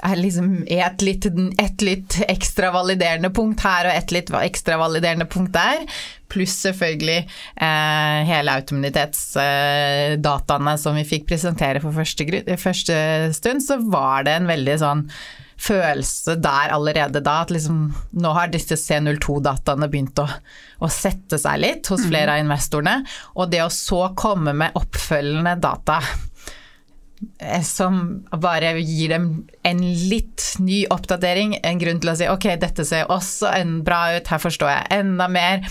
er 0.04 0.18
liksom 0.20 0.66
et 0.68 1.02
litt, 1.02 1.26
et 1.26 1.82
litt 1.82 2.22
ekstra 2.28 2.70
validerende 2.74 3.30
punkt 3.34 3.60
her 3.64 3.86
og 3.88 3.94
et 3.96 4.12
litt 4.12 4.30
ekstra 4.42 4.76
validerende 4.80 5.26
punkt 5.30 5.52
der. 5.56 5.78
Pluss 6.32 6.54
selvfølgelig 6.66 7.20
eh, 7.22 8.20
hele 8.28 8.52
autoimmunitetsdataene 8.60 10.72
eh, 10.74 10.80
som 10.82 10.94
vi 10.98 11.04
fikk 11.08 11.24
presentere 11.30 11.80
for 11.82 11.92
første, 11.96 12.24
første 12.60 12.94
stund, 13.36 13.60
så 13.64 13.74
var 13.88 14.16
det 14.28 14.34
en 14.36 14.52
veldig 14.52 14.76
sånn 14.84 15.02
følelse 15.56 16.36
der 16.42 16.72
allerede 16.74 17.22
da 17.24 17.40
at 17.44 17.52
liksom 17.54 17.88
nå 18.20 18.32
har 18.36 18.52
disse 18.52 18.76
C02-dataene 18.80 19.88
begynt 19.90 20.20
å, 20.20 20.26
å, 20.78 20.90
sette 20.92 21.40
seg 21.40 21.60
litt 21.62 21.90
hos 21.92 22.06
flere 22.10 22.36
av 22.36 22.44
investorene. 22.44 23.00
Og 23.36 23.50
det 23.52 23.62
å 23.64 23.72
så 23.72 24.10
komme 24.18 24.54
med 24.56 24.76
oppfølgende 24.78 25.56
data 25.62 26.00
eh, 27.40 27.62
som 27.64 28.02
bare 28.36 28.76
gir 28.82 29.16
dem 29.16 29.30
en 29.66 29.84
litt 30.10 30.52
ny 30.62 30.84
oppdatering, 30.92 31.58
en 31.62 31.80
grunn 31.80 32.02
til 32.02 32.12
å 32.12 32.18
si 32.18 32.28
ok, 32.30 32.50
dette 32.60 32.86
ser 32.88 33.12
også 33.12 33.54
en 33.56 33.80
bra 33.86 34.18
ut, 34.18 34.28
her 34.28 34.42
forstår 34.42 34.74
jeg 34.74 35.00
enda 35.00 35.30
mer 35.32 35.64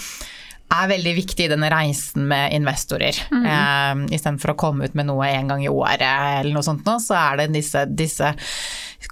er 0.73 0.89
veldig 0.89 1.13
viktig 1.19 1.45
i 1.45 1.51
denne 1.51 1.69
reisen 1.69 2.25
med 2.29 2.53
investorer. 2.57 3.17
Mm. 3.29 3.45
Eh, 3.45 4.17
Istedenfor 4.17 4.55
å 4.55 4.59
komme 4.59 4.89
ut 4.89 4.97
med 4.97 5.07
noe 5.11 5.29
en 5.29 5.53
gang 5.53 5.63
i 5.63 5.71
året 5.71 6.01
eller 6.01 6.51
noe 6.55 6.65
sånt 6.65 6.87
nå, 6.87 6.97
så 7.03 7.17
er 7.19 7.43
det 7.43 7.51
disse, 7.53 7.85
disse 7.85 8.33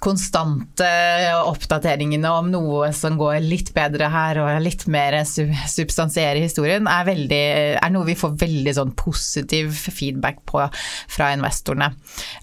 konstante 0.04 0.88
oppdateringene 1.48 2.32
om 2.36 2.50
noe 2.52 2.90
som 2.96 3.16
går 3.20 3.38
litt 3.44 3.72
bedre 3.76 4.10
her 4.12 4.40
og 4.44 4.62
litt 4.64 4.86
mer 4.92 5.16
substansiere 5.24 6.42
historien, 6.44 6.88
er, 6.90 7.08
veldig, 7.08 7.42
er, 7.80 7.94
noe 7.94 8.08
vi 8.10 8.18
får 8.20 8.36
veldig 8.42 8.76
sånn 8.80 8.94
positiv 9.00 9.72
feedback 9.88 10.44
på 10.50 10.66
fra 10.74 11.32
investorene. 11.36 11.94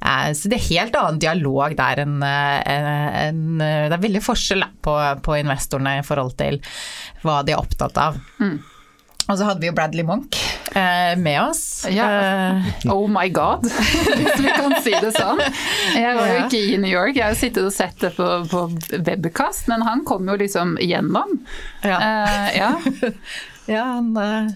Eh, 0.01 0.31
så 0.37 0.51
det 0.51 0.61
er 0.61 0.69
helt 0.71 0.99
annen 0.99 1.21
dialog 1.23 1.77
der 1.79 2.05
enn 2.07 2.19
en, 2.21 3.41
Det 3.61 3.95
er 3.95 4.03
veldig 4.03 4.23
forskjell 4.25 4.65
på, 4.85 4.97
på, 5.25 5.39
investorene 5.41 5.99
i 6.01 6.05
forhold 6.07 6.37
til 6.41 6.61
hva 7.25 7.41
de 7.45 7.55
er 7.55 7.61
opptatt 7.61 8.01
av. 8.01 8.21
Mm. 8.41 8.59
Og 9.31 9.39
så 9.39 9.47
hadde 9.47 9.63
vi 9.63 9.69
jo 9.71 9.75
Bradley 9.77 10.03
Monk 10.07 10.35
eh, 10.75 11.15
med 11.19 11.39
oss. 11.43 11.87
Ja. 11.91 12.07
Uh, 12.57 12.71
oh 12.91 13.07
my 13.11 13.29
god, 13.31 13.67
hvis 14.19 14.41
vi 14.43 14.51
kan 14.51 14.75
si 14.83 14.95
det 14.95 15.13
sånn. 15.15 15.43
Jeg 15.95 16.17
var 16.19 16.33
jo 16.33 16.41
ikke 16.47 16.63
i 16.73 16.81
New 16.83 16.91
York, 16.91 17.15
jeg 17.15 17.27
har 17.29 17.37
jo 17.37 17.41
sittet 17.41 17.69
og 17.69 17.75
sett 17.75 18.03
det 18.03 18.11
på, 18.17 18.27
på 18.51 18.65
webkast, 19.07 19.69
men 19.71 19.87
han 19.87 20.03
kom 20.09 20.27
jo 20.31 20.39
liksom 20.41 20.75
gjennom. 20.83 21.39
Ja. 21.87 22.01
Eh, 22.01 22.51
ja. 22.59 22.73
ja, 23.77 23.87
han... 23.95 24.11
Uh... 24.19 24.51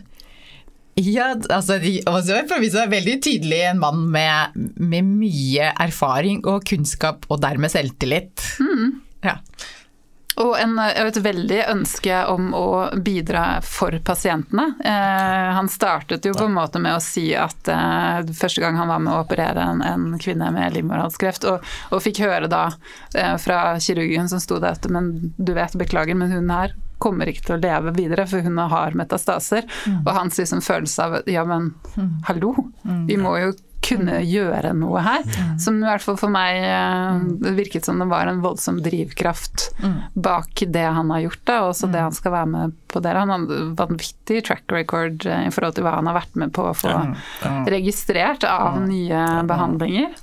Ja, 0.95 1.33
altså, 1.51 1.81
for 2.47 2.63
er 2.85 2.91
veldig 2.93 3.17
tydelig 3.27 3.65
en 3.67 3.81
mann 3.83 4.05
med, 4.15 4.55
med, 4.79 5.09
mye 5.23 5.73
erfaring 5.83 6.45
og 6.47 6.63
kunnskap, 6.71 7.27
og 7.27 7.41
dermed 7.43 7.73
selvtillit. 7.73 8.45
Mm. 8.63 9.01
Ja. 9.27 9.41
Og 10.43 10.55
en, 10.59 10.79
et 10.79 11.17
veldig 11.23 11.61
ønske 11.71 12.21
om 12.31 12.51
å 12.59 12.69
bidra 12.99 13.61
for 13.63 13.95
pasientene. 14.05 14.67
Eh, 14.85 15.51
han 15.55 15.69
startet 15.71 16.27
jo 16.27 16.35
på 16.35 16.49
en 16.49 16.57
måte 16.57 16.83
med 16.83 16.97
å 16.97 17.03
si 17.03 17.29
at 17.39 17.71
eh, 17.71 18.33
første 18.35 18.65
gang 18.65 18.79
han 18.81 18.91
var 18.91 19.03
med 19.05 19.15
å 19.15 19.21
operere 19.23 19.63
en, 19.63 19.83
en 19.85 20.09
kvinne 20.19 20.51
med 20.55 20.75
livmorhalskreft, 20.75 21.47
og, 21.51 21.75
og, 21.91 22.03
fikk 22.03 22.25
høre 22.27 22.51
da 22.51 22.65
eh, 23.15 23.37
fra 23.43 23.77
kirurgen 23.79 24.31
som 24.31 24.43
sto 24.43 24.59
der 24.59 24.75
at 24.75 24.89
men 24.91 25.13
du 25.37 25.55
vet, 25.55 25.79
beklager, 25.79 26.19
men 26.19 26.35
hun 26.35 26.51
her 26.51 26.75
kommer 27.03 27.29
ikke 27.29 27.45
til 27.47 27.57
å 27.57 27.63
leve 27.63 27.93
videre, 27.95 28.27
for 28.27 28.43
hun 28.43 28.59
har 28.71 28.97
metastaser. 28.97 29.67
Mm. 29.87 30.01
Og 30.03 30.11
hans 30.17 30.41
liksom 30.41 30.63
følelse 30.65 31.07
av 31.07 31.31
ja, 31.31 31.45
men 31.47 31.73
mm. 31.95 32.11
hallo, 32.31 32.55
mm. 32.83 33.07
vi 33.11 33.19
må 33.21 33.37
jo 33.43 33.55
kunne 33.85 34.21
gjøre 34.25 34.73
noe 34.77 35.03
her. 35.05 35.25
Mm. 35.25 35.55
Som 35.63 35.81
i 35.83 35.87
hvert 35.87 36.05
fall 36.05 36.19
for 36.21 36.33
meg 36.33 36.61
eh, 36.65 37.21
det 37.45 37.55
virket 37.59 37.87
som 37.87 38.01
det 38.03 38.09
var 38.11 38.31
en 38.31 38.43
voldsom 38.45 38.81
drivkraft 38.85 39.69
mm. 39.83 39.99
bak 40.15 40.65
det 40.75 40.87
han 40.99 41.13
har 41.15 41.27
gjort, 41.27 41.43
da, 41.45 41.61
og 41.65 41.75
også 41.75 41.91
det 41.93 42.01
mm. 42.01 42.07
han 42.09 42.19
skal 42.19 42.37
være 42.37 42.51
med 42.55 42.75
på 42.95 43.03
der. 43.05 43.21
Han 43.21 43.33
har 43.33 43.45
en 43.45 43.75
vanvittig 43.79 44.43
track 44.49 44.73
record 44.73 45.27
eh, 45.27 45.47
i 45.49 45.53
forhold 45.55 45.79
til 45.79 45.87
hva 45.87 45.97
han 45.99 46.11
har 46.11 46.19
vært 46.19 46.39
med 46.41 46.55
på 46.57 46.67
å 46.71 46.75
få 46.77 46.93
registrert 47.71 48.47
av 48.49 48.81
nye 48.85 49.23
behandlinger. 49.49 50.15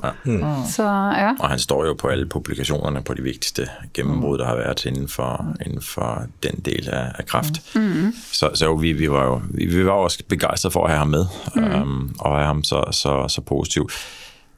Så, 0.67 0.85
ja. 0.85 1.33
Og 1.37 1.47
han 1.51 1.61
står 1.61 1.91
jo 1.91 1.97
på 1.99 2.11
alle 2.11 2.27
publikasjonene 2.31 3.03
på 3.05 3.15
de 3.17 3.25
viktigste 3.25 3.67
gjennombrudd 3.95 4.41
det 4.41 4.47
har 4.47 4.57
vært 4.57 4.85
innenfor, 4.89 5.53
innenfor, 5.61 6.27
den 6.41 6.61
del 6.65 6.89
av, 6.89 7.13
av 7.19 7.27
kreft. 7.29 7.61
Mm. 7.75 8.11
Så, 8.31 8.51
så 8.57 8.71
vi, 8.79 8.93
vi, 8.97 9.09
var 9.11 9.27
jo 9.29 9.37
vi, 9.51 9.67
vi 9.69 9.85
var 9.85 10.07
også 10.07 10.25
begeistret 10.31 10.73
for 10.73 10.87
å 10.87 10.91
ha 10.91 11.01
ham 11.03 11.13
med, 11.13 11.37
um, 11.55 12.09
og 12.19 12.25
ha 12.25 12.45
ham 12.47 12.63
så, 12.67 12.83
så, 12.95 13.21
så 13.31 13.43
positiv. 13.51 13.89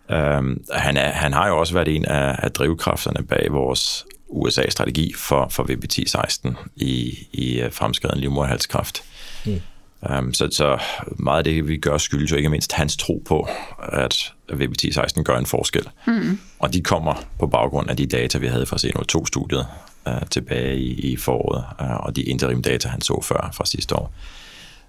Øhm, 0.09 0.63
han, 0.71 0.97
er, 0.97 1.11
han, 1.11 1.33
har 1.33 1.47
jo 1.47 1.59
også 1.59 1.73
vært 1.73 1.87
en 1.87 2.05
av, 2.05 2.35
av 2.43 2.49
drivkraftene 2.57 3.25
bak 3.27 3.51
vores 3.51 4.05
USA-strategi 4.33 5.13
for, 5.17 5.47
for 5.49 5.63
VBT16 5.63 6.55
i, 6.75 7.27
i 7.31 7.59
øh, 7.61 7.71
fremskreden 7.71 8.19
livmorhalskræft. 8.19 9.03
Mm. 9.45 9.61
Um, 10.09 10.33
så, 10.33 10.47
så, 10.51 10.77
meget 11.19 11.37
av 11.37 11.43
det 11.43 11.67
vi 11.67 11.77
gjør, 11.77 11.97
skyldes 11.97 12.31
jo 12.31 12.35
ikke 12.35 12.49
minst 12.49 12.73
hans 12.73 12.97
tro 12.97 13.21
på 13.25 13.47
at 13.79 14.33
VBT16 14.51 15.23
gjør 15.23 15.37
en 15.37 15.45
forskel. 15.45 15.89
Mm. 16.07 16.39
Og 16.59 16.73
de 16.73 16.81
kommer 16.81 17.23
på 17.39 17.47
bakgrunn 17.47 17.89
av 17.89 17.95
de 17.95 18.05
data 18.05 18.37
vi 18.37 18.47
hadde 18.47 18.65
fra 18.65 18.77
CNO2-studiet 18.77 19.65
uh, 20.07 20.27
tilbake 20.29 20.75
i, 20.75 21.11
i 21.11 21.17
foråret, 21.17 21.63
uh, 21.79 22.05
og 22.05 22.15
de 22.15 22.23
interim 22.23 22.61
data, 22.61 22.87
han 22.87 23.01
så 23.01 23.21
før 23.21 23.49
fra 23.53 23.65
sidste 23.65 23.95
år. 23.95 24.11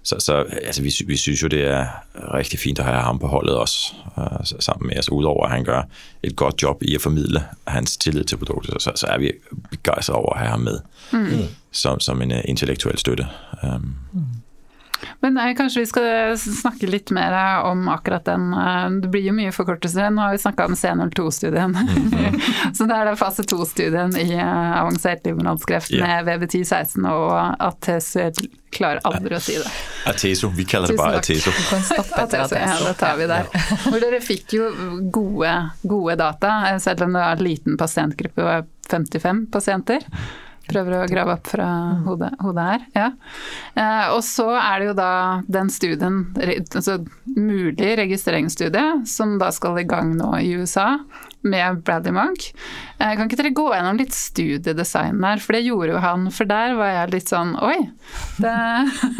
Så, 0.05 0.15
så 0.19 0.33
altså, 0.33 0.81
vi, 0.81 0.93
vi 1.07 1.17
synes 1.17 1.43
jo, 1.43 1.47
det 1.47 1.67
er 1.67 1.87
rigtig 2.33 2.59
fint 2.59 2.79
at 2.79 2.85
have 2.85 3.01
ham 3.01 3.19
på 3.19 3.27
holdet 3.27 3.57
også, 3.57 3.93
uh, 4.17 4.59
sammen 4.59 4.87
med 4.87 4.99
os. 4.99 5.11
Udover 5.11 5.45
at 5.45 5.51
han 5.51 5.63
gør 5.63 5.81
et 6.23 6.35
godt 6.35 6.61
job 6.61 6.83
i 6.83 6.95
at 6.95 7.01
formidle 7.01 7.43
hans 7.67 7.97
tillid 7.97 8.23
til 8.23 8.37
produktet, 8.37 8.81
så, 8.81 8.91
så 8.95 9.05
er 9.05 9.17
vi 9.17 9.31
begejstrede 9.71 10.17
over 10.17 10.33
at 10.33 10.39
have 10.39 10.49
ham 10.49 10.59
med 10.59 10.79
mm. 11.13 11.43
som, 11.71 11.99
som 11.99 12.21
en 12.21 12.31
uh, 12.31 12.37
intellektuel 12.45 12.97
støtte. 12.97 13.27
Um, 13.63 13.95
mm. 14.13 14.21
Men 15.19 15.37
eh, 15.37 15.55
kanskje 15.55 15.79
vi 15.79 15.85
skal 15.85 16.37
snakke 16.37 16.87
litt 16.87 17.11
mer 17.11 17.63
om 17.63 17.87
akkurat 17.89 18.25
den. 18.25 18.53
Eh, 18.53 18.89
det 19.01 19.07
blir 19.07 19.27
jo 19.29 19.33
mye 19.35 19.53
forkortelser. 19.55 20.09
Nå 20.09 20.21
har 20.21 20.35
vi 20.35 20.41
snakka 20.43 20.65
om 20.65 20.75
C02-studien. 20.75 21.75
Mm. 21.75 22.39
så 22.75 22.85
det 22.85 22.99
er 22.99 23.09
det 23.09 23.15
fase 23.19 23.43
2-studien 23.43 24.15
i 24.21 24.29
eh, 24.35 24.77
avansert 24.81 25.25
livmorhalskreft 25.25 25.91
yeah. 25.93 26.05
med 26.23 26.29
VB1016 26.29 27.09
og 27.11 27.33
Ateso. 27.59 28.29
Klarer 28.75 28.99
aldri 29.07 29.37
å 29.37 29.39
si 29.39 29.55
det. 29.55 29.69
Ateso. 30.09 30.49
Vi 30.55 30.65
kaller 30.67 30.91
det 30.91 30.99
bare 30.99 31.21
Ateso. 31.21 31.53
Ateso. 32.19 32.57
Ja, 32.59 32.73
det 32.83 32.95
tar 32.99 33.19
vi 33.19 33.29
der. 33.31 33.47
Hvor 33.85 34.01
dere 34.03 34.19
fikk 34.23 34.57
jo 34.57 34.71
gode, 35.15 35.53
gode 35.83 36.17
data, 36.19 36.57
selv 36.83 37.07
om 37.07 37.15
det 37.15 37.21
var 37.23 37.37
en 37.37 37.45
liten 37.45 37.77
pasientgruppe, 37.79 38.63
55 38.91 39.45
pasienter 39.53 40.03
prøver 40.69 40.97
å 40.97 41.09
grave 41.09 41.35
opp 41.37 41.49
fra 41.51 41.67
hodet, 42.05 42.31
hodet 42.41 42.65
her. 42.69 42.85
Ja. 42.95 43.07
Eh, 43.75 44.13
og 44.15 44.21
så 44.25 44.47
er 44.57 44.81
det 44.81 44.89
jo 44.89 44.97
da 44.97 45.11
den 45.51 45.71
studien, 45.73 46.19
altså 46.65 46.99
mulig 47.35 47.93
registreringsstudie, 48.01 49.05
som 49.09 49.37
da 49.41 49.51
skal 49.55 49.79
i 49.81 49.87
gang 49.87 50.15
nå 50.17 50.31
i 50.41 50.53
USA 50.59 50.95
med 51.45 51.81
Bradley 51.85 52.13
Monk. 52.15 52.49
Eh, 52.97 53.13
kan 53.15 53.27
ikke 53.27 53.39
dere 53.41 53.55
gå 53.55 53.67
gjennom 53.73 53.99
litt 54.01 54.15
studiedesign 54.17 55.21
der, 55.21 55.41
for 55.43 55.57
det 55.57 55.65
gjorde 55.67 55.93
jo 55.93 56.03
han. 56.03 56.29
For 56.33 56.49
der 56.49 56.77
var 56.79 56.93
jeg 56.93 57.15
litt 57.15 57.33
sånn 57.33 57.55
oi, 57.61 57.77
det, 58.41 58.55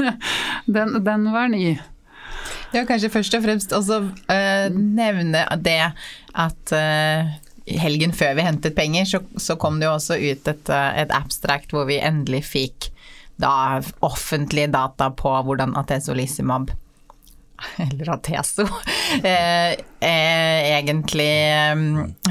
den, 0.78 0.98
den 1.06 1.30
var 1.36 1.52
ny. 1.54 1.76
Ja, 2.74 2.84
kanskje 2.84 3.12
først 3.14 3.36
og 3.38 3.46
fremst 3.46 3.74
også 3.76 4.02
uh, 4.10 4.68
nevne 4.74 5.46
det 5.64 5.82
at 6.36 6.74
uh, 6.76 7.36
helgen 7.66 8.14
før 8.14 8.36
vi 8.38 8.46
hentet 8.46 8.76
penger, 8.78 9.08
så, 9.10 9.22
så 9.42 9.58
kom 9.62 9.80
det 9.80 9.90
jo 9.90 9.96
også 9.98 10.20
ut 10.22 10.50
et, 10.52 10.70
eh, 10.70 10.90
et 11.04 11.14
abstract 11.16 11.74
hvor 11.74 11.88
vi 11.90 12.02
endelig 12.02 12.44
fikk 12.48 12.90
da 13.42 13.82
offentlige 14.06 14.72
data 14.72 15.10
på 15.12 15.32
hvordan 15.44 15.76
Atesolizumab 15.76 16.72
eller 17.78 18.10
Ateso, 18.10 18.66
eh, 19.24 19.72
eh, 20.00 20.78
egentlig 20.78 21.30
eh, 21.52 21.84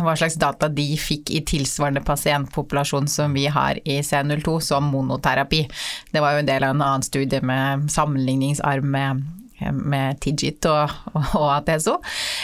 hva 0.04 0.16
slags 0.18 0.36
data 0.40 0.68
de 0.68 0.86
fikk 1.00 1.32
i 1.32 1.40
tilsvarende 1.48 2.04
pasientpopulasjon 2.04 3.08
som 3.08 3.34
vi 3.36 3.46
har 3.52 3.80
i 3.84 4.00
C02 4.04 4.58
som 4.60 4.90
monoterapi. 4.92 5.64
Det 6.12 6.22
var 6.22 6.34
jo 6.34 6.44
en 6.44 6.50
del 6.50 6.66
av 6.66 6.76
en 6.76 6.84
annen 6.84 7.06
studie 7.06 7.40
med 7.44 7.88
sammenligningsarm 7.92 8.90
med, 8.96 9.24
med 9.80 10.20
Tigit 10.24 10.68
og, 10.70 10.92
og, 11.14 11.22
og 11.40 11.50
Ateso. 11.56 11.98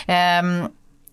Eh, 0.08 0.70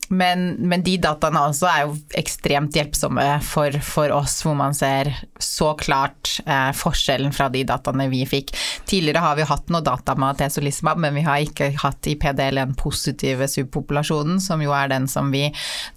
men, 0.10 0.54
men, 0.70 0.84
de 0.84 0.96
dataene 1.02 1.42
også 1.50 1.68
er 1.70 1.82
jo 1.86 1.96
ekstremt 2.20 2.76
hjelpsomme 2.78 3.26
for, 3.44 3.76
for 3.84 4.14
oss, 4.16 4.40
hvor 4.46 4.56
man 4.58 4.76
ser 4.78 5.10
så 5.44 5.74
klart 5.80 6.38
eh, 6.46 6.70
forskjellen 6.78 7.34
fra 7.36 7.50
de 7.54 7.64
dataene 7.68 8.08
vi 8.12 8.24
fikk. 8.30 8.54
Tidligere 8.88 9.24
har 9.26 9.40
vi 9.40 9.48
hatt 9.50 9.74
noe 9.74 9.84
data 9.86 10.16
med 10.16 10.36
atesolismab, 10.36 11.02
men 11.04 11.18
vi 11.18 11.26
har 11.28 11.44
ikke 11.44 11.74
hatt 11.84 12.08
i 12.08 12.16
PDL-en 12.20 12.76
positive 12.80 13.50
subpopulasjonen, 13.52 14.40
som 14.44 14.64
jo 14.64 14.76
er 14.76 14.94
den 14.94 15.10
som 15.12 15.32
vi 15.34 15.48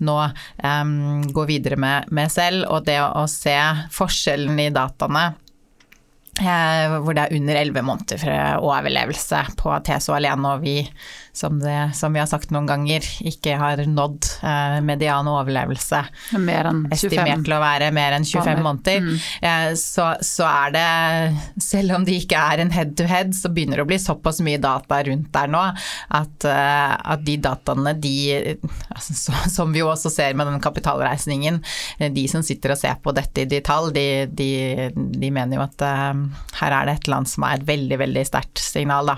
nå 0.03 0.19
eh, 0.27 0.97
går 1.31 1.51
videre 1.51 1.79
med, 1.81 2.11
med 2.11 2.33
selv. 2.33 2.67
Og 2.71 2.87
det 2.89 2.99
å, 3.05 3.27
se 3.31 3.57
forskjellen 3.95 4.59
i 4.59 4.73
dataene 4.75 5.31
hvor 6.41 7.17
det 7.17 7.27
er 7.27 7.37
under 7.37 7.59
elleve 7.61 7.83
måneder 7.87 8.21
for 8.23 8.69
overlevelse 8.71 9.43
på 9.61 9.75
TSO 9.87 10.17
alene, 10.17 10.55
og 10.55 10.65
vi 10.65 10.79
som, 11.33 11.59
det, 11.59 11.91
som, 11.95 12.13
vi 12.13 12.19
har 12.19 12.27
sagt 12.27 12.51
noen 12.51 12.67
ganger, 12.67 13.05
ikke 13.27 13.55
har 13.61 13.81
nådd 13.87 14.27
eh, 14.47 14.79
median 14.85 15.29
overlevelse. 15.31 16.01
Mer 16.43 16.71
enn 16.71 16.83
25 16.91 16.97
Estimert 16.97 17.45
til 17.47 17.55
å 17.55 17.61
være 17.63 17.91
mer 17.95 18.17
enn 18.17 18.27
25 18.27 18.63
måneder. 18.65 19.05
Mm. 19.05 19.21
Eh, 19.49 19.67
så, 19.79 20.11
så, 20.27 20.49
er 20.49 20.75
det, 20.75 20.87
selv 21.63 21.97
om 21.97 22.07
det 22.07 22.19
ikke 22.25 22.41
er 22.41 22.65
en 22.65 22.75
head 22.75 22.97
to 22.99 23.07
head, 23.11 23.33
så 23.37 23.53
begynner 23.53 23.81
det 23.81 23.87
å 23.87 23.91
bli 23.93 24.01
såpass 24.03 24.43
mye 24.47 24.61
data 24.63 25.01
rundt 25.07 25.31
der 25.37 25.53
nå 25.55 25.63
at, 26.21 26.49
eh, 26.51 26.95
at 27.15 27.25
de 27.27 27.39
dataene, 27.47 27.95
de 28.01 28.17
altså, 28.91 29.17
så, 29.17 29.37
Som 29.51 29.75
vi 29.75 29.83
jo 29.83 29.91
også 29.91 30.11
ser 30.13 30.37
med 30.39 30.49
den 30.51 30.61
kapitalreisningen, 30.63 31.63
eh, 31.99 32.11
de 32.13 32.27
som 32.31 32.43
sitter 32.47 32.75
og 32.75 32.81
ser 32.81 32.99
på 33.03 33.15
dette 33.17 33.45
i 33.45 33.51
detalj, 33.51 33.93
de, 33.95 34.07
de, 34.27 34.51
de 34.95 35.31
mener 35.35 35.61
jo 35.61 35.65
at 35.65 35.85
uh, 35.87 36.15
her 36.61 36.75
er 36.77 36.87
det 36.87 36.97
et 36.97 37.09
eller 37.09 37.21
annet 37.21 37.33
som 37.33 37.47
er 37.47 37.59
et 37.59 37.67
veldig, 37.69 37.99
veldig 38.03 38.25
sterkt 38.29 38.63
signal, 38.63 39.13
da. 39.13 39.17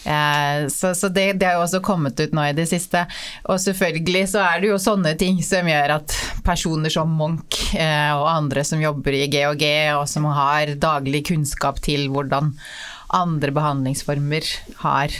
Uh, 0.00 0.68
så, 0.72 0.92
så 0.96 1.10
det, 1.12 1.26
det 1.40 1.48
har 1.48 1.58
jo 1.58 1.66
også 1.66 1.82
kommet 1.84 2.20
ut 2.20 2.36
nå 2.36 2.46
i 2.48 2.56
det 2.56 2.66
siste. 2.70 3.04
Og 3.50 3.60
selvfølgelig 3.62 4.24
så 4.34 4.44
er 4.46 4.62
det 4.62 4.72
jo 4.72 4.80
sånne 4.80 5.14
ting 5.20 5.42
som 5.44 5.68
gjør 5.68 5.96
at 5.98 6.16
personer 6.46 6.92
som 6.92 7.12
Munch 7.20 7.74
eh, 7.76 8.12
og 8.16 8.28
andre 8.30 8.64
som 8.66 8.80
jobber 8.82 9.16
i 9.16 9.26
GHG, 9.30 9.66
og 9.98 10.06
som 10.10 10.28
har 10.30 10.74
daglig 10.80 11.26
kunnskap 11.30 11.82
til 11.84 12.08
hvordan 12.12 12.54
andre 13.14 13.52
behandlingsformer 13.54 14.46
har 14.84 15.14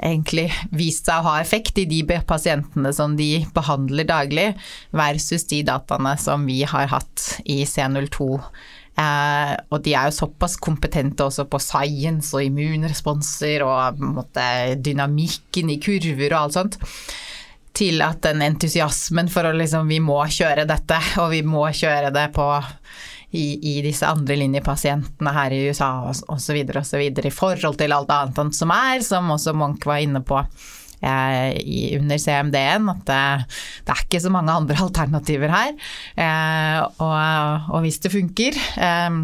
egentlig 0.00 0.48
vist 0.76 1.08
seg 1.08 1.20
å 1.20 1.30
ha 1.30 1.40
effekt 1.40 1.78
i 1.80 1.86
de 1.88 2.02
pasientene 2.28 2.92
som 2.96 3.16
de 3.16 3.44
behandler 3.56 4.08
daglig, 4.08 4.48
versus 4.92 5.46
de 5.50 5.62
dataene 5.66 6.16
som 6.20 6.44
vi 6.48 6.62
har 6.68 6.90
hatt 6.92 7.26
i 7.44 7.62
C02 7.68 8.36
Eh, 9.00 9.52
og 9.70 9.80
de 9.84 9.94
er 9.94 10.08
jo 10.10 10.16
såpass 10.18 10.58
kompetente 10.60 11.24
også 11.24 11.46
på 11.50 11.60
science 11.62 12.34
og 12.36 12.44
immunresponser 12.44 13.64
og 13.64 14.00
måte, 14.02 14.44
dynamikken 14.82 15.72
i 15.72 15.78
kurver 15.82 16.34
og 16.34 16.40
alt 16.40 16.58
sånt, 16.58 16.80
til 17.76 18.02
at 18.04 18.20
den 18.26 18.42
entusiasmen 18.44 19.30
for 19.30 19.46
å 19.46 19.54
liksom 19.54 19.88
Vi 19.88 20.00
må 20.02 20.18
kjøre 20.26 20.66
dette, 20.68 20.98
og 21.22 21.30
vi 21.32 21.44
må 21.46 21.68
kjøre 21.70 22.10
det 22.12 22.28
på 22.36 22.50
i, 23.30 23.76
i 23.76 23.76
disse 23.84 24.08
andre 24.10 24.34
linjepasientene 24.40 25.32
her 25.32 25.54
i 25.54 25.62
USA 25.68 25.92
osv. 26.10 26.56
osv. 26.80 27.04
i 27.06 27.30
forhold 27.30 27.78
til 27.78 27.94
alt 27.94 28.10
annet 28.10 28.58
som 28.58 28.74
er, 28.74 28.98
som 29.06 29.30
også 29.30 29.54
Munch 29.54 29.86
var 29.86 30.02
inne 30.02 30.22
på 30.26 30.42
under 31.02 32.18
CMD-en 32.20 32.90
at 32.92 33.04
det, 33.08 33.92
er 33.94 34.02
ikke 34.04 34.20
så 34.22 34.32
mange 34.32 34.52
andre 34.52 34.76
alternativer 34.86 35.52
her. 35.52 35.76
Eh, 36.16 36.80
og, 36.98 37.70
og, 37.70 37.80
hvis 37.84 38.00
det 38.04 38.12
funker, 38.12 38.58
eh, 38.58 39.20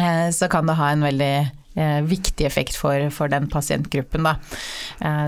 eh, 0.00 0.26
så 0.34 0.50
kan 0.52 0.66
det 0.66 0.78
ha 0.80 0.92
en 0.92 1.06
veldig 1.06 1.36
viktig 2.08 2.46
effekt 2.48 2.72
for, 2.80 3.10
for 3.12 3.28
den 3.28 3.50
pasientgruppen. 3.52 4.24
Da. 4.24 4.38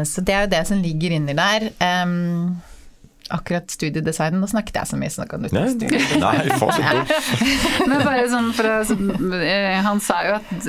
Så 0.09 0.22
det 0.24 0.32
er 0.32 0.47
jo 0.47 0.53
det 0.55 0.62
som 0.64 0.80
ligger 0.80 1.12
inni 1.12 1.34
der 1.36 1.66
akkurat 3.35 3.70
studiedesignen. 3.70 4.41
Nå 4.43 4.49
snakket 4.51 4.81
jeg 4.81 4.91
så 4.91 4.99
mye, 5.01 5.12
så 5.12 5.22
nå 5.22 5.29
kan 5.31 5.45
du 5.45 5.51
ta 5.53 5.64
studiedesign. 5.72 6.22
Nei, 6.22 6.43
Men 7.91 8.05
bare 8.07 8.26
sånn 8.33 8.51
for 8.57 8.68
å, 8.70 8.79
eh, 9.39 9.79
Han 9.85 10.03
sa 10.05 10.20
jo 10.26 10.37
at 10.39 10.68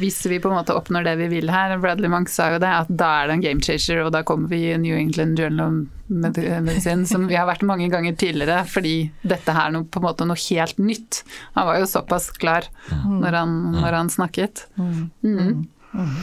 hvis 0.00 0.20
vi 0.30 0.40
på 0.42 0.50
en 0.52 0.58
måte 0.60 0.76
oppnår 0.78 1.06
det 1.08 1.16
vi 1.22 1.30
vil 1.36 1.52
her, 1.52 1.76
Bradley 1.82 2.10
Monk 2.12 2.32
sa 2.32 2.52
jo 2.54 2.62
det, 2.62 2.72
at 2.84 2.90
da 2.90 3.12
er 3.22 3.30
det 3.30 3.38
en 3.38 3.46
game 3.46 3.64
changer, 3.64 4.04
og 4.06 4.12
da 4.16 4.24
kommer 4.26 4.50
vi 4.52 4.64
i 4.72 4.80
New 4.80 4.96
England 4.98 5.40
Journal 5.40 5.84
of 5.84 5.94
Medicine, 6.08 7.06
som 7.06 7.26
vi 7.28 7.36
har 7.36 7.48
vært 7.48 7.66
mange 7.68 7.88
ganger 7.92 8.16
tidligere, 8.18 8.62
fordi 8.68 8.96
dette 9.28 9.54
her 9.54 9.74
er 9.74 9.84
på 9.84 10.00
en 10.00 10.06
måte 10.06 10.26
noe 10.28 10.40
helt 10.48 10.80
nytt. 10.80 11.22
Han 11.58 11.68
var 11.68 11.80
jo 11.82 11.88
såpass 11.90 12.30
klar 12.40 12.68
mm. 12.88 13.18
når 13.22 13.40
han, 13.42 13.56
når 13.76 13.98
han 14.02 14.12
snakket. 14.12 14.66
Mm. 14.80 15.10
Mm. 15.22 15.66
mm. 15.92 16.14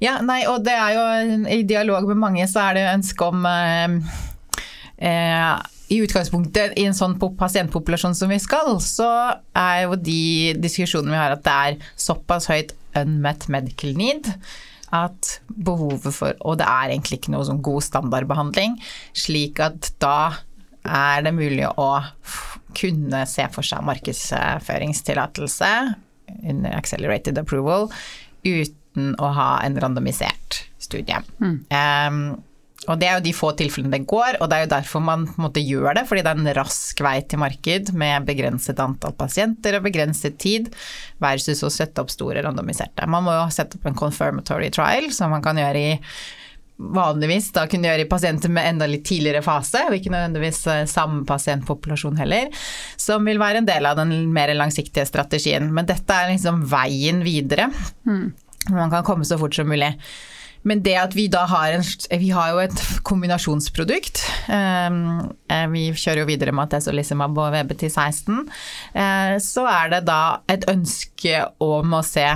Ja, 0.00 0.14
nei, 0.24 0.42
og 0.48 0.62
det 0.64 0.72
er 0.72 0.94
jo 0.96 1.02
i 1.52 1.60
dialog 1.68 2.06
med 2.08 2.20
mange 2.22 2.46
så 2.48 2.70
er 2.70 2.78
det 2.78 2.84
ønske 2.94 3.26
om 3.28 3.44
eh, 3.44 3.96
eh, 5.00 5.52
i 5.90 5.98
utgangspunktet 6.04 6.76
i 6.78 6.86
en 6.86 6.94
sånn 6.94 7.16
pasientpopulasjon 7.18 8.14
som 8.14 8.30
vi 8.30 8.38
skal, 8.42 8.76
så 8.84 9.08
er 9.58 9.86
jo 9.86 9.96
de 9.98 10.54
diskusjonene 10.62 11.16
vi 11.16 11.18
har 11.18 11.34
at 11.34 11.46
det 11.46 11.54
er 11.54 11.94
såpass 11.98 12.46
høyt 12.50 12.76
unmet 13.00 13.48
medical 13.50 13.96
need 13.98 14.28
at 14.94 15.36
behovet 15.46 16.14
for 16.14 16.34
Og 16.42 16.58
det 16.58 16.66
er 16.66 16.90
egentlig 16.90 17.20
ikke 17.20 17.34
noe 17.34 17.46
sånn 17.46 17.62
god 17.62 17.84
standardbehandling, 17.86 18.78
slik 19.14 19.60
at 19.62 19.92
da 20.02 20.42
er 20.86 21.22
det 21.26 21.34
mulig 21.36 21.66
å 21.68 21.90
kunne 22.78 23.24
se 23.28 23.46
for 23.52 23.66
seg 23.66 23.84
markedsføringstillatelse 23.86 25.70
under 26.50 26.76
accelerated 26.78 27.38
approval 27.42 27.90
uten 28.46 29.14
å 29.20 29.32
ha 29.36 29.50
en 29.64 29.78
randomisert 29.82 30.64
studie. 30.80 31.18
Mm. 31.42 31.58
Um, 31.70 32.42
og 32.88 32.96
Det 32.96 33.06
er 33.06 33.18
jo 33.18 33.24
de 33.26 33.36
få 33.36 33.50
tilfellene 33.58 33.92
det 33.92 34.08
går, 34.08 34.38
og 34.40 34.48
det 34.48 34.56
er 34.56 34.64
jo 34.64 34.72
derfor 34.72 35.02
man 35.04 35.26
måtte 35.36 35.60
gjøre 35.60 35.98
det. 35.98 36.06
Fordi 36.08 36.24
det 36.24 36.32
er 36.32 36.40
en 36.40 36.54
rask 36.56 37.02
vei 37.04 37.18
til 37.28 37.42
marked 37.42 37.92
med 37.92 38.24
begrenset 38.28 38.80
antall 38.80 39.12
pasienter 39.18 39.76
og 39.76 39.84
begrenset 39.84 40.38
tid, 40.40 40.70
versus 41.20 41.60
å 41.66 41.72
sette 41.72 42.00
opp 42.00 42.12
store 42.12 42.40
randomiserte. 42.46 43.04
Man 43.10 43.26
må 43.26 43.36
jo 43.36 43.46
sette 43.52 43.76
opp 43.76 43.88
en 43.90 43.98
confirmatory 43.98 44.70
trial, 44.72 45.10
som 45.12 45.34
man 45.34 45.44
kan 45.44 45.60
gjøre 45.60 45.86
i 45.90 45.96
vanligvis 46.80 47.50
da 47.52 47.66
kunne 47.68 47.90
gjøre 47.90 48.06
i 48.06 48.08
pasienter 48.08 48.52
med 48.52 48.70
enda 48.70 48.88
litt 48.88 49.04
tidligere 49.04 49.44
fase, 49.44 49.82
og 49.84 49.98
ikke 49.98 50.14
nødvendigvis 50.14 50.62
eh, 50.72 50.86
samme 50.88 51.26
pasientpopulasjon 51.28 52.16
heller, 52.22 52.48
som 52.96 53.28
vil 53.28 53.40
være 53.42 53.60
en 53.60 53.68
del 53.68 53.88
av 53.90 54.00
den 54.00 54.14
mer 54.32 54.54
langsiktige 54.56 55.04
strategien. 55.08 55.68
Men 55.76 55.88
dette 55.90 56.16
er 56.16 56.32
liksom 56.32 56.64
veien 56.70 57.20
videre. 57.26 57.68
Mm. 58.08 58.30
Man 58.72 58.92
kan 58.92 59.04
komme 59.04 59.28
så 59.28 59.36
fort 59.40 59.56
som 59.56 59.68
mulig. 59.68 59.92
Men 60.68 60.82
det 60.84 60.96
at 61.00 61.14
vi 61.16 61.26
da 61.32 61.46
har 61.48 61.72
en 61.78 61.84
Vi 62.20 62.30
har 62.34 62.52
jo 62.52 62.60
et 62.62 62.82
kombinasjonsprodukt. 63.06 64.22
Um, 64.48 65.30
vi 65.72 65.88
kjører 65.96 66.22
jo 66.22 66.28
videre 66.28 66.52
med 66.52 66.68
Atesolizumab 66.68 67.38
og 67.40 67.54
VBT16. 67.56 68.42
Uh, 68.94 69.36
så 69.40 69.66
er 69.70 69.94
det 69.94 70.02
da 70.10 70.20
et 70.52 70.66
ønske 70.70 71.46
om 71.64 71.96
å 71.96 72.04
se 72.06 72.28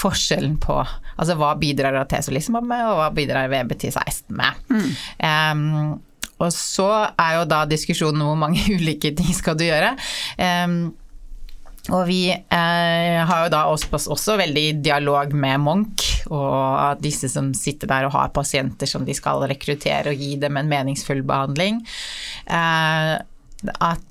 forskjellen 0.00 0.58
på 0.62 0.82
Altså 1.20 1.34
hva 1.36 1.50
bidrar 1.60 1.98
Atesolizumab 2.00 2.64
med, 2.64 2.80
og 2.88 2.96
hva 2.96 3.08
bidrar 3.12 3.50
VBT16 3.52 4.30
med. 4.38 4.62
Mm. 4.72 4.86
Um, 5.20 5.98
og 6.40 6.48
så 6.56 6.88
er 7.20 7.34
jo 7.36 7.42
da 7.50 7.66
diskusjonen 7.68 8.24
hvor 8.24 8.38
mange 8.40 8.62
ulike 8.78 9.12
ting 9.16 9.34
skal 9.36 9.58
du 9.60 9.66
gjøre. 9.66 9.92
Um, 10.40 10.94
og 11.88 12.04
vi 12.10 12.28
eh, 12.28 13.20
har 13.24 13.46
jo 13.46 13.52
da 13.52 13.62
også, 13.72 13.88
også 14.12 14.36
veldig 14.40 14.66
dialog 14.84 15.32
med 15.32 15.62
Munch 15.64 16.10
og 16.28 17.00
disse 17.00 17.30
som 17.32 17.54
sitter 17.56 17.88
der 17.88 18.06
og 18.06 18.12
har 18.14 18.34
pasienter 18.36 18.90
som 18.90 19.06
de 19.06 19.16
skal 19.16 19.46
rekruttere 19.48 20.12
og 20.12 20.20
gi 20.20 20.34
dem 20.42 20.60
en 20.60 20.68
meningsfull 20.70 21.24
behandling. 21.26 21.80
Eh, 22.44 23.14
at 23.72 24.04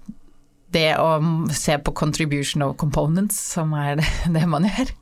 det 0.73 0.89
å 1.01 1.13
se 1.53 1.77
på 1.81 1.93
contribution 1.97 2.65
of 2.65 2.75
components, 2.81 3.37
som 3.53 3.73
er 3.77 3.99
det, 4.01 4.09
det 4.35 4.45
man 4.49 4.67
gjør, 4.69 4.93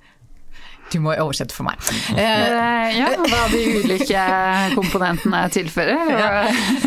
du 0.91 0.99
må 1.03 1.13
oversette 1.17 1.55
for 1.55 1.67
meg. 1.67 1.81
Eh, 2.15 2.97
ja, 2.97 3.09
hva 3.19 3.43
de 3.51 3.61
ulike 3.81 4.23
komponentene 4.75 5.43
tilfører. 5.53 6.11
Ja, 6.13 6.29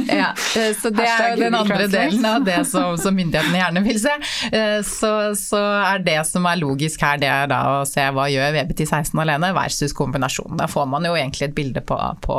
ja. 0.08 0.30
Eh, 0.56 0.72
så 0.78 0.92
det 0.94 1.06
er 1.06 1.34
jo 1.34 1.40
den 1.42 1.56
andre 1.58 1.86
delen 1.90 2.24
av 2.26 2.44
det 2.46 2.58
som, 2.68 2.96
som 3.00 3.16
myndighetene 3.16 3.60
gjerne 3.60 3.82
vil 3.84 4.00
se. 4.02 4.14
Eh, 4.50 4.78
så, 4.86 5.12
så, 5.38 5.60
er 5.90 6.04
det 6.04 6.18
som 6.28 6.46
er 6.48 6.60
logisk 6.60 7.04
her, 7.04 7.20
det 7.20 7.30
er 7.30 7.50
da 7.50 7.60
å 7.80 7.84
se 7.88 8.04
hva 8.14 8.26
gjør 8.32 8.54
VBT16 8.56 9.22
alene 9.24 9.52
versus 9.56 9.94
kombinasjonen. 9.96 10.58
Da 10.60 10.68
får 10.70 10.88
man 10.90 11.06
jo 11.08 11.14
egentlig 11.18 11.50
et 11.50 11.56
bilde 11.56 11.84
på, 11.86 11.98
på 12.24 12.38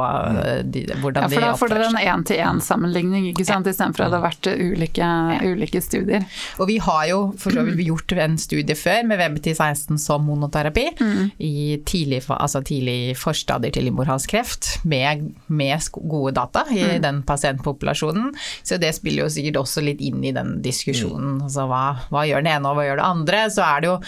de, 0.65 0.85
hvordan 1.01 1.27
ja, 1.27 1.31
de 1.31 1.37
oppfører 1.37 1.37
seg. 1.37 1.45
Da 1.45 1.53
får 1.61 1.73
dere 1.75 1.89
en 1.91 2.01
én-til-én-sammenligning, 2.01 3.29
ikke 3.31 3.47
sant, 3.47 3.69
ja. 3.69 3.75
istedenfor 3.75 4.07
at 4.07 4.13
det 4.13 4.19
har 4.19 4.27
vært 4.27 4.51
ulike, 4.51 5.11
ulike, 5.45 5.83
studier. 5.83 6.25
Og 6.59 6.69
vi 6.71 6.79
har 6.81 7.05
jo 7.11 7.21
for 7.41 7.53
så 7.53 7.65
vidt 7.67 7.85
gjort 7.85 8.15
en 8.21 8.37
studie 8.41 8.77
før 8.77 9.05
med 9.09 9.21
VBT16 9.21 9.99
som 10.01 10.25
monoterapi. 10.27 10.87
Mm. 10.99 11.31
I 11.51 11.65
tidlig, 11.87 12.21
altså 12.31 12.61
tidlig 12.65 13.15
forstadier 13.19 13.73
til 13.75 13.87
livmorhalskreft 13.87 14.69
med, 14.87 15.27
med, 15.47 15.89
gode 15.99 16.35
data 16.37 16.63
i 16.71 16.83
mm. 16.83 17.01
den 17.03 17.21
pasientpopulasjonen. 17.27 18.31
Så 18.63 18.79
det 18.81 18.93
spiller 18.97 19.25
jo 19.25 19.33
sikkert 19.33 19.61
også 19.63 19.83
litt 19.85 20.01
inn 20.03 20.23
i 20.23 20.33
den 20.35 20.59
diskusjonen. 20.63 21.37
Mm. 21.37 21.43
Altså 21.49 21.67
hva, 21.69 21.83
hva, 22.13 22.23
gjør 22.29 22.45
den 22.45 22.53
ene 22.55 22.71
og 22.71 22.79
hva 22.79 22.87
gjør 22.87 23.01
det 23.01 23.09
andre? 23.09 23.43
Så 23.53 23.67
er 23.67 23.83
det 23.83 23.91
jo 23.91 23.99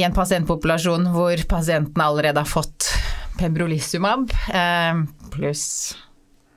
i 0.00 0.04
en 0.06 0.14
pasientpopulasjon 0.14 1.10
hvor 1.14 1.46
pasienten 1.50 2.04
allerede 2.04 2.44
har 2.44 2.50
fått 2.50 2.92
pembrolizumab 3.40 4.30
eh, 4.52 5.02
pluss. 5.34 5.66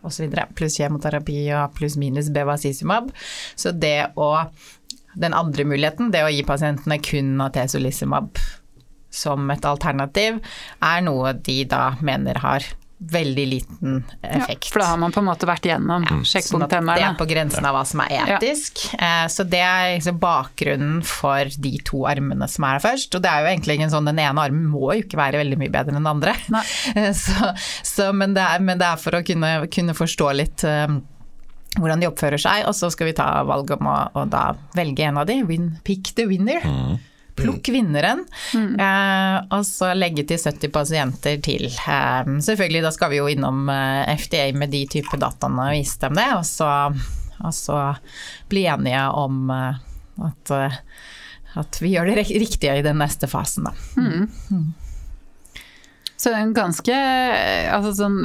Pluss 0.03 0.76
kjemoterapi 0.76 1.38
og 1.55 1.78
pluss 1.78 1.95
minus 1.95 2.28
bevacizumab. 2.36 3.14
Så 3.55 3.72
det 3.72 4.11
å 4.20 4.34
den 5.14 5.34
andre 5.38 5.66
muligheten, 5.70 6.11
det 6.11 6.24
å 6.26 6.32
gi 6.32 6.43
pasientene 6.45 6.97
kun 7.03 7.38
atezolizumab 7.45 8.39
som 9.14 9.51
et 9.53 9.66
alternativ, 9.70 10.39
er 10.84 11.03
noe 11.05 11.36
de 11.38 11.59
da 11.70 11.91
mener 12.01 12.41
har 12.43 12.66
veldig 13.11 13.47
liten 13.47 14.03
effekt. 14.22 14.66
Ja, 14.66 14.72
for 14.72 14.80
da 14.80 14.86
har 14.86 14.97
man 14.97 15.11
på 15.11 15.20
en 15.20 15.28
måte 15.28 15.47
vært 15.47 15.66
gjennom 15.68 16.05
sånn 16.24 16.64
at 16.64 16.72
Det 16.72 16.95
er 17.03 17.18
på 17.20 17.28
grensen 17.28 17.66
av 17.68 17.76
hva 17.76 17.84
som 17.88 18.03
er 18.05 18.36
etisk. 18.36 18.86
Ja. 18.95 19.26
Så 19.32 19.45
det 19.47 19.61
er 19.64 19.95
liksom 19.97 20.20
bakgrunnen 20.22 21.01
for 21.07 21.51
de 21.66 21.74
to 21.86 22.03
armene 22.09 22.47
som 22.51 22.68
er 22.68 22.78
her 22.78 22.86
først. 22.86 23.16
Og 23.18 23.24
det 23.24 23.32
er 23.32 23.43
jo 23.43 23.51
egentlig 23.53 23.80
en 23.84 23.93
sånn, 23.93 24.07
den 24.09 24.22
ene 24.24 24.47
armen 24.47 24.70
må 24.72 24.93
jo 24.93 25.03
ikke 25.03 25.20
være 25.20 25.41
veldig 25.43 25.59
mye 25.59 25.74
bedre 25.74 25.93
enn 25.93 25.99
den 25.99 26.11
andre. 26.14 26.36
Så, 27.24 27.49
så, 27.86 28.05
men, 28.16 28.34
det 28.36 28.43
er, 28.43 28.61
men, 28.64 28.80
det 28.80 28.86
er, 28.88 28.99
for 29.01 29.16
å 29.18 29.22
kunne, 29.26 29.49
kunne 29.72 29.95
forstå 29.95 30.30
litt 30.36 30.64
um, 30.68 30.97
hvordan 31.78 32.01
de 32.01 32.09
oppfører 32.09 32.41
seg, 32.41 32.66
og 32.70 32.76
så 32.78 32.89
skal 32.93 33.09
vi 33.09 33.16
ta 33.18 33.28
valget 33.47 33.82
om 33.82 33.89
å, 33.89 33.95
å 34.20 34.26
da 34.30 34.43
velge 34.78 35.05
en 35.07 35.20
av 35.22 35.28
de. 35.30 35.39
Win, 35.47 35.72
pick 35.88 36.14
the 36.18 36.28
winner. 36.30 36.66
Mm. 36.66 36.99
Plukk 37.36 37.69
vinneren, 37.73 38.23
mm. 38.53 38.75
eh, 38.79 39.38
og 39.57 39.65
så 39.65 39.93
legge 39.97 40.25
til 40.29 40.38
70 40.38 40.69
pasienter 40.73 41.39
til. 41.43 41.65
Eh, 41.65 42.29
selvfølgelig, 42.45 42.84
da 42.86 42.91
skal 42.93 43.13
vi 43.13 43.21
jo 43.21 43.29
innom 43.31 43.65
eh, 43.73 44.13
FDA 44.19 44.45
med 44.57 44.73
de 44.73 44.84
type 44.91 45.17
dataene 45.21 45.69
og 45.69 45.73
vise 45.77 45.97
dem 46.03 46.19
det, 46.19 46.29
og 46.38 46.45
så, 46.45 46.69
og 47.39 47.55
så 47.57 47.79
bli 48.51 48.67
enige 48.69 49.07
om 49.17 49.49
at, 49.53 50.53
at, 50.53 51.81
vi 51.81 51.95
gjør 51.95 52.11
det 52.11 52.27
riktige 52.29 52.77
i 52.77 52.86
den 52.86 53.01
neste 53.01 53.29
fasen, 53.31 53.69
da. 53.69 53.73
Mm. 53.97 54.73
Mm. 56.24 56.32
Så 56.32 56.34
en 56.34 56.53
ganske, 56.53 56.95
altså 57.74 57.93
sånn 57.97 58.19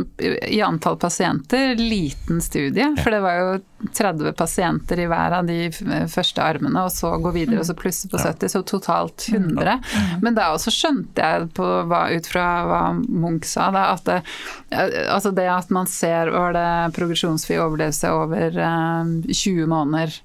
i 0.47 0.61
antall 0.63 0.99
pasienter, 1.01 1.75
liten 1.77 2.41
studie. 2.41 2.93
For 3.03 3.11
det 3.11 3.21
var 3.25 3.39
jo 3.39 3.57
30 3.95 4.33
pasienter 4.39 5.01
i 5.03 5.07
hver 5.11 5.35
av 5.39 5.49
de 5.49 5.71
første 6.11 6.43
armene, 6.43 6.85
og 6.85 6.93
så 6.95 7.13
gå 7.23 7.33
videre 7.35 7.63
og 7.63 7.67
så 7.69 7.77
plusse 7.79 8.11
på 8.11 8.21
70, 8.21 8.53
så 8.55 8.63
totalt 8.67 9.29
100. 9.33 9.79
Men 10.23 10.39
da 10.39 10.51
også 10.55 10.73
skjønte 10.75 11.25
jeg 11.25 11.51
på 11.59 11.67
ut 11.89 12.31
fra 12.31 12.47
hva 12.69 12.83
Munch 12.99 13.49
sa, 13.49 13.71
da, 13.75 13.89
at 13.97 14.07
det, 14.09 14.21
altså 15.09 15.33
det 15.35 15.49
at 15.51 15.75
man 15.75 15.91
ser 15.91 16.33
var 16.35 16.55
det 16.57 16.71
progresjonsfri 16.99 17.59
overlevelse 17.59 18.15
over 18.15 18.55
20 18.55 19.63
eh, 19.63 19.69
måneder 19.69 20.19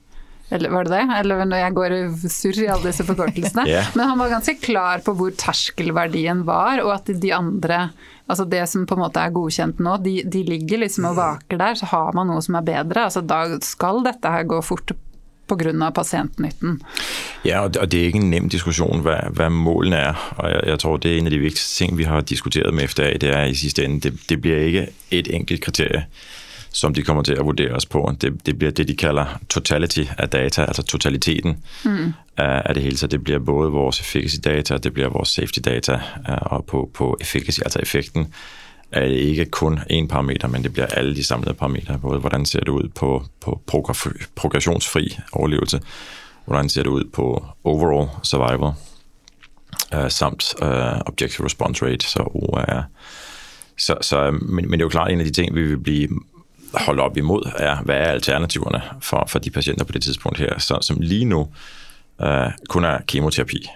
eller 0.49 0.69
var 0.69 0.83
det 0.85 0.93
det? 0.93 1.03
Eller 1.19 1.45
når 1.45 1.61
jeg 1.61 1.75
går 1.77 1.93
i 1.95 2.01
surr 2.29 2.57
i 2.61 2.69
alle 2.69 2.91
disse 2.91 3.05
forkortelsene. 3.07 3.65
yeah. 3.71 3.87
Men 3.97 4.11
han 4.11 4.19
var 4.19 4.33
ganske 4.35 4.57
klar 4.61 5.03
på 5.05 5.15
hvor 5.17 5.31
terskelverdien 5.39 6.43
var, 6.47 6.83
og 6.83 6.97
at 6.99 7.13
de 7.13 7.35
andre 7.35 7.87
Altså 8.23 8.45
det 8.47 8.61
som 8.71 8.85
på 8.87 8.95
en 8.95 9.01
måte 9.01 9.19
er 9.19 9.33
godkjent 9.35 9.81
nå, 9.83 9.97
de, 9.99 10.13
de 10.23 10.45
ligger 10.47 10.79
liksom 10.79 11.09
og 11.09 11.17
vaker 11.17 11.59
der. 11.59 11.75
Så 11.75 11.89
har 11.91 12.13
man 12.15 12.29
noe 12.31 12.39
som 12.41 12.55
er 12.55 12.63
bedre. 12.63 13.03
Altså 13.09 13.19
da 13.19 13.41
skal 13.67 13.99
dette 14.05 14.31
her 14.31 14.45
gå 14.47 14.61
fort 14.63 14.93
pga. 15.51 15.91
pasientnytten. 15.91 16.79
Ja, 17.43 17.65
og 17.65 17.73
det 17.91 17.99
er 17.99 18.07
ikke 18.07 18.21
en 18.21 18.29
nem 18.31 18.47
diskusjon 18.47 19.03
hva, 19.03 19.17
hva 19.35 19.49
målene 19.51 19.97
er. 19.97 20.23
og 20.37 20.49
jeg, 20.49 20.61
jeg, 20.67 20.79
tror 20.79 20.97
det 20.97 21.11
er 21.11 21.17
en 21.17 21.27
av 21.27 21.35
de 21.35 21.41
viktigste 21.43 21.83
ting 21.83 21.97
vi 21.97 22.07
har 22.07 22.21
diskutert 22.21 22.73
med 22.73 22.87
FDA. 22.87 23.11
Det 23.19 23.35
er 23.35 23.51
i 23.51 23.59
siste 23.59 23.83
ende, 23.83 23.99
det, 24.07 24.23
det 24.29 24.39
blir 24.41 24.69
ikke 24.71 24.87
et 25.11 25.27
enkelt 25.27 25.61
kriterium 25.67 26.07
som 26.74 26.93
de 26.93 27.03
kommer 27.05 27.24
til 27.24 27.38
å 27.38 27.45
vurdere 27.45 27.78
oss 27.78 27.86
på. 27.86 28.01
Det, 28.21 28.32
det 28.45 28.55
blir 28.57 28.71
det 28.74 28.88
de 28.89 28.95
kaller 28.97 29.38
totality 29.49 30.07
av 30.17 30.32
data, 30.34 30.65
altså 30.65 30.84
totaliteten 30.84 31.59
mm. 31.86 32.13
av 32.38 32.74
det 32.74 32.82
hele. 32.82 32.97
Så 32.97 33.07
det 33.07 33.21
blir 33.24 33.39
både 33.39 33.71
vores 33.71 33.99
efficacy 34.01 34.41
data, 34.41 34.78
det 34.78 34.93
blir 34.93 35.13
vores 35.13 35.30
safety 35.30 35.61
data, 35.61 35.99
øh, 36.30 36.51
og 36.51 36.65
på, 36.65 36.89
på 36.93 37.17
efficacy, 37.21 37.61
altså 37.61 37.80
effekten, 37.80 38.28
er 38.91 39.07
det 39.07 39.17
ikke 39.17 39.45
kun 39.45 39.80
én 39.89 40.07
parameter, 40.07 40.47
men 40.47 40.63
det 40.63 40.74
blir 40.74 40.86
alle 40.86 41.15
de 41.15 41.24
samlede 41.24 41.53
parametere. 41.53 41.99
Både 41.99 42.19
hvordan 42.19 42.45
ser 42.45 42.59
det 42.59 42.69
ut 42.69 42.93
på, 42.93 43.24
på 43.41 43.61
progresjonsfri 44.36 45.17
overlevelse, 45.34 45.82
hvordan 46.45 46.69
ser 46.69 46.84
det 46.84 46.89
ut 46.89 47.11
på 47.13 47.45
overall 47.63 48.09
survival, 48.24 48.74
uh, 49.95 50.09
samt 50.09 50.53
uh, 50.61 51.01
objective 51.05 51.45
response 51.45 51.86
rate, 51.86 52.05
så 52.05 52.24
OR. 52.34 52.84
Så, 53.78 53.97
så, 54.01 54.32
men, 54.32 54.69
men, 54.69 54.71
det 54.71 54.82
er 54.82 54.86
jo 54.86 54.89
klart 54.89 55.11
en 55.11 55.19
av 55.19 55.26
de 55.26 55.32
ting 55.32 55.55
vi 55.55 55.61
vil 55.61 55.80
bli 55.80 56.07
holde 56.74 57.03
op 57.03 57.17
imod, 57.17 57.51
er, 57.55 57.82
hvad 57.82 57.95
er 57.95 58.05
alternativerne 58.05 58.82
for, 59.01 59.26
for 59.28 59.39
de 59.39 59.49
patienter 59.49 59.86
på 59.86 59.91
det 59.91 60.03
tidspunkt 60.03 60.39
her, 60.39 60.59
så, 60.59 60.78
som 60.82 60.97
lige 60.99 61.26
nu 61.26 61.47
øh, 62.21 62.51
kun 62.69 62.84
er 62.84 62.99
kemoterapi. 63.07 63.69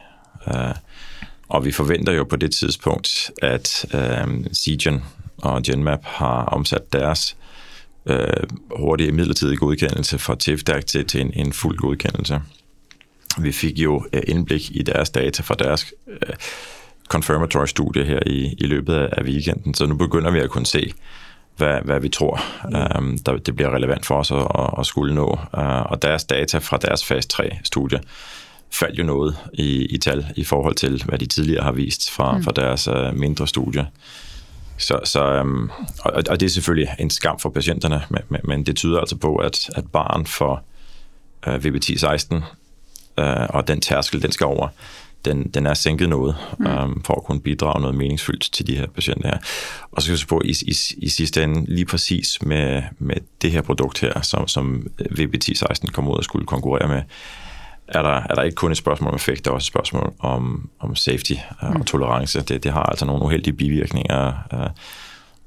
Øh, 0.48 0.76
og 1.50 1.66
vi 1.66 1.72
forventer 1.72 2.14
jo 2.14 2.24
på 2.24 2.36
det 2.36 2.52
tidspunkt, 2.52 3.32
at 3.41 3.86
øh, 3.93 4.45
Seagen 4.54 5.04
og 5.38 5.64
Genmap 5.64 6.04
har 6.04 6.45
omsat 6.45 6.93
deres 6.93 7.38
øh, 8.06 8.43
hurtige 8.76 9.12
midlertidige 9.12 9.58
godkendelse 9.58 10.18
fra 10.18 10.36
TIFDAC 10.36 10.86
til, 10.86 11.06
til 11.06 11.22
en, 11.22 11.32
en 11.34 11.54
fuld 11.54 11.78
godkendelse. 11.78 12.41
Vi 13.38 13.52
fik 13.52 13.80
jo 13.80 14.06
øh, 14.14 14.22
indblik 14.28 14.72
i 14.76 14.84
deres 14.84 15.10
data 15.10 15.43
fra 15.43 15.56
deres 15.60 15.93
øh, 16.08 16.36
confirmatory 17.08 17.66
studie 17.66 18.06
her 18.06 18.20
i, 18.26 18.56
i 18.58 18.66
løbet 18.66 18.95
af 18.95 19.24
weekenden, 19.24 19.74
så 19.74 19.86
nu 19.86 19.95
begynder 19.95 20.32
vi 20.32 20.39
at 20.39 20.50
kunne 20.50 20.66
se, 20.66 20.93
hvad, 21.58 21.82
hvad 21.84 21.99
vi 21.99 22.10
tror, 22.10 22.41
um, 22.97 23.18
der, 23.26 23.38
det 23.38 23.55
bliver 23.55 23.76
relevant 23.76 24.05
for 24.05 24.16
os 24.16 24.32
at, 24.32 24.80
at 24.80 24.86
skulle 24.86 25.16
nå. 25.16 25.39
Øh, 25.58 25.82
og 25.82 26.01
deres 26.01 26.24
data 26.24 26.58
fra 26.58 26.78
deres 26.78 27.05
fase 27.05 27.28
3-studie 27.34 27.99
faldt 28.72 28.99
jo 28.99 29.03
noget 29.03 29.38
i, 29.53 29.86
i 29.86 29.97
tal 29.97 30.26
i 30.36 30.43
forhold 30.43 30.76
til, 30.76 31.03
hvad 31.05 31.20
de 31.20 31.26
tidligere 31.26 31.64
har 31.64 31.72
vist 31.72 32.12
fra, 32.12 32.38
mm. 32.38 32.43
fra 32.43 32.51
deres 32.55 32.88
øh, 32.88 33.16
mindre 33.16 33.47
studie. 33.47 33.88
Så, 34.78 34.99
så, 35.03 35.24
øhm, 35.24 35.70
og, 35.99 36.24
og 36.30 36.39
det 36.39 36.45
er 36.45 36.49
selvfølgelig 36.49 36.95
en 36.99 37.10
skam 37.10 37.39
for 37.39 37.49
patienterne, 37.49 38.03
men, 38.10 38.22
men 38.43 38.66
det 38.66 38.76
tyder 38.76 38.99
altså 38.99 39.16
på, 39.16 39.36
at, 39.36 39.70
at 39.76 39.91
barn 39.91 40.26
for 40.26 40.64
øh, 41.47 41.55
VBT16 41.55 42.36
øh, 43.18 43.47
og 43.49 43.68
den 43.68 43.82
tærskel, 43.82 44.22
den 44.22 44.32
skal 44.32 44.45
over, 44.45 44.68
den, 45.28 45.43
den 45.43 45.65
er 45.67 45.73
sænket 45.73 46.09
noget, 46.09 46.36
mm. 46.59 46.65
øhm, 46.67 47.03
for 47.03 47.13
at 47.15 47.23
kunne 47.23 47.39
bidrage 47.39 47.82
noget 47.82 47.95
meningsfyldt 47.95 48.49
til 48.53 48.67
de 48.67 48.78
her 48.78 48.88
patienter 48.88 49.28
her. 49.28 49.38
Og 49.91 50.01
så 50.01 50.05
skal 50.05 50.17
vi 50.17 50.25
på, 50.30 50.41
i, 50.45 50.53
i, 50.61 50.75
i 50.97 51.09
sidste 51.09 51.43
ende 51.43 51.65
lige 51.75 51.86
præcis 51.86 52.41
med, 52.41 52.84
med 52.99 53.15
det 53.41 53.51
her 53.51 53.61
produkt 53.61 53.99
her, 53.99 54.21
som, 54.21 54.47
som 54.47 54.88
VBT16 54.99 55.91
kom 55.91 56.07
ud 56.07 56.17
og 56.17 56.23
skulle 56.23 56.45
konkurrere 56.45 56.88
med, 56.88 57.01
er 57.88 58.01
der, 58.01 58.21
er 58.30 58.36
der 58.36 58.41
ikke 58.41 58.55
kun 58.55 58.71
et 58.71 58.78
spørgsmål 58.78 59.09
om 59.09 59.15
effekt, 59.15 59.45
der 59.45 59.51
er 59.51 59.55
også 59.55 59.65
et 59.65 59.67
spørgsmål 59.67 60.13
om, 60.19 60.69
om 60.80 60.95
safety 60.95 61.34
mm. 61.61 61.82
og 61.82 61.86
tolerance. 61.86 62.41
Det, 62.41 62.63
det 62.63 62.71
har 62.73 62.84
altså 62.84 63.05
nogle 63.05 63.23
uheldige 63.23 63.53
bivirkninger, 63.53 64.34
øh, 64.53 64.69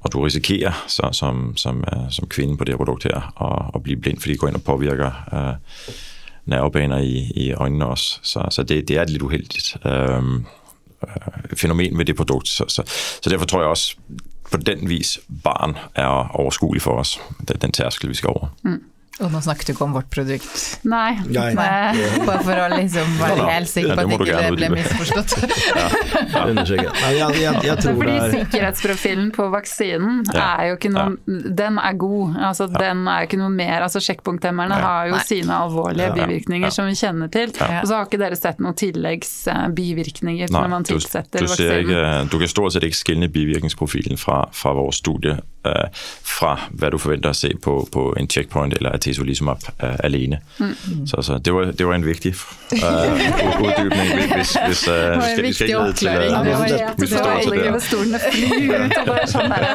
og 0.01 0.13
du 0.13 0.21
risikerer 0.21 0.83
så, 0.87 1.09
som, 1.11 1.57
som, 1.57 1.83
øh, 1.93 2.11
som 2.11 2.27
kvinde 2.27 2.57
på 2.57 2.63
det 2.63 2.73
her 2.73 2.77
produkt 2.77 3.03
her 3.03 3.41
at, 3.43 3.71
at 3.75 3.83
blive 3.83 4.01
blind, 4.01 4.19
fordi 4.19 4.31
det 4.31 4.39
går 4.39 4.47
ind 4.47 4.55
og 4.55 4.63
påvirker 4.63 5.11
uh, 5.31 5.93
nervebaner 6.45 6.97
i, 6.97 7.31
i 7.35 7.53
øjnene 7.53 7.85
også. 7.85 8.19
Så, 8.21 8.45
så 8.49 8.63
det, 8.63 8.87
det 8.87 8.97
er 8.97 9.05
lidt 9.05 9.21
uheldigt 9.21 9.77
øh, 9.85 10.23
fænomen 11.55 11.97
med 11.97 12.05
det 12.05 12.15
produkt. 12.15 12.47
Så, 12.47 12.65
så, 12.67 12.83
så 13.21 13.29
derfor 13.29 13.45
tror 13.45 13.59
jeg 13.59 13.69
også, 13.69 13.95
på 14.51 14.57
den 14.57 14.89
vis 14.89 15.19
barn 15.43 15.77
er 15.95 16.35
overskuelig 16.35 16.81
for 16.81 16.91
os, 16.91 17.21
den, 17.47 17.57
den 17.61 17.71
tærskel, 17.71 18.09
vi 18.09 18.13
skal 18.13 18.27
over. 18.27 18.47
Mm. 18.63 18.83
Og 19.19 19.27
nå 19.29 19.37
snakket 19.43 19.67
du 19.67 19.71
ikke 19.73 19.83
om 19.85 19.91
vårt 19.93 20.07
produkt. 20.09 20.79
Nei. 20.87 21.17
Nei. 21.29 21.49
Bare 22.25 22.39
for 22.41 22.57
å 22.57 22.67
liksom 22.71 23.09
være 23.19 23.43
helt 23.51 23.69
sikker 23.69 23.91
på 23.99 24.05
at 24.07 24.13
ikke 24.15 24.37
det 24.39 24.51
ble 24.55 24.69
misforstått. 24.71 25.35
ja, 25.75 25.89
Ja. 26.31 26.45
Nei, 26.47 27.11
jeg, 27.17 27.35
jeg, 27.41 27.59
jeg 27.67 27.77
tror 27.83 27.97
Fordi 27.99 28.13
det 28.13 28.21
er 28.21 28.31
sikkerhetsprofilen 28.37 29.27
på 29.35 29.45
vaksinen 29.53 30.21
Ja. 30.33 30.45
er 30.61 30.69
jo 30.71 30.77
ikke 30.79 30.91
noe 30.93 31.37
Den 31.61 31.77
er 31.81 31.93
god. 31.99 32.37
Altså, 32.49 32.67
Den 32.71 33.03
er 33.11 33.21
jo 33.21 33.27
ikke 33.29 33.39
noe 33.41 33.49
mer 33.53 33.81
altså 33.85 33.99
Sjekkpunkthemmerne 34.01 34.79
har 34.79 35.07
jo 35.11 35.17
Nei. 35.17 35.23
sine 35.27 35.53
alvorlige 35.67 36.07
Ja. 36.07 36.13
bivirkninger 36.17 36.67
Ja. 36.71 36.71
som 36.71 36.87
vi 36.87 36.95
kjenner 36.97 37.29
til. 37.31 37.51
Ja. 37.59 37.81
Og 37.81 37.87
så 37.91 37.95
har 37.99 38.05
ikke 38.07 38.17
dere 38.23 38.35
sett 38.39 38.59
noen 38.63 38.75
tilleggsbivirkninger 38.79 40.49
når 40.55 40.67
man 40.71 40.83
tilsetter 40.87 41.39
du, 41.39 41.45
du 41.45 41.51
vaksinen. 41.51 41.79
ikke, 41.85 42.29
du 42.31 42.37
kan 42.39 42.47
stort 42.47 42.73
sett 42.73 42.83
ikke 42.87 43.01
skille 43.03 43.29
bivirkningsprofilen 43.29 44.17
fra, 44.17 44.45
fra 44.55 44.73
vår 44.77 44.91
studie 44.97 45.37
fra 46.25 46.55
hva 46.73 46.89
du 46.89 46.97
forventer 46.97 47.29
å 47.29 47.37
se 47.37 47.51
på, 47.61 47.75
på 47.93 48.03
en 48.17 48.27
checkpoint 48.29 48.73
eller 48.77 48.95
et 48.97 49.05
øh, 49.83 49.97
alene. 50.03 50.39
Mm. 50.57 51.05
Så, 51.07 51.21
så 51.21 51.37
det, 51.37 51.53
var, 51.53 51.71
det 51.77 51.85
var 51.85 51.93
en 51.99 52.05
viktig 52.05 52.33
utdypning. 52.33 53.59
uddybning. 53.61 54.09
Hvis, 54.11 54.31
hvis, 54.35 54.55
hvis, 54.65 54.87
øh, 54.87 55.17
en 55.17 55.21
skal, 55.21 55.45
vi 55.45 55.53
skal 55.53 55.67
viktig 55.67 55.67
ikke 55.69 55.93
til 55.99 56.09
uh. 56.09 56.31
Ja, 56.31 56.39
det 56.45 56.55
var 56.57 56.65
vi 56.97 57.31
alle 57.33 57.51
det. 57.51 57.67
investorene 57.67 58.21
flyr 58.25 58.85
ut 58.85 58.97
og 58.97 59.05
bare 59.11 59.27
sånn 59.29 59.53
der. 59.53 59.67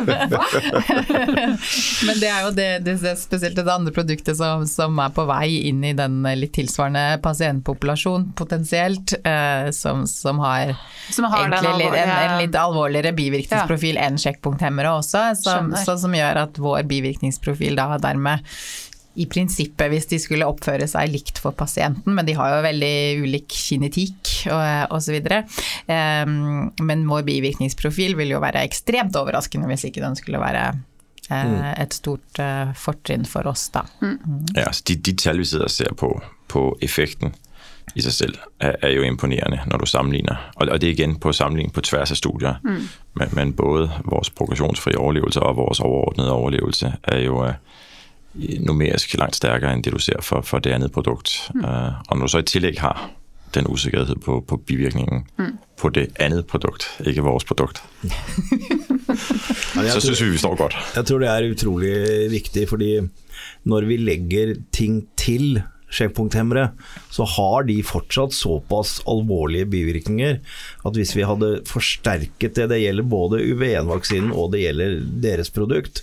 Men 2.09 2.21
det 2.23 2.31
er 2.33 2.41
jo 2.49 2.51
det, 2.57 2.69
det 2.87 2.97
er 3.13 3.21
spesielt 3.21 3.59
det 3.61 3.67
andre 3.77 3.95
produktet 3.95 4.39
som, 4.41 4.67
som 4.71 4.99
er 5.03 5.15
på 5.15 5.27
vei 5.29 5.49
inn 5.71 5.85
i 5.87 5.95
den 5.97 6.19
litt 6.41 6.55
tilsvarende 6.57 7.21
pasientpopulasjon 7.23 8.31
potensielt, 8.39 9.15
uh, 9.23 9.71
som, 9.71 10.03
som 10.11 10.43
har, 10.43 10.75
Som 11.13 11.29
har 11.31 11.47
den 11.47 11.59
egentlig 11.61 11.93
en, 12.03 12.11
en 12.17 12.37
litt 12.43 12.59
alvorligere 12.59 13.15
bivirkningsprofil 13.17 14.03
enn 14.03 14.19
sjekkpunkthemmere 14.21 14.97
også, 14.99 15.29
som. 15.39 15.76
Så, 15.85 15.97
som 16.01 16.15
gjør 16.17 16.43
at 16.47 16.61
vår 16.63 16.85
bivirkningsprofil 16.91 17.79
da 17.79 17.97
dermed 18.03 18.45
i 19.17 19.25
prinsippet, 19.33 19.89
hvis 19.89 20.09
de 20.11 20.19
skulle 20.21 20.49
oppføre 20.49 20.85
seg 20.91 21.09
likt 21.09 21.39
for 21.41 21.57
pasienten, 21.57 22.13
men 22.17 22.27
de 22.29 22.35
har 22.37 22.53
jo 22.53 22.65
veldig 22.67 22.97
ulik 23.25 23.49
kinetikk 23.49 24.33
og 24.53 24.93
osv. 24.99 25.17
Um, 25.89 26.69
men 26.85 27.07
vår 27.09 27.25
bivirkningsprofil 27.29 28.17
vil 28.19 28.35
jo 28.35 28.43
være 28.45 28.67
ekstremt 28.69 29.17
overraskende 29.17 29.71
hvis 29.71 29.87
ikke 29.89 30.05
den 30.05 30.19
skulle 30.21 30.43
være 30.43 30.67
uh, 31.31 31.73
et 31.73 31.97
stort 31.97 32.43
uh, 32.43 32.77
fortrinn 32.77 33.25
for 33.29 33.49
oss, 33.49 33.71
da. 33.73 33.87
Ja, 34.53 34.69
altså 34.69 34.91
de, 34.93 35.01
de 35.09 35.17
tall 35.17 35.41
vi 35.41 35.49
sitter 35.49 35.71
og 35.71 35.77
ser 35.79 35.97
på, 35.97 36.13
på 36.53 36.69
effekten 36.85 37.33
i 37.95 38.01
sig 38.01 38.13
selv, 38.13 38.35
er, 38.61 38.73
er 38.83 38.91
jo 38.91 39.03
imponerende, 39.03 39.61
når 39.67 39.79
du 39.79 39.87
sammenligner. 39.87 40.51
Og, 40.57 40.69
og 40.69 40.81
det 40.81 40.87
er 40.87 40.91
igen 40.91 41.17
på 41.17 41.33
sammenligning 41.33 41.73
på 41.73 41.81
tværs 41.81 42.11
af 42.11 42.17
studier. 42.17 42.55
Mm. 42.65 42.89
Men, 43.15 43.29
men 43.33 43.53
både 43.53 43.91
vores 44.05 44.31
progressionsfri 44.31 44.95
overlevelse 44.95 45.41
og 45.41 45.57
vores 45.57 45.81
overordnede 45.81 46.33
overlevelse 46.33 46.93
er 47.03 47.19
jo 47.19 47.45
uh, 47.45 47.53
numerisk 48.61 49.15
langt 49.15 49.37
stærkere 49.37 49.75
end 49.75 49.83
det, 49.83 49.93
du 49.93 49.99
ser 49.99 50.23
for, 50.23 50.41
for 50.41 50.59
det 50.59 50.71
andet 50.71 50.93
produkt. 50.93 51.51
Mm. 51.55 51.65
Uh, 51.65 51.71
og 52.09 52.17
når 52.17 52.27
du 52.27 52.29
så 52.29 52.39
i 52.39 52.43
tillæg 52.43 52.81
har 52.81 53.11
den 53.55 53.67
usikkerhed 53.69 54.17
på, 54.17 54.45
på 54.49 54.57
bivirkningen 54.57 55.27
mm. 55.39 55.59
på 55.79 55.89
det 55.89 56.09
andet 56.21 56.47
produkt, 56.47 57.01
ikke 57.07 57.23
vores 57.23 57.45
produkt, 57.45 57.83
så 59.93 60.01
synes 60.01 60.23
vi, 60.23 60.31
vi 60.31 60.37
står 60.37 60.57
godt. 60.57 60.77
Jeg 60.97 61.07
tror 61.07 61.19
det 61.19 61.29
er 61.29 61.51
utrolig 61.51 62.31
viktig, 62.31 62.69
fordi 62.69 63.01
når 63.65 63.81
vi 63.81 63.97
legger 63.97 64.55
ting 64.73 65.09
til 65.17 65.63
sjekkpunkthemmere, 65.93 66.71
så 67.15 67.27
har 67.37 67.67
de 67.69 67.79
fortsatt 67.87 68.35
såpass 68.35 68.99
alvorlige 69.09 69.69
bivirkninger 69.71 70.41
at 70.87 70.99
hvis 70.99 71.15
vi 71.17 71.27
hadde 71.27 71.53
forsterket 71.69 72.59
det, 72.59 72.69
det 72.73 72.83
gjelder 72.83 73.09
både 73.11 73.43
UV1-vaksinen 73.45 74.35
og 74.35 74.53
det 74.55 74.65
gjelder 74.65 74.99
deres 75.23 75.53
produkt, 75.55 76.03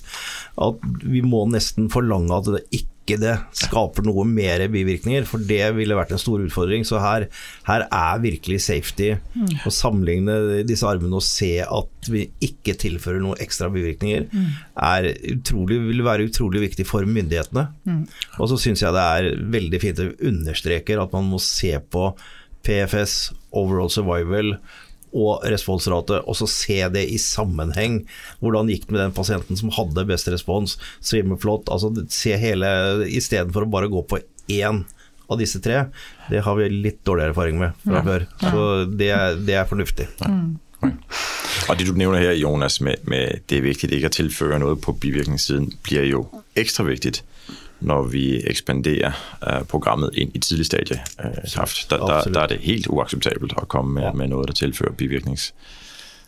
at 0.62 0.80
vi 1.04 1.24
må 1.26 1.46
nesten 1.52 1.92
forlange 1.94 2.36
at 2.38 2.52
det 2.56 2.66
ikke 2.72 2.93
det 3.08 3.34
skaper 3.52 4.06
noe 4.08 4.24
mer 4.28 4.62
bivirkninger, 4.72 5.26
for 5.28 5.44
det 5.44 5.62
ville 5.76 5.96
vært 5.98 6.14
en 6.16 6.22
stor 6.22 6.40
utfordring. 6.44 6.86
Så 6.88 7.02
her, 7.04 7.26
her 7.68 7.86
er 7.90 8.22
virkelig 8.24 8.62
safety 8.64 9.10
å 9.68 9.74
sammenligne 9.74 10.64
disse 10.68 10.88
armene 10.88 11.20
og 11.20 11.26
se 11.26 11.58
at 11.66 12.10
vi 12.12 12.30
ikke 12.44 12.78
tilfører 12.80 13.20
noen 13.24 13.42
ekstra 13.44 13.70
bivirkninger, 13.74 14.30
er 14.76 15.10
utrolig, 15.34 15.82
vil 15.90 16.06
være 16.08 16.30
utrolig 16.30 16.64
viktig 16.70 16.88
for 16.88 17.04
myndighetene. 17.04 17.68
Og 18.40 18.50
så 18.52 18.60
syns 18.60 18.86
jeg 18.86 18.96
det 18.96 19.04
er 19.18 19.44
veldig 19.58 19.84
fint 19.84 20.00
at 20.00 20.14
vi 20.14 20.32
understreker 20.32 21.04
at 21.04 21.12
man 21.14 21.28
må 21.34 21.42
se 21.44 21.76
på 21.92 22.14
PFS, 22.64 23.34
overall 23.52 23.92
survival 23.92 24.56
og 25.14 25.44
responsrate, 25.50 26.20
og 26.28 26.36
så 26.40 26.48
se 26.50 26.80
det 26.94 27.04
i 27.14 27.18
sammenheng. 27.22 28.02
Hvordan 28.42 28.70
gikk 28.72 28.88
det 28.88 28.96
med 28.96 29.02
den 29.06 29.16
pasienten 29.16 29.60
som 29.60 29.70
hadde 29.76 30.06
best 30.10 30.28
respons, 30.34 30.78
svimmelflott, 31.02 31.70
altså 31.72 31.94
se 32.10 32.36
hele 32.42 32.68
istedenfor 33.10 33.68
å 33.68 33.72
bare 33.74 33.92
gå 33.94 34.02
på 34.10 34.20
én 34.52 34.84
av 35.32 35.40
disse 35.40 35.62
tre. 35.64 35.86
Det 36.30 36.42
har 36.44 36.58
vi 36.60 36.68
litt 36.70 37.00
dårlig 37.08 37.30
erfaring 37.32 37.58
med 37.62 37.78
fra 37.86 38.02
før, 38.06 38.26
så 38.42 38.64
det, 38.92 39.10
er- 39.16 39.38
det 39.48 39.56
er 39.62 39.70
fornuftig. 39.70 40.10
Og 41.70 41.78
det 41.80 41.86
du 41.88 41.94
nævner 41.96 42.20
her, 42.20 42.34
Jonas, 42.36 42.82
med, 42.84 42.96
med 43.08 43.40
det 43.50 43.58
er 43.58 43.62
vigtigt 43.70 43.94
ikke 43.96 44.10
at 44.12 44.18
tilføre 44.18 44.60
noget 44.60 44.82
på 44.84 44.92
bivirkningssiden, 45.00 45.70
bliver 45.86 46.04
jo 46.10 46.26
ekstra 46.60 46.84
vigtigt, 46.84 47.22
når 47.84 48.04
vi 48.04 48.42
ekspanderer 48.48 49.12
uh, 49.48 49.66
programmet 49.68 50.10
ind 50.14 50.32
i 50.36 50.40
tidlig 50.40 50.66
stadie 50.66 51.00
uh, 51.24 51.32
kraft. 51.56 51.90
Der, 51.90 51.98
der, 51.98 52.22
der 52.34 52.42
er 52.42 52.48
det 52.48 52.60
helt 52.62 52.88
uacceptabelt 52.90 53.54
at 53.62 53.68
komme 53.68 53.94
med, 53.94 54.02
Ja. 54.04 54.12
med 54.12 54.28
noget, 54.28 54.48
der 54.48 54.54
tilfører 54.54 54.92
bivirknings- 55.02 55.54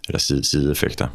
eller 0.07 0.19
side, 0.19 0.43
sideeffekter. 0.45 1.07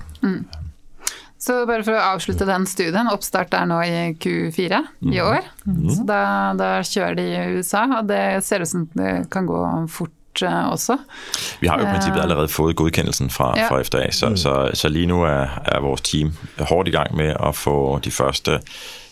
Så 1.41 1.63
bare 1.67 1.81
for 1.87 1.97
å 1.97 2.01
avslutte 2.15 2.45
den 2.49 2.67
studien, 2.69 3.09
oppstart 3.09 3.55
er 3.57 3.65
nå 3.71 3.79
i 3.87 4.13
Q4 4.21 4.81
i 5.15 5.21
år. 5.25 5.47
Så 5.95 6.05
da, 6.09 6.19
da 6.59 6.71
kjører 6.85 7.17
de 7.17 7.25
i 7.33 7.45
USA, 7.57 7.87
og 7.97 8.09
det 8.11 8.43
ser 8.45 8.61
ut 8.61 8.69
som 8.69 8.83
det 8.93 9.15
kan 9.33 9.47
gå 9.49 9.61
fort 9.89 10.43
eh, 10.45 10.67
også. 10.69 10.99
Vi 11.63 11.71
har 11.73 11.81
jo 11.81 11.87
i 11.89 11.93
princippet 11.95 12.21
allerede 12.21 12.49
fået 12.53 12.77
godkendelsen 12.77 13.31
fra, 13.33 13.55
Ja. 13.57 13.71
fra 13.71 13.81
FDA, 13.83 14.11
så, 14.13 14.35
så, 14.37 14.71
så 14.75 14.89
lige 14.93 15.07
nu 15.09 15.23
er, 15.25 15.49
er 15.65 15.81
vores 15.81 16.01
team 16.05 16.35
hårdt 16.59 16.89
i 16.89 16.93
gang 16.93 17.17
med 17.17 17.33
at 17.41 17.55
få 17.57 17.99
de 18.05 18.11
første 18.11 18.61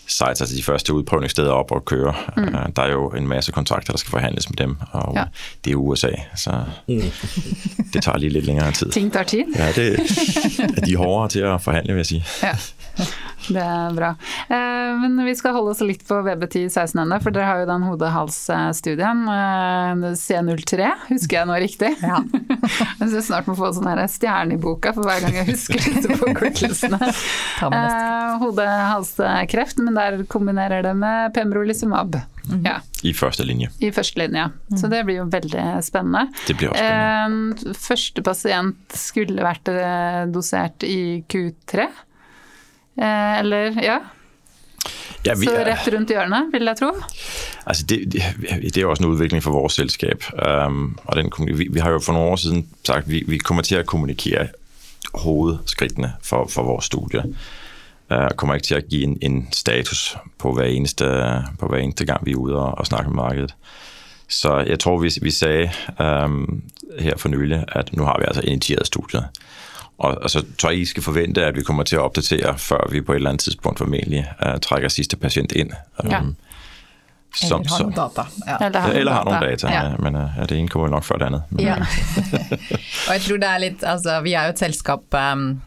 sites, 0.08 0.40
altså 0.40 0.56
de 0.56 0.62
første 0.62 0.94
udprøvningssteder 0.94 1.50
op 1.50 1.70
og 1.72 1.84
køre. 1.84 2.14
Mm. 2.36 2.72
Der 2.76 2.82
er 2.82 2.90
jo 2.92 3.08
en 3.08 3.28
masse 3.28 3.52
kontrakter, 3.52 3.92
der 3.92 3.98
skal 3.98 4.10
forhandles 4.10 4.50
med 4.50 4.56
dem, 4.56 4.76
og 4.92 5.14
Ja. 5.16 5.24
det 5.64 5.70
er 5.70 5.74
USA, 5.76 6.10
så 6.36 6.50
det 7.92 8.02
tager 8.02 8.18
lige 8.18 8.30
lidt 8.30 8.44
længere 8.44 8.72
tid. 8.72 8.90
Ting 8.90 9.12
tar 9.12 9.22
tid. 9.22 9.44
Ja, 9.56 9.72
det, 9.72 10.00
de 10.86 10.92
er 10.92 10.96
hårdere 10.98 11.28
til 11.28 11.40
at 11.40 11.62
forhandle, 11.62 11.92
vil 11.92 11.98
jeg 11.98 12.06
sige. 12.06 12.24
Ja. 12.42 12.56
Det 13.48 13.62
er 13.62 13.94
bra. 13.96 14.10
Eh, 14.52 14.96
men 15.00 15.16
vi 15.24 15.32
skal 15.38 15.54
holde 15.56 15.72
oss 15.72 15.80
litt 15.84 16.02
på 16.08 16.18
VB10 16.26 16.66
16 16.68 17.00
ennå, 17.00 17.18
for 17.22 17.32
dere 17.32 17.46
har 17.48 17.62
jo 17.62 17.68
den 17.70 17.84
hode-hals-studien. 17.86 19.22
Eh, 19.32 20.06
C03, 20.20 20.88
husker 21.08 21.38
jeg 21.38 21.48
nå 21.48 21.58
riktig? 21.62 21.92
Ja. 22.02 22.20
jeg 23.00 23.10
syns 23.12 23.30
snart 23.30 23.48
må 23.48 23.56
få 23.58 23.70
sånn 23.76 23.88
her 23.88 24.02
stjerne 24.10 24.58
i 24.58 24.60
boka 24.60 24.92
for 24.96 25.08
hver 25.08 25.22
gang 25.24 25.38
jeg 25.40 25.52
husker 25.52 25.80
disse 25.80 26.18
forkortelsene. 26.20 26.98
Hode-hals-kreft, 28.42 29.78
Eh, 29.78 29.84
men 29.84 29.96
der 29.96 30.24
kombinerer 30.30 30.82
det 30.84 30.94
med 30.98 31.32
pembrolizumab. 31.36 32.18
Ja, 32.64 32.78
I 33.04 33.12
første 33.12 33.44
linje. 33.44 33.68
I 33.84 33.90
førstelinja. 33.92 34.46
Så 34.80 34.88
det 34.88 35.02
blir 35.04 35.20
jo 35.20 35.26
veldig 35.28 35.64
spennende. 35.84 36.30
Det 36.48 36.56
blir 36.56 36.72
også 36.72 36.84
spændende. 36.84 37.72
Eh, 37.72 37.80
første 37.88 38.24
pasient 38.24 38.96
skulle 38.96 39.44
vært 39.44 39.68
dosert 40.32 40.86
i 40.88 41.22
Q3. 41.28 41.88
Eh, 42.98 43.38
eller, 43.38 43.82
ja. 43.82 43.98
Ja, 45.26 45.34
vi 45.34 45.44
Så 45.44 45.50
rett 45.66 45.88
rundt 45.94 46.10
hjørnet, 46.10 46.52
vil 46.52 46.62
jeg 46.62 46.76
tro. 46.76 46.92
Altså 47.66 47.86
det, 47.86 48.12
det, 48.12 48.22
det 48.62 48.76
er 48.76 48.80
jo 48.80 48.90
også 48.90 49.02
en 49.02 49.10
utvikling 49.10 49.42
for 49.42 49.50
vores 49.50 49.72
selskab, 49.72 50.24
um, 50.66 50.98
og 51.04 51.16
den, 51.16 51.32
vi, 51.58 51.68
vi 51.70 51.80
har 51.80 51.90
jo 51.90 51.98
for 51.98 52.12
nogle 52.12 52.30
år 52.30 52.36
siden 52.36 52.68
sagt, 52.86 52.98
at 52.98 53.10
vi, 53.10 53.24
vi 53.26 53.38
kommer 53.38 53.62
til 53.62 53.74
at 53.74 53.86
kommunikere 53.86 54.46
hovedskridtene 55.14 56.12
for, 56.22 56.46
for 56.46 56.62
vores 56.62 56.84
studie. 56.84 57.22
Uh, 58.10 58.28
kommer 58.36 58.54
ikke 58.54 58.66
til 58.66 58.74
at 58.74 58.88
give 58.88 59.02
en, 59.02 59.18
en 59.22 59.48
status 59.52 60.16
på 60.38 60.52
hver, 60.52 60.64
eneste, 60.64 61.04
på 61.58 61.66
hver 61.66 61.78
eneste 61.78 62.04
gang, 62.04 62.26
vi 62.26 62.30
er 62.32 62.36
ude 62.36 62.56
og, 62.56 62.78
og 62.78 62.86
snakke 62.86 63.10
med 63.10 63.16
markedet. 63.16 63.54
Så 64.28 64.56
jeg 64.58 64.78
tror, 64.78 64.98
vi, 64.98 65.10
vi 65.22 65.30
sagde 65.30 65.70
um, 66.00 66.62
her 66.98 67.16
for 67.16 67.28
nylig, 67.28 67.64
at 67.68 67.96
nu 67.96 68.04
har 68.04 68.16
vi 68.18 68.24
altså 68.26 68.42
initieret 68.44 68.86
studiet. 68.86 69.24
Og, 69.98 70.30
så 70.30 70.44
tror 70.58 70.70
jeg, 70.70 70.78
I 70.80 70.84
skal 70.84 71.02
forvente, 71.02 71.44
at 71.44 71.56
vi 71.56 71.62
kommer 71.62 71.82
til 71.82 71.96
at 71.96 72.02
opdatere, 72.02 72.58
før 72.58 72.88
vi 72.90 73.00
på 73.00 73.12
et 73.12 73.16
eller 73.16 73.30
andet 73.30 73.40
tidspunkt 73.42 73.78
formentlig 73.78 74.26
uh, 74.46 74.60
trækker 74.62 74.88
sidste 74.88 75.16
patient 75.16 75.52
ind. 75.52 75.70
Ja. 76.04 76.20
Um, 76.20 76.36
Som, 77.34 77.60
Eller 77.60 77.70
har 77.70 77.82
noen 77.84 77.94
data. 77.94 78.22
Ja. 78.46 78.56
Eller 78.66 78.80
har 78.80 78.92
eller 78.92 79.12
har 79.12 79.24
noen 79.24 79.34
noen 79.34 79.50
data, 79.50 79.68
Ja. 79.68 79.96
men 79.98 80.14
uh, 80.16 80.38
det 80.48 80.56
ene 80.58 80.68
kommer 80.68 80.88
nok 80.88 81.04
før 81.04 81.18
det 81.20 81.26
andre. 81.26 81.42
Men, 81.50 81.64
Ja. 81.64 81.74
og 83.08 83.12
jeg 83.12 83.20
tror 83.26 83.36
det 83.42 83.48
er 83.48 83.58
litt 83.58 83.84
Altså, 83.84 84.20
vi 84.24 84.32
er 84.32 84.44
jo 84.48 84.54
et 84.54 84.58
selskap 84.62 85.14
um, 85.14 85.60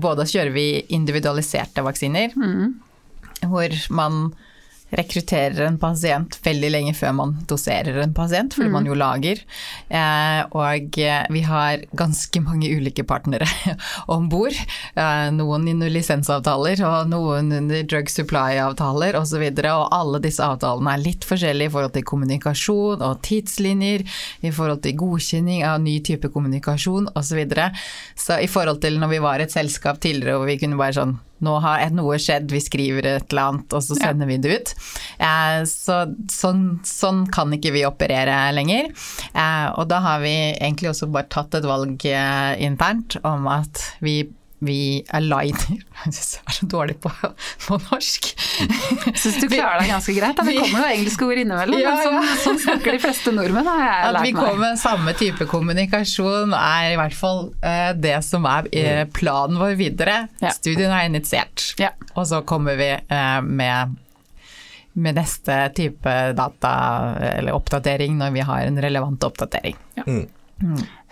Både 0.00 0.26
kjører 0.30 0.52
vi 0.54 0.66
individualiserte 0.94 1.82
vaksiner, 1.82 2.28
hvor 3.48 3.74
man 3.90 4.32
rekrutterer 4.96 5.66
en 5.66 5.78
pasient 5.80 6.38
veldig 6.44 6.70
lenge 6.72 6.94
før 6.96 7.14
man 7.18 7.34
doserer 7.50 7.98
en 8.02 8.14
pasient, 8.16 8.54
fordi 8.56 8.70
man 8.72 8.86
jo 8.88 8.96
lager. 8.96 9.42
Eh, 9.88 10.40
og 10.56 10.98
eh, 11.00 11.26
vi 11.34 11.42
har 11.44 11.84
ganske 11.98 12.42
mange 12.44 12.70
ulike 12.72 13.04
partnere 13.08 13.48
om 14.14 14.28
bord. 14.32 14.56
Eh, 14.94 15.28
noen 15.36 15.68
under 15.74 15.92
lisensavtaler, 15.92 16.82
og 16.88 17.12
noen 17.12 17.52
under 17.60 17.84
drug 17.88 18.08
supply-avtaler 18.12 19.18
osv. 19.20 19.44
Og, 19.48 19.60
så 19.60 19.74
og 19.74 19.94
alle 19.94 20.22
disse 20.24 20.44
avtalene 20.44 20.96
er 20.96 21.04
litt 21.04 21.28
forskjellige 21.28 21.70
i 21.70 21.74
forhold 21.76 21.94
til 21.98 22.08
kommunikasjon 22.08 23.04
og 23.04 23.22
tidslinjer, 23.28 24.06
i 24.40 24.52
forhold 24.54 24.82
til 24.86 24.96
godkjenning 24.98 25.64
av 25.68 25.82
ny 25.84 25.98
type 26.04 26.32
kommunikasjon 26.32 27.12
osv. 27.14 27.26
Så, 27.28 27.36
videre. 27.36 27.66
så 28.16 28.38
i 28.40 28.48
forhold 28.48 28.80
til 28.80 28.96
når 28.98 29.10
vi 29.12 29.18
var 29.20 29.42
et 29.44 29.52
selskap 29.52 30.00
tidligere 30.00 30.38
hvor 30.40 30.48
vi 30.48 30.56
kunne 30.58 30.78
bare 30.80 30.96
sånn 30.96 31.18
nå 31.44 31.58
har 31.64 31.84
noe 31.94 32.18
skjedd, 32.20 32.50
vi 32.52 32.60
skriver 32.62 33.06
et 33.06 33.32
eller 33.32 33.52
annet, 33.52 33.76
og 33.76 33.84
så 33.84 33.96
sender 33.98 34.30
vi 34.30 34.38
det 34.42 34.56
ut. 34.56 34.72
Eh, 35.22 35.60
så, 35.68 36.00
sånn, 36.32 36.64
sånn, 36.86 37.24
kan 37.34 37.52
ikke 37.54 37.74
vi 37.76 37.86
operere 37.88 38.40
lenger. 38.56 38.90
Eh, 39.32 39.68
og 39.74 39.88
da 39.90 40.02
har 40.04 40.24
vi 40.24 40.34
egentlig 40.56 40.92
også 40.92 41.10
bare 41.12 41.30
tatt 41.32 41.58
et 41.58 41.68
valg 41.68 42.08
eh, 42.10 42.52
internt 42.66 43.18
om 43.26 43.48
at 43.52 43.84
vi 44.04 44.20
vi 44.64 45.04
aligner 45.14 45.76
Jeg 46.04 46.14
syns 46.16 46.30
jeg 46.38 46.42
er 46.50 46.54
så 46.56 46.66
dårlig 46.70 46.96
på, 47.02 47.10
på 47.66 47.76
norsk. 47.84 48.28
Syns 49.18 49.36
du 49.42 49.46
klarer 49.50 49.82
deg 49.84 49.90
ganske 49.92 50.14
greit. 50.16 50.34
Da. 50.38 50.44
Det 50.46 50.54
kommer 50.58 50.82
noen 50.82 50.94
engelske 50.96 51.26
ord 51.28 51.40
innimellom, 51.42 51.78
Ja, 51.82 51.92
men 51.94 52.04
sånn, 52.06 52.16
ja. 52.26 52.36
sånn 52.42 52.58
snakker 52.62 52.96
de 52.96 53.00
fleste 53.02 53.34
nordmenn, 53.36 53.68
har 53.70 53.82
jeg 53.84 54.08
At 54.08 54.18
vi 54.26 54.32
kommer 54.36 54.60
med 54.64 54.80
samme 54.82 55.14
type 55.18 55.46
kommunikasjon 55.50 56.54
er 56.58 56.92
i 56.94 56.98
hvert 57.00 57.16
fall 57.18 57.44
eh, 57.62 57.92
det 57.98 58.16
som 58.26 58.46
er 58.50 58.68
eh, 58.72 59.04
planen 59.14 59.60
vår 59.62 59.76
videre. 59.78 60.16
Ja. 60.42 60.50
Studien 60.56 60.90
er 60.94 61.06
initiert, 61.10 61.68
Ja. 61.82 61.92
og 62.14 62.26
så 62.30 62.42
kommer 62.48 62.78
vi 62.78 62.90
eh, 62.96 63.40
med, 63.44 63.94
med 64.98 65.18
neste 65.18 65.60
type 65.78 66.16
data 66.38 66.72
eller 67.36 67.54
oppdatering 67.58 68.16
når 68.18 68.34
vi 68.34 68.46
har 68.50 68.66
en 68.70 68.82
relevant 68.82 69.22
oppdatering. 69.30 69.76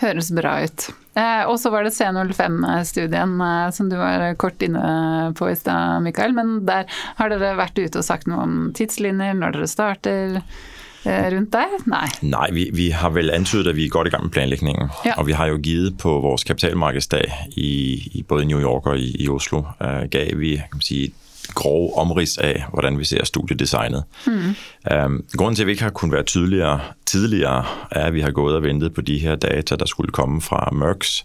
Høres 0.02 0.30
bra 0.34 0.58
ut. 0.66 0.88
Eh, 1.16 1.42
og 1.48 1.56
så 1.60 1.70
var 1.72 1.86
det 1.86 1.94
C05-studien 1.96 3.36
eh, 3.40 3.68
som 3.72 3.88
du 3.88 3.96
var 3.96 4.34
kort 4.40 4.60
inne 4.64 5.32
på 5.38 5.48
i 5.48 5.56
stad, 5.56 6.02
Mikael. 6.04 6.34
Men 6.36 6.58
der 6.68 6.88
har 7.16 7.32
dere 7.32 7.56
vært 7.58 7.78
ute 7.78 8.02
og 8.02 8.06
sagt 8.06 8.28
noe 8.28 8.42
om 8.44 8.56
tidslinjer, 8.76 9.36
når 9.38 9.56
dere 9.56 9.70
starter 9.70 10.40
eh, 10.40 11.28
rundt 11.32 11.54
der? 11.54 11.78
Nei. 11.88 12.08
Nei, 12.26 12.48
vi, 12.56 12.66
vi 12.76 12.90
har 12.92 13.14
vel 13.16 13.32
antydet, 13.32 13.72
at 13.72 13.78
vi 13.78 13.86
er 13.86 13.94
godt 13.94 14.10
i 14.10 14.14
gang 14.16 14.26
med 14.26 14.34
planlægningen. 14.36 14.90
Ja. 15.08 15.16
Og 15.16 15.30
vi 15.30 15.38
har 15.38 15.52
jo 15.52 15.62
givet 15.62 15.96
på 16.02 16.18
vores 16.26 16.44
kapitalmarkedsdag 16.44 17.54
i, 17.56 17.70
i 18.18 18.26
både 18.28 18.50
New 18.50 18.60
York 18.60 18.90
og 18.90 18.98
i, 18.98 19.14
i 19.24 19.30
Oslo, 19.32 19.64
uh, 19.80 20.04
gav 20.12 20.36
vi 20.36 20.56
kan 20.60 20.76
man 20.80 20.84
sige, 20.84 21.14
grov 21.54 21.98
omrids 21.98 22.38
af, 22.38 22.64
hvordan 22.72 22.98
vi 22.98 23.04
ser 23.04 23.24
studiedesignet. 23.24 24.04
Mm. 24.26 24.54
Øhm, 24.92 25.24
grunden 25.36 25.54
til, 25.56 25.62
at 25.62 25.66
vi 25.66 25.72
ikke 25.72 25.82
har 25.82 25.90
kunnet 25.90 26.12
være 26.12 26.22
tydeligere 26.22 26.80
tidligere, 27.06 27.64
er, 27.90 28.04
at 28.06 28.14
vi 28.14 28.20
har 28.20 28.30
gået 28.30 28.56
og 28.56 28.62
ventet 28.62 28.94
på 28.94 29.00
de 29.00 29.18
her 29.18 29.36
data, 29.36 29.76
der 29.76 29.86
skulle 29.86 30.12
komme 30.12 30.40
fra 30.42 30.68
Merck's 30.72 31.24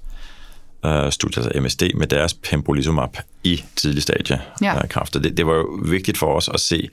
øh, 0.89 1.11
studie, 1.11 1.43
altså 1.43 1.61
MSD, 1.61 1.83
med 1.95 2.07
deres 2.07 2.33
pembrolizumab 2.33 3.17
i 3.43 3.63
tidlig 3.75 4.03
stadie 4.03 4.41
Ja. 4.61 4.75
øh, 4.75 4.89
kræfter. 4.89 5.19
Det, 5.19 5.37
det 5.37 5.45
var 5.47 5.53
jo 5.53 5.79
vigtigt 5.85 6.17
for 6.17 6.35
os 6.35 6.49
at 6.53 6.59
se, 6.59 6.89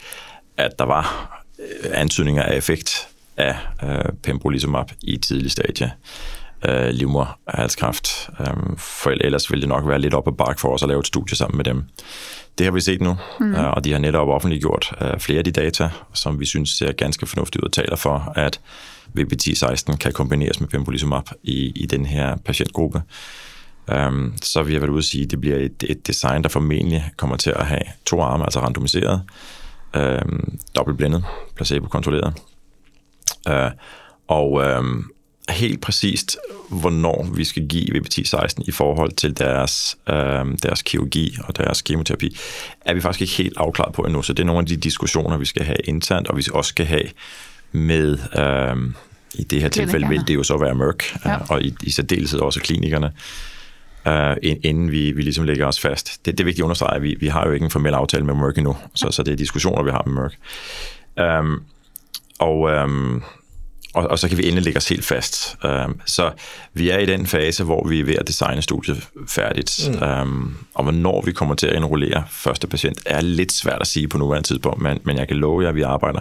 at 0.57 0.79
der 0.79 0.85
var 0.85 1.35
øh, 1.59 1.91
antydninger 1.95 2.43
af 2.43 2.57
effekt 2.57 3.09
af 3.37 3.57
øh, 3.85 4.05
pembrolizumab 4.23 4.87
i 5.03 5.17
tidlig 5.17 5.51
stadie 5.51 5.93
øh, 6.69 6.89
livmoderhalskræft. 6.89 8.31
Øh, 8.41 8.47
for 8.79 9.11
ellers 9.11 9.51
ville 9.51 9.61
det 9.61 9.69
nok 9.69 9.89
være 9.89 9.99
lidt 9.99 10.15
op 10.15 10.29
ad 10.29 10.33
bak 10.33 10.59
for 10.59 10.75
os 10.75 10.83
at 10.83 10.89
lave 10.89 11.01
et 11.01 11.07
studie 11.07 11.37
sammen 11.37 11.57
med 11.57 11.65
dem. 11.65 11.85
Det 12.59 12.65
har 12.67 12.73
vi 12.73 12.81
set 12.81 13.01
nu, 13.01 13.17
mm. 13.41 13.55
øh, 13.55 13.71
og 13.71 13.85
de 13.85 13.93
har 13.93 13.99
netop 13.99 14.29
offentliggjort 14.29 14.93
øh, 15.01 15.19
flere 15.19 15.39
af 15.39 15.45
de 15.45 15.51
data, 15.51 15.91
som 16.15 16.41
vi 16.41 16.45
synes 16.45 16.71
ser 16.71 16.93
ganske 16.93 17.27
fornuftigt 17.27 17.63
ud 17.63 17.67
og 17.67 17.73
taler 17.73 17.97
for, 17.97 18.33
at 18.37 18.61
VBT16 19.19 19.97
kan 19.97 20.13
kombineres 20.13 20.61
med 20.61 20.69
pembrolizumab 20.69 21.29
i, 21.43 21.73
i 21.77 21.87
den 21.87 22.07
her 22.07 22.37
patientgruppe. 22.37 23.03
Um, 24.09 24.35
så 24.43 24.63
vi 24.63 24.73
har 24.73 24.81
været 24.81 24.91
ude 24.91 24.99
at 24.99 25.05
sige, 25.05 25.25
at 25.25 25.31
det 25.31 25.41
bliver 25.41 25.57
et, 25.57 25.85
et 25.89 26.07
design, 26.07 26.43
der 26.43 26.49
formentlig 26.49 27.11
kommer 27.17 27.37
til 27.37 27.51
at 27.51 27.67
have 27.67 27.83
to 28.07 28.21
arme, 28.21 28.45
altså 28.45 28.61
randomiseret, 28.61 29.23
um, 29.97 30.59
dobbeltblindet, 30.77 31.25
placebo-kontrolleret. 31.57 32.33
Uh, 33.51 33.71
og 34.29 34.53
um, 34.53 35.11
helt 35.49 35.81
præcist, 35.81 36.37
hvornår 36.69 37.27
vi 37.35 37.45
skal 37.45 37.69
give 37.69 37.97
VBT-16 37.97 38.55
i 38.67 38.71
forhold 38.71 39.13
til 39.13 39.39
deres, 39.39 39.99
øh, 40.09 40.15
deres 40.63 40.83
kirurgi 40.83 41.37
og 41.45 41.57
deres 41.57 41.83
kemoterapi, 41.83 42.37
er 42.81 42.95
vi 42.95 43.01
faktisk 43.01 43.21
ikke 43.23 43.35
helt 43.35 43.57
afklaret 43.57 43.95
på 43.95 44.03
endnu. 44.03 44.23
Så 44.23 44.33
det 44.33 44.43
er 44.43 44.47
nogle 44.47 44.61
af 44.61 44.67
de 44.67 44.77
diskussioner, 44.77 45.37
vi 45.37 45.45
skal 45.45 45.65
have 45.65 45.79
internt, 45.85 46.29
og 46.29 46.37
vi 46.37 46.45
også 46.53 46.69
skal 46.69 46.87
have 46.87 47.05
med... 47.73 48.19
øh, 48.39 48.93
i 49.35 49.43
det 49.43 49.63
her 49.63 49.69
tilfælde 49.69 50.09
vil 50.09 50.29
det 50.29 50.35
jo 50.35 50.43
så 50.43 50.59
være 50.59 50.75
Merck, 50.75 51.17
Ja. 51.25 51.31
ja. 51.31 51.39
og 51.49 51.63
i, 51.63 51.75
i 51.83 51.91
særdeleshed 51.91 52.41
også 52.41 52.61
klinikerne, 52.61 53.13
øh, 54.07 54.37
inden 54.65 54.91
vi, 54.91 55.13
vi 55.13 55.23
ligesom 55.23 55.45
lægger 55.45 55.67
os 55.67 55.81
fast. 55.81 56.27
Det, 56.27 56.33
det 56.33 56.41
er 56.41 56.45
vigtigt 56.45 56.63
at 56.63 56.65
understrege, 56.65 56.97
at 56.97 57.03
vi, 57.03 57.17
vi 57.21 57.27
har 57.29 57.47
jo 57.47 57.53
ikke 57.53 57.65
en 57.65 57.71
formel 57.71 57.95
aftale 57.95 58.25
med 58.25 58.35
Merck 58.35 58.59
endnu, 58.59 58.77
så, 58.95 59.11
så 59.11 59.23
det 59.23 59.33
er 59.33 59.37
diskussioner, 59.37 59.83
vi 59.83 59.91
har 59.91 60.03
med 60.07 60.15
Merck. 60.23 60.37
Um, 61.41 61.63
og, 62.39 62.61
um, 62.61 63.23
og, 63.99 64.11
og 64.11 64.19
så 64.19 64.29
kan 64.29 64.39
vi 64.39 64.43
endelig 64.43 64.65
lægge 64.65 64.77
os 64.77 64.89
helt 64.89 65.05
fast. 65.05 65.57
Um, 65.65 66.01
så 66.07 66.31
vi 66.73 66.91
er 66.91 66.99
i 66.99 67.07
den 67.07 67.27
fase, 67.27 67.65
hvor 67.65 67.89
vi 67.89 68.01
er 68.01 68.05
ved 68.05 68.15
at 68.15 68.27
designe 68.29 68.63
studiet 68.63 69.09
færdigt. 69.27 69.91
Mm. 69.93 70.03
Um, 70.03 70.57
og 70.75 70.83
hvornår 70.83 71.23
vi 71.23 71.33
kommer 71.33 71.55
til 71.55 71.67
at 71.67 71.77
indrullere 71.77 72.25
første 72.31 72.67
patient, 72.67 72.99
er 73.07 73.21
lidt 73.21 73.53
svært 73.53 73.81
at 73.81 73.87
sige 73.87 74.09
på 74.09 74.19
nuværende 74.19 74.49
tidspunkt, 74.49 74.83
men, 74.83 74.99
men 75.05 75.17
jeg 75.17 75.29
kan 75.29 75.37
love 75.37 75.63
jer, 75.63 75.69
at 75.69 75.75
vi 75.75 75.83
arbejder 75.83 76.21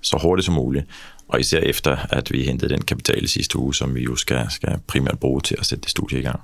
så 0.00 0.18
hurtigt 0.22 0.46
som 0.46 0.54
muligt. 0.54 0.86
Og 1.28 1.40
især 1.40 1.58
efter, 1.58 1.96
at 2.10 2.32
vi 2.32 2.42
hentede 2.42 2.74
den 2.74 2.82
kapital 2.82 3.24
i 3.24 3.26
sidste 3.26 3.58
uge, 3.58 3.74
som 3.74 3.94
vi 3.94 4.02
jo 4.02 4.16
skal, 4.16 4.46
skal 4.50 4.78
primært 4.86 5.18
bruge 5.18 5.40
til 5.40 5.56
at 5.58 5.66
sætte 5.66 5.82
det 5.82 5.90
studie 5.90 6.18
i 6.18 6.22
gang. 6.22 6.40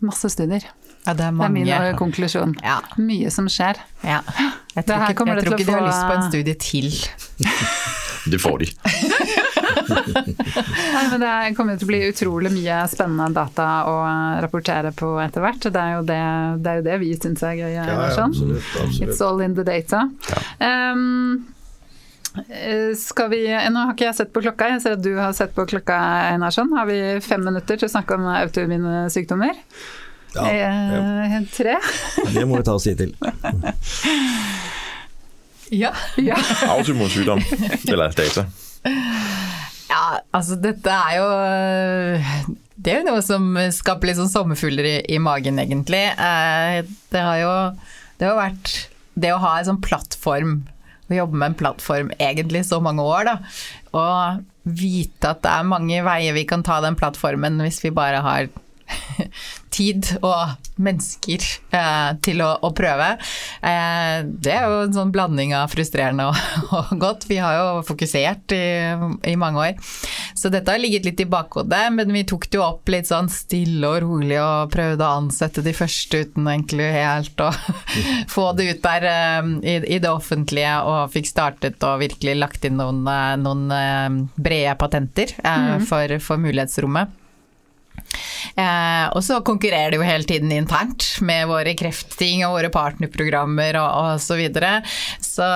Masse 0.00 0.28
studier. 0.28 0.60
Ja, 1.06 1.14
det 1.14 1.24
er 1.24 1.32
Det 1.38 1.44
er 1.46 1.52
min 1.54 1.68
eh, 1.68 1.92
konklusjon. 1.96 2.56
Ja. 2.62 2.80
Mye 3.00 3.30
som 3.32 3.46
skjer. 3.48 3.78
Ja. 4.04 4.20
Jeg 4.74 4.84
Det 4.84 4.86
tror 4.86 4.98
her 5.04 5.14
ikke, 5.14 5.26
jeg 5.26 5.36
det 5.36 5.44
tror 5.46 5.58
ikke 5.58 5.66
de 5.66 5.72
har 5.72 5.80
få- 5.80 5.88
lyst 5.88 6.04
på 6.06 6.14
en 6.16 6.28
studie 6.30 6.54
til. 6.54 6.86
Det 8.28 8.40
får 8.42 8.58
de. 8.58 8.66
Nei, 9.88 11.04
men 11.10 11.20
det 11.22 11.32
kommer 11.56 11.78
til 11.78 11.86
å 11.86 11.90
bli 11.90 12.00
utrolig 12.10 12.50
mye 12.52 12.80
spennende 12.90 13.28
data 13.36 13.66
å 13.88 13.94
rapportere 14.44 14.90
på 14.96 15.14
etter 15.22 15.44
hvert. 15.44 15.68
Det 15.72 15.80
er 15.82 15.94
jo 15.96 16.02
det, 16.08 16.18
det, 16.64 16.72
er 16.72 16.80
jo 16.80 16.86
det 16.88 16.96
vi 17.02 17.12
syns 17.16 17.44
er 17.46 17.54
gøy. 17.58 17.70
Ja, 17.76 17.84
ja, 17.88 18.08
absolutt. 18.18 19.00
It's 19.06 19.22
all 19.24 19.40
in 19.44 19.54
the 19.56 19.64
data. 19.66 20.02
Um, 20.60 21.46
eh, 22.48 22.92
skal 22.98 23.30
vi, 23.32 23.42
nå 23.48 23.86
har 23.86 23.94
ikke 23.96 24.08
jeg 24.10 24.18
sett 24.20 24.34
på 24.34 24.42
klokka, 24.44 24.68
jeg 24.74 24.84
ser 24.84 24.98
at 24.98 25.04
du 25.04 25.14
har 25.18 25.32
sett 25.36 25.54
på 25.56 25.64
klokka, 25.70 25.96
Einarsson. 26.34 26.74
Har 26.76 26.90
vi 26.90 27.00
fem 27.24 27.44
minutter 27.48 27.80
til 27.80 27.88
å 27.88 27.94
snakke 27.96 28.18
om 28.18 28.28
autoimmune 28.34 29.06
sykdommer? 29.14 29.56
Ja, 30.34 30.44
ja, 30.52 30.70
Eh, 31.28 31.38
tre? 31.54 31.76
det 32.34 32.42
må 32.48 32.58
vi 32.58 32.64
ta 32.66 32.74
oss 32.76 32.84
tid 32.84 32.98
til. 33.00 33.14
Ja. 35.70 35.92
Ja. 36.16 36.36
Autoimmun 36.72 37.10
sygdom, 37.12 37.40
eller 37.88 38.12
data. 38.16 38.44
Ja, 39.88 40.20
altså 40.36 40.56
dette 40.60 40.92
er 40.92 41.16
jo 41.18 41.26
Det 42.78 42.92
er 42.92 43.00
jo 43.02 43.06
noe 43.08 43.22
som 43.24 43.50
skaper 43.74 44.08
litt 44.10 44.18
sånn 44.20 44.30
sommerfugler 44.32 44.86
i, 44.86 44.96
i 45.16 45.18
magen, 45.22 45.58
egentlig. 45.60 46.04
Eh, 46.14 46.82
Det 47.12 47.24
har 47.24 47.40
jo 47.42 47.52
det 48.18 48.26
har 48.26 48.34
vært 48.38 48.72
Det 49.14 49.30
å 49.34 49.40
ha 49.42 49.52
en 49.60 49.66
sånn 49.68 49.82
plattform, 49.84 50.54
å 51.10 51.14
jobbe 51.20 51.36
med 51.40 51.52
en 51.52 51.58
plattform 51.58 52.08
egentlig 52.18 52.64
så 52.68 52.80
mange 52.84 53.02
år, 53.04 53.28
da. 53.28 53.36
Og 53.96 54.44
vite 54.78 55.30
at 55.32 55.40
det 55.44 55.52
er 55.52 55.64
mange 55.68 56.00
veier 56.04 56.34
vi 56.36 56.44
kan 56.48 56.62
ta 56.66 56.80
den 56.84 56.96
plattformen 56.98 57.56
hvis 57.64 57.80
vi 57.84 57.90
bare 57.94 58.20
har 58.24 58.48
tid 59.78 60.06
og 60.24 60.56
mennesker 60.80 61.44
eh, 61.74 62.10
til 62.24 62.42
å, 62.44 62.50
å 62.64 62.70
prøve. 62.76 63.10
Eh, 63.60 64.24
det 64.26 64.54
er 64.54 64.66
jo 64.66 64.84
en 64.86 64.96
sånn 64.96 65.12
blanding 65.14 65.54
av 65.56 65.70
frustrerende 65.72 66.28
og, 66.30 66.40
og 66.78 66.94
godt. 67.00 67.26
Vi 67.30 67.40
har 67.42 67.58
jo 67.58 67.68
fokusert 67.88 68.54
i, 68.56 68.64
i 69.32 69.36
mange 69.40 69.68
år. 69.68 69.92
Så 70.38 70.52
dette 70.52 70.72
har 70.72 70.80
ligget 70.80 71.06
litt 71.08 71.22
i 71.22 71.28
bakhodet, 71.28 71.82
men 71.94 72.12
vi 72.14 72.24
tok 72.28 72.48
det 72.48 72.60
jo 72.60 72.64
opp 72.66 72.90
litt 72.92 73.10
sånn 73.10 73.30
stille 73.32 73.88
og 73.88 74.00
rolig 74.04 74.38
og 74.42 74.72
prøvde 74.74 75.04
å 75.04 75.20
ansette 75.22 75.64
de 75.66 75.74
første 75.76 76.22
uten 76.24 76.48
egentlig 76.50 76.90
helt 76.94 77.44
å 77.44 77.50
få 78.34 78.50
det 78.58 78.70
ut 78.72 78.82
der 78.84 79.08
eh, 79.10 79.52
i, 79.62 79.76
i 79.98 80.02
det 80.02 80.12
offentlige, 80.12 80.74
og 80.88 81.12
fikk 81.14 81.30
startet 81.30 81.82
og 81.86 82.02
virkelig 82.02 82.38
lagt 82.38 82.66
inn 82.68 82.78
noen, 82.80 83.04
eh, 83.10 83.34
noen 83.40 83.68
eh, 83.74 84.20
brede 84.38 84.76
patenter 84.80 85.34
eh, 85.42 85.78
for, 85.88 86.18
for 86.24 86.40
mulighetsrommet. 86.40 87.16
Eh, 88.58 89.06
og 89.14 89.22
så 89.24 89.40
konkurrerer 89.46 89.92
det 89.92 90.00
jo 90.00 90.06
hele 90.06 90.26
tiden 90.28 90.52
internt 90.54 91.06
med 91.24 91.48
våre 91.50 91.74
kreftting 91.78 92.44
og 92.46 92.56
våre 92.56 92.72
partnerprogrammer 92.74 93.78
og, 93.80 93.88
og 94.02 94.22
så 94.22 94.38
videre. 94.38 94.78
Så, 95.22 95.46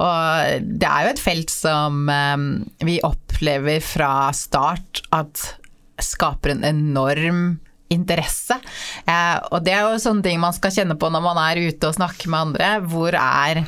og 0.00 0.66
det 0.66 0.90
er 0.90 1.06
jo 1.06 1.14
et 1.14 1.22
felt 1.22 1.54
som 1.54 2.04
eh, 2.10 2.36
vi 2.86 3.00
opplever 3.06 3.82
fra 3.84 4.30
start 4.36 5.04
at 5.14 5.46
skaper 6.00 6.54
en 6.54 6.64
enorm 6.64 7.58
interesse. 7.90 8.56
Eh, 9.04 9.36
og 9.50 9.64
det 9.66 9.74
er 9.74 9.86
jo 9.86 10.02
sånne 10.02 10.24
ting 10.24 10.40
man 10.42 10.54
skal 10.56 10.74
kjenne 10.74 10.96
på 10.98 11.10
når 11.12 11.24
man 11.24 11.40
er 11.42 11.62
ute 11.68 11.90
og 11.90 11.96
snakker 11.98 12.30
med 12.30 12.50
andre. 12.50 12.70
Hvor 12.86 13.16
er 13.18 13.64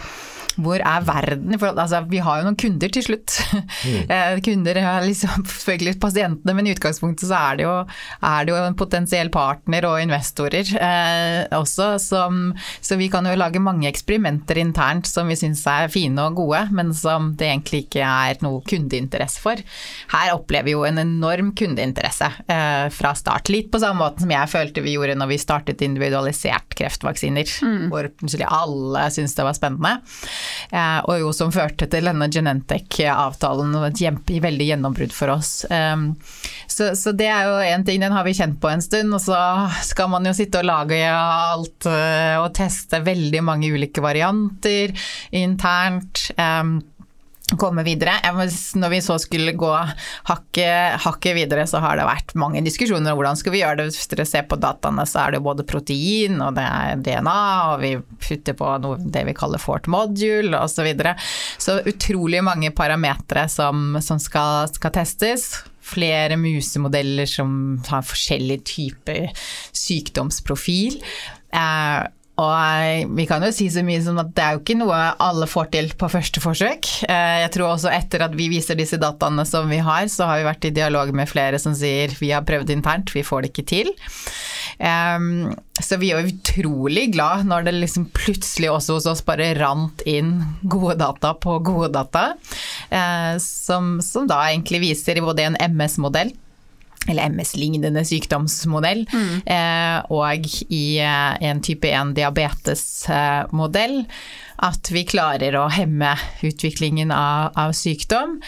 hvor 0.61 0.83
er 0.83 1.05
verden? 1.07 1.57
For 1.59 1.73
altså, 1.73 2.03
vi 2.11 2.21
har 2.25 2.41
jo 2.41 2.49
noen 2.49 2.59
kunder 2.61 2.93
til 2.93 3.09
slutt. 3.11 3.39
Mm. 3.53 4.01
Eh, 4.13 4.39
kunder 4.45 4.77
er 4.77 5.05
liksom 5.07 5.45
selvfølgelig 5.47 5.95
pasientene, 6.03 6.53
men 6.57 6.67
i 6.67 6.73
utgangspunktet 6.75 7.25
så 7.29 7.37
er 7.39 7.59
det 7.59 7.65
jo, 7.65 7.73
er 8.29 8.45
det 8.45 8.53
jo 8.53 8.59
en 8.59 8.77
potensiell 8.77 9.31
partner 9.33 9.87
og 9.89 10.01
investorer 10.03 10.69
eh, 10.77 11.55
også. 11.57 11.87
Som, 12.03 12.41
så 12.85 12.99
vi 13.01 13.09
kan 13.13 13.27
jo 13.29 13.37
lage 13.39 13.63
mange 13.63 13.89
eksperimenter 13.89 14.61
internt 14.61 15.09
som 15.09 15.31
vi 15.31 15.39
syns 15.39 15.63
er 15.71 15.91
fine 15.93 16.27
og 16.27 16.41
gode, 16.41 16.65
men 16.75 16.93
som 16.97 17.33
det 17.39 17.49
egentlig 17.49 17.85
ikke 17.87 18.05
er 18.05 18.43
noe 18.45 18.63
kundeinteresse 18.69 19.43
for. 19.43 19.63
Her 20.13 20.35
opplever 20.35 20.69
vi 20.69 20.77
jo 20.77 20.85
en 20.89 21.01
enorm 21.03 21.53
kundeinteresse 21.59 22.29
eh, 22.53 22.87
fra 22.93 23.15
start. 23.19 23.53
Litt 23.53 23.73
på 23.73 23.81
samme 23.83 24.03
måte 24.03 24.25
som 24.25 24.35
jeg 24.35 24.53
følte 24.53 24.85
vi 24.85 24.97
gjorde 24.97 25.17
når 25.19 25.33
vi 25.33 25.41
startet 25.43 25.85
individualisert 25.87 26.77
kreftvaksiner, 26.79 27.49
mm. 27.63 27.89
hvor 27.93 28.11
alle 28.49 29.07
syntes 29.15 29.37
det 29.39 29.47
var 29.47 29.57
spennende. 29.57 29.97
Eh, 30.71 30.99
og 31.07 31.21
jo 31.21 31.33
som 31.37 31.53
førte 31.55 31.89
til 31.91 32.09
denne 32.09 32.29
Genentech-avtalen 32.33 33.75
og 33.79 33.89
et 33.91 34.33
veldig 34.43 34.69
gjennombrudd 34.73 35.15
for 35.15 35.35
oss. 35.37 35.53
Så, 36.73 36.93
så, 36.97 37.13
det 37.17 37.29
er 37.29 37.49
jo 37.49 37.57
én 37.67 37.85
ting, 37.85 38.01
den 38.01 38.15
har 38.15 38.25
vi 38.25 38.35
kjent 38.37 38.59
på 38.63 38.71
en 38.71 38.83
stund, 38.85 39.13
og 39.15 39.21
så 39.23 39.39
skal 39.85 40.11
man 40.13 40.27
jo 40.27 40.35
sitte 40.37 40.63
og 40.63 40.69
lage 40.69 41.01
alt 41.13 41.89
eh, 41.91 42.39
og 42.41 42.53
teste 42.57 43.03
veldig 43.05 43.43
mange 43.45 43.73
ulike 43.73 44.05
varianter 44.05 44.95
internt 45.37 46.31
komme 47.61 47.85
videre. 47.87 48.15
Når 48.33 48.93
vi 48.93 49.01
så 49.05 49.17
skulle 49.21 49.55
gå 49.59 49.71
hakket, 50.29 51.01
hakke 51.05 51.35
videre, 51.37 51.67
så 51.69 51.83
har 51.83 51.99
det 51.99 52.07
vært 52.09 52.35
mange 52.39 52.63
diskusjoner 52.65 53.13
om 53.13 53.21
hvordan 53.21 53.39
skal 53.41 53.55
vi 53.55 53.63
gjøre 53.63 53.81
det. 53.81 53.89
Hvis 53.91 54.11
dere 54.13 54.29
ser 54.29 54.47
på 54.51 54.59
dataene, 54.61 55.07
så 55.09 55.25
er 55.25 55.37
det 55.37 55.43
både 55.45 55.67
protein 55.69 56.41
og 56.43 56.57
det 56.59 56.67
er 56.67 57.03
DNA, 57.09 57.41
og 57.73 57.83
vi 57.83 57.93
putter 58.23 58.57
på 58.59 58.77
noe, 58.83 59.01
det 59.03 59.27
vi 59.29 59.37
kaller 59.37 59.63
fort 59.63 59.91
module 59.91 60.59
osv. 60.59 60.83
Så, 60.83 60.87
videre. 60.87 61.13
så 61.63 61.77
utrolig 61.87 62.41
mange 62.43 62.73
parametere 62.75 63.45
som, 63.53 64.01
som 64.03 64.19
skal, 64.19 64.67
skal 64.75 64.91
testes 64.97 65.53
flere 65.83 66.39
musemodeller 66.41 67.29
som 67.29 67.53
har 67.89 68.03
forskjellig 68.07 68.59
type 68.67 69.17
sykdomsprofil. 69.77 70.99
Eh, 71.53 72.03
og 72.41 73.13
vi 73.13 73.27
kan 73.29 73.45
jo 73.45 73.51
si 73.53 73.67
så 73.71 73.83
mye 73.85 74.01
som 74.05 74.17
at 74.23 74.31
det 74.33 74.45
er 74.45 74.55
jo 74.57 74.63
ikke 74.63 74.79
noe 74.81 75.01
alle 75.21 75.49
får 75.51 75.69
til 75.75 75.91
på 76.01 76.09
første 76.13 76.41
forsøk. 76.41 76.89
Eh, 77.05 77.43
jeg 77.45 77.53
tror 77.55 77.75
også 77.75 77.93
etter 77.93 78.25
at 78.25 78.37
vi 78.39 78.49
viser 78.53 78.79
disse 78.79 78.97
dataene 79.01 79.45
som 79.49 79.69
vi 79.71 79.83
har, 79.85 80.09
så 80.09 80.31
har 80.31 80.41
vi 80.41 80.49
vært 80.49 80.71
i 80.71 80.75
dialog 80.75 81.13
med 81.17 81.29
flere 81.31 81.61
som 81.61 81.77
sier 81.77 82.15
vi 82.19 82.33
har 82.33 82.47
prøvd 82.49 82.73
internt, 82.73 83.13
vi 83.13 83.27
får 83.27 83.45
det 83.45 83.53
ikke 83.53 83.69
til. 83.69 83.93
Så 85.83 85.99
vi 86.01 86.11
er 86.11 86.27
utrolig 86.27 87.05
glad 87.15 87.45
når 87.47 87.67
det 87.67 87.75
liksom 87.77 88.09
plutselig 88.17 88.71
også 88.73 88.97
hos 88.97 89.09
oss 89.13 89.23
bare 89.27 89.53
rant 89.59 90.03
inn 90.09 90.35
gode 90.63 90.97
data 91.01 91.35
på 91.39 91.59
gode 91.65 91.93
data, 91.95 92.33
uh, 92.91 93.35
som, 93.43 93.97
som 94.03 94.27
da 94.31 94.41
egentlig 94.49 94.83
viser 94.89 95.21
både 95.23 95.47
en 95.51 95.59
MS-modell 95.71 96.33
eller 97.09 97.23
MS-lignende 97.33 98.05
sykdomsmodell, 98.07 99.07
mm. 99.11 99.43
eh, 99.47 99.99
og 100.13 100.47
i 100.69 100.99
eh, 101.03 101.33
en 101.49 101.61
type 101.65 101.89
1-diabetesmodell, 101.89 104.07
at 104.63 104.91
vi 104.95 105.03
klarer 105.09 105.57
å 105.59 105.69
hemme 105.75 106.13
utviklingen 106.47 107.11
av, 107.15 107.51
av, 107.59 107.73
sykdom. 107.75 108.41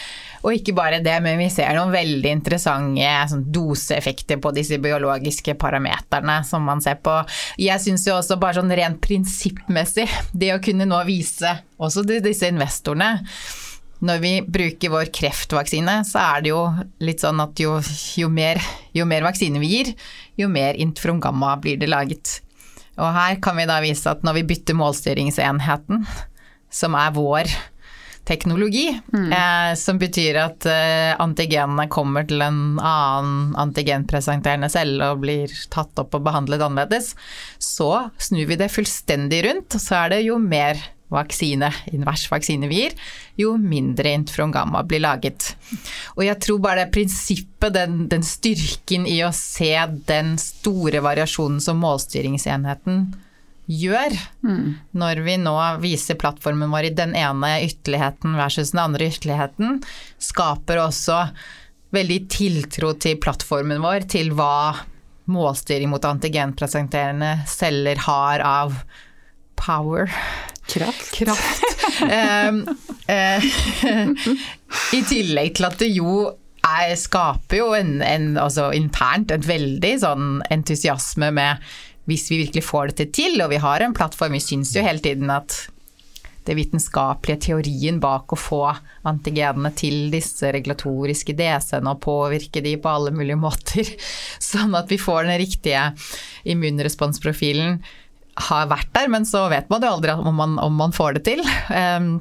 Og 0.45 0.53
ikke 0.55 0.73
bare 0.77 1.03
det, 1.03 1.21
men 1.25 1.39
vi 1.41 1.49
ser 1.51 1.75
noen 1.75 1.91
veldig 1.91 2.31
interessante 2.37 3.27
sånn, 3.31 3.43
doseeffekter 3.51 4.37
på 4.39 4.51
disse 4.55 4.77
biologiske 4.79 5.55
parameterne 5.59 6.43
som 6.47 6.63
man 6.63 6.81
ser 6.85 6.95
på. 7.03 7.15
Jeg 7.59 7.79
syns 7.83 8.07
jo 8.07 8.15
også 8.15 8.39
bare 8.39 8.55
sånn 8.61 8.77
rent 8.79 9.01
prinsippmessig, 9.03 10.07
det 10.31 10.55
å 10.55 10.63
kunne 10.63 10.87
nå 10.87 11.03
vise 11.09 11.51
også 11.75 12.07
disse 12.07 12.47
investorene 12.47 13.19
når 14.03 14.23
vi 14.23 14.33
bruker 14.43 14.91
vår 14.91 15.11
kreftvaksine, 15.15 15.99
så 16.07 16.23
er 16.35 16.43
det 16.43 16.51
jo 16.51 16.63
litt 17.03 17.23
sånn 17.23 17.39
at 17.43 17.59
jo, 17.61 17.77
jo, 18.19 18.31
mer, 18.31 18.59
jo 18.95 19.05
mer, 19.07 19.23
vaksine 19.25 19.61
vi 19.63 19.71
gir, 19.71 19.93
jo 20.39 20.49
mer 20.51 20.75
interferon 20.75 21.21
gamma 21.23 21.55
blir 21.61 21.79
det 21.81 21.91
laget. 21.91 22.39
Og 22.95 23.07
her 23.15 23.39
kan 23.43 23.57
vi 23.59 23.67
da 23.67 23.79
vise 23.83 24.11
at 24.11 24.23
når 24.23 24.39
vi 24.39 24.49
bytter 24.51 24.77
målstyringsenheten, 24.79 26.03
som 26.75 26.97
er 26.99 27.15
vår 27.15 27.51
teknologi, 28.25 28.87
mm. 29.13 29.31
eh, 29.31 29.71
som 29.77 29.99
betyr 30.01 30.39
at 30.41 30.65
eh, 30.69 31.13
antigenene 31.21 31.85
kommer 31.93 32.25
til 32.27 32.41
en 32.41 32.79
annen 32.81 33.53
antigenpresenterende 33.61 34.69
celle 34.73 35.11
og 35.13 35.21
blir 35.21 35.53
tatt 35.73 35.93
opp 36.01 36.17
og 36.17 36.25
behandlet 36.25 36.63
annerledes, 36.65 37.13
så 37.61 38.09
snur 38.17 38.49
vi 38.49 38.57
det 38.59 38.71
fullstendig 38.73 39.43
rundt, 39.45 39.77
og 39.77 39.83
så 39.83 40.01
er 40.01 40.15
det 40.15 40.23
jo 40.25 40.39
mer 40.41 40.81
vaksine, 41.13 41.69
invers 41.93 42.25
vaksine 42.31 42.67
vi 42.69 42.79
gir, 42.81 42.95
jo 43.37 43.55
mindre 43.61 44.15
interferon 44.17 44.53
gamma 44.53 44.83
blir 44.87 45.03
laget. 45.03 45.51
Og 46.15 46.25
jeg 46.25 46.39
tror 46.41 46.61
bare 46.63 46.85
det 46.85 46.93
prinsippet, 46.95 47.73
den, 47.75 48.05
den, 48.11 48.25
styrken 48.25 49.05
i 49.09 49.19
å 49.25 49.33
se 49.35 49.73
den 50.09 50.35
store 50.41 51.03
variasjonen 51.05 51.61
som 51.63 51.81
målstyringsenheten 51.83 53.05
gjør, 53.65 54.13
mm. 54.45 54.65
når 54.97 55.21
vi 55.25 55.37
nå 55.41 55.55
viser 55.81 56.17
plattformen 56.21 56.73
vår 56.73 56.91
i 56.91 56.95
den 56.97 57.15
ene 57.17 57.55
ytterligheten 57.65 58.35
versus 58.37 58.73
den 58.73 58.83
andre 58.83 59.09
ytterligheten, 59.09 59.79
skaper 60.21 60.83
også 60.83 61.23
veldig 61.95 62.19
tiltro 62.29 62.93
til 63.01 63.17
plattformen 63.21 63.81
vår, 63.81 64.05
til 64.11 64.33
hva 64.37 64.75
målstyring 65.31 65.89
mot 65.89 66.05
antigenpresenterende 66.05 67.47
celler 67.49 67.97
har 68.05 68.43
av 68.45 68.75
power 69.57 70.11
Kraft. 70.71 71.11
Kraft. 71.13 71.63
um, 72.01 72.63
uh, 73.09 73.45
I 74.97 75.03
tillegg 75.05 75.55
til 75.57 75.69
at 75.69 75.77
det 75.81 75.91
jo 75.93 76.15
er, 76.65 76.95
skaper 76.97 77.59
jo 77.59 77.69
en, 77.77 77.99
en, 78.01 78.31
altså 78.41 78.71
internt 78.75 79.33
et 79.35 79.45
veldig 79.47 79.93
sånn 80.01 80.39
entusiasme 80.53 81.29
med 81.35 81.61
hvis 82.09 82.27
vi 82.29 82.43
virkelig 82.43 82.65
får 82.67 82.91
dette 82.91 83.09
til, 83.17 83.39
og 83.41 83.49
vi 83.53 83.61
har 83.61 83.81
en 83.81 83.95
plattform, 83.97 84.35
vi 84.37 84.43
syns 84.43 84.75
jo 84.75 84.83
hele 84.85 85.01
tiden 85.01 85.31
at 85.33 85.55
det 86.45 86.53
vitenskapelige 86.59 87.47
teorien 87.47 87.97
bak 88.01 88.33
å 88.33 88.37
få 88.37 88.61
antigenene 89.09 89.71
til 89.77 90.11
disse 90.13 90.51
regulatoriske 90.53 91.33
DC-ene 91.37 91.95
og 91.95 92.03
påvirke 92.05 92.61
de 92.61 92.75
på 92.77 92.91
alle 92.91 93.13
mulige 93.15 93.39
måter, 93.41 93.89
sånn 94.51 94.77
at 94.77 94.91
vi 94.93 95.01
får 95.01 95.25
den 95.25 95.41
riktige 95.41 95.87
immunresponsprofilen 96.53 97.79
har 98.35 98.69
vært 98.71 98.91
der, 98.95 99.09
men 99.11 99.27
så 99.27 99.45
vet 99.51 99.69
man 99.71 99.83
jo 99.83 99.93
aldri 99.95 100.15
om 100.15 100.35
man, 100.35 100.57
om 100.59 100.73
man 100.75 100.95
får 100.95 101.19
det 101.19 101.25
til. 101.29 101.43
Um, 101.71 102.17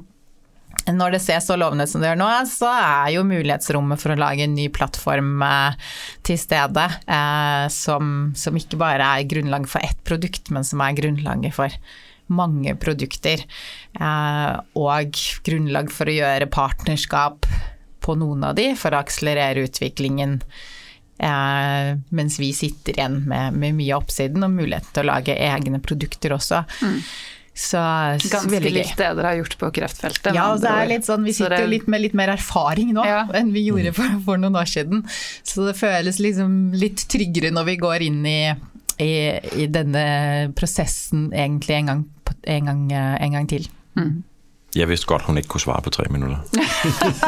når 0.92 1.14
det 1.14 1.20
ser 1.24 1.40
så 1.40 1.56
lovende 1.56 1.86
som 1.88 2.02
det 2.02 2.10
gjør 2.10 2.20
nå, 2.20 2.28
så 2.50 2.68
er 2.68 3.12
jo 3.14 3.24
mulighetsrommet 3.26 4.00
for 4.00 4.12
å 4.12 4.18
lage 4.20 4.44
en 4.44 4.56
ny 4.56 4.66
plattform 4.74 5.38
eh, 5.46 5.92
til 6.26 6.36
stede, 6.40 6.84
eh, 7.08 7.66
som, 7.72 8.10
som, 8.36 8.58
ikke 8.58 8.80
bare 8.80 9.06
er 9.16 9.28
grunnlag 9.30 9.68
for 9.70 9.84
ett 9.84 10.00
produkt, 10.04 10.50
men 10.52 10.66
som 10.66 10.82
er 10.84 10.96
grunnlaget 10.98 11.56
for 11.56 11.78
mange 12.34 12.74
produkter. 12.80 13.46
Eh, 13.96 14.52
og 14.76 15.22
grunnlag 15.46 15.92
for 15.94 16.10
å 16.10 16.18
gjøre 16.18 16.52
partnerskap 16.52 17.48
på 18.04 18.18
noen 18.20 18.44
av 18.50 18.58
de, 18.58 18.72
for 18.76 18.92
å 18.92 19.00
akselerere 19.00 19.64
utviklingen 19.64 20.42
Eh, 21.24 21.94
mens 22.08 22.40
vi 22.40 22.50
sitter 22.52 22.98
igjen 22.98 23.22
med, 23.28 23.56
med 23.56 23.78
mye 23.78 23.94
av 23.94 24.04
oppsiden 24.04 24.44
og 24.44 24.52
muligheten 24.52 24.92
til 24.92 25.06
å 25.06 25.12
lage 25.12 25.36
egne 25.38 25.80
produkter 25.84 26.34
også. 26.36 26.64
Mm. 26.84 26.98
Så, 27.54 27.78
Ganske 28.32 28.58
likt 28.64 28.98
det 28.98 29.12
dere 29.14 29.30
har 29.30 29.38
gjort 29.38 29.54
på 29.60 29.68
kreftfeltet. 29.76 30.34
Ja, 30.34 30.48
det 30.58 30.72
er 30.72 30.88
litt 30.90 31.06
sånn, 31.06 31.22
vi 31.22 31.36
sitter 31.36 31.62
jo 31.62 31.70
litt 31.70 31.86
med 31.86 32.02
litt 32.02 32.16
mer 32.18 32.32
erfaring 32.32 32.90
nå 32.96 33.04
ja. 33.06 33.20
enn 33.38 33.52
vi 33.54 33.62
gjorde 33.68 33.92
for, 33.94 34.16
for, 34.26 34.42
noen 34.42 34.58
år 34.58 34.66
siden. 34.68 35.04
Så 35.46 35.68
det 35.68 35.76
føles 35.78 36.18
liksom 36.22 36.74
litt 36.74 37.06
tryggere 37.12 37.54
når 37.54 37.68
vi 37.70 37.76
går 37.84 38.06
inn 38.08 38.20
i, 38.26 38.40
i, 38.98 39.12
i 39.62 39.68
denne 39.70 40.04
prosessen 40.58 41.28
egentlig 41.30 41.78
en 41.78 41.92
gang, 41.92 42.04
en 42.58 42.72
gang, 42.72 42.84
en 42.98 43.38
gang 43.38 43.50
til. 43.54 43.70
Mm. 43.94 44.16
Jeg 44.74 44.88
visste 44.90 45.06
godt 45.06 45.28
hun 45.28 45.38
ikke 45.38 45.54
kunne 45.54 45.64
svare 45.68 45.84
på 45.86 45.92
tre 45.94 46.04
minutter. 46.10 46.42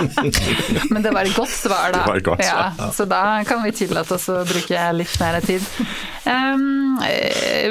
Men 0.93 1.05
det 1.05 1.13
var 1.15 1.29
et 1.29 1.37
godt 1.37 1.53
svar, 1.53 1.93
da. 1.95 2.01
Det 2.01 2.11
var 2.11 2.19
et 2.19 2.27
godt 2.27 2.43
svar. 2.43 2.73
Ja, 2.79 2.89
så 2.97 3.07
da 3.07 3.23
kan 3.47 3.63
vi 3.63 3.71
tillate 3.77 4.17
oss 4.17 4.27
å 4.33 4.41
bruke 4.49 4.87
litt 4.97 5.15
mer 5.23 5.39
tid. 5.45 5.63
Um, 6.27 6.99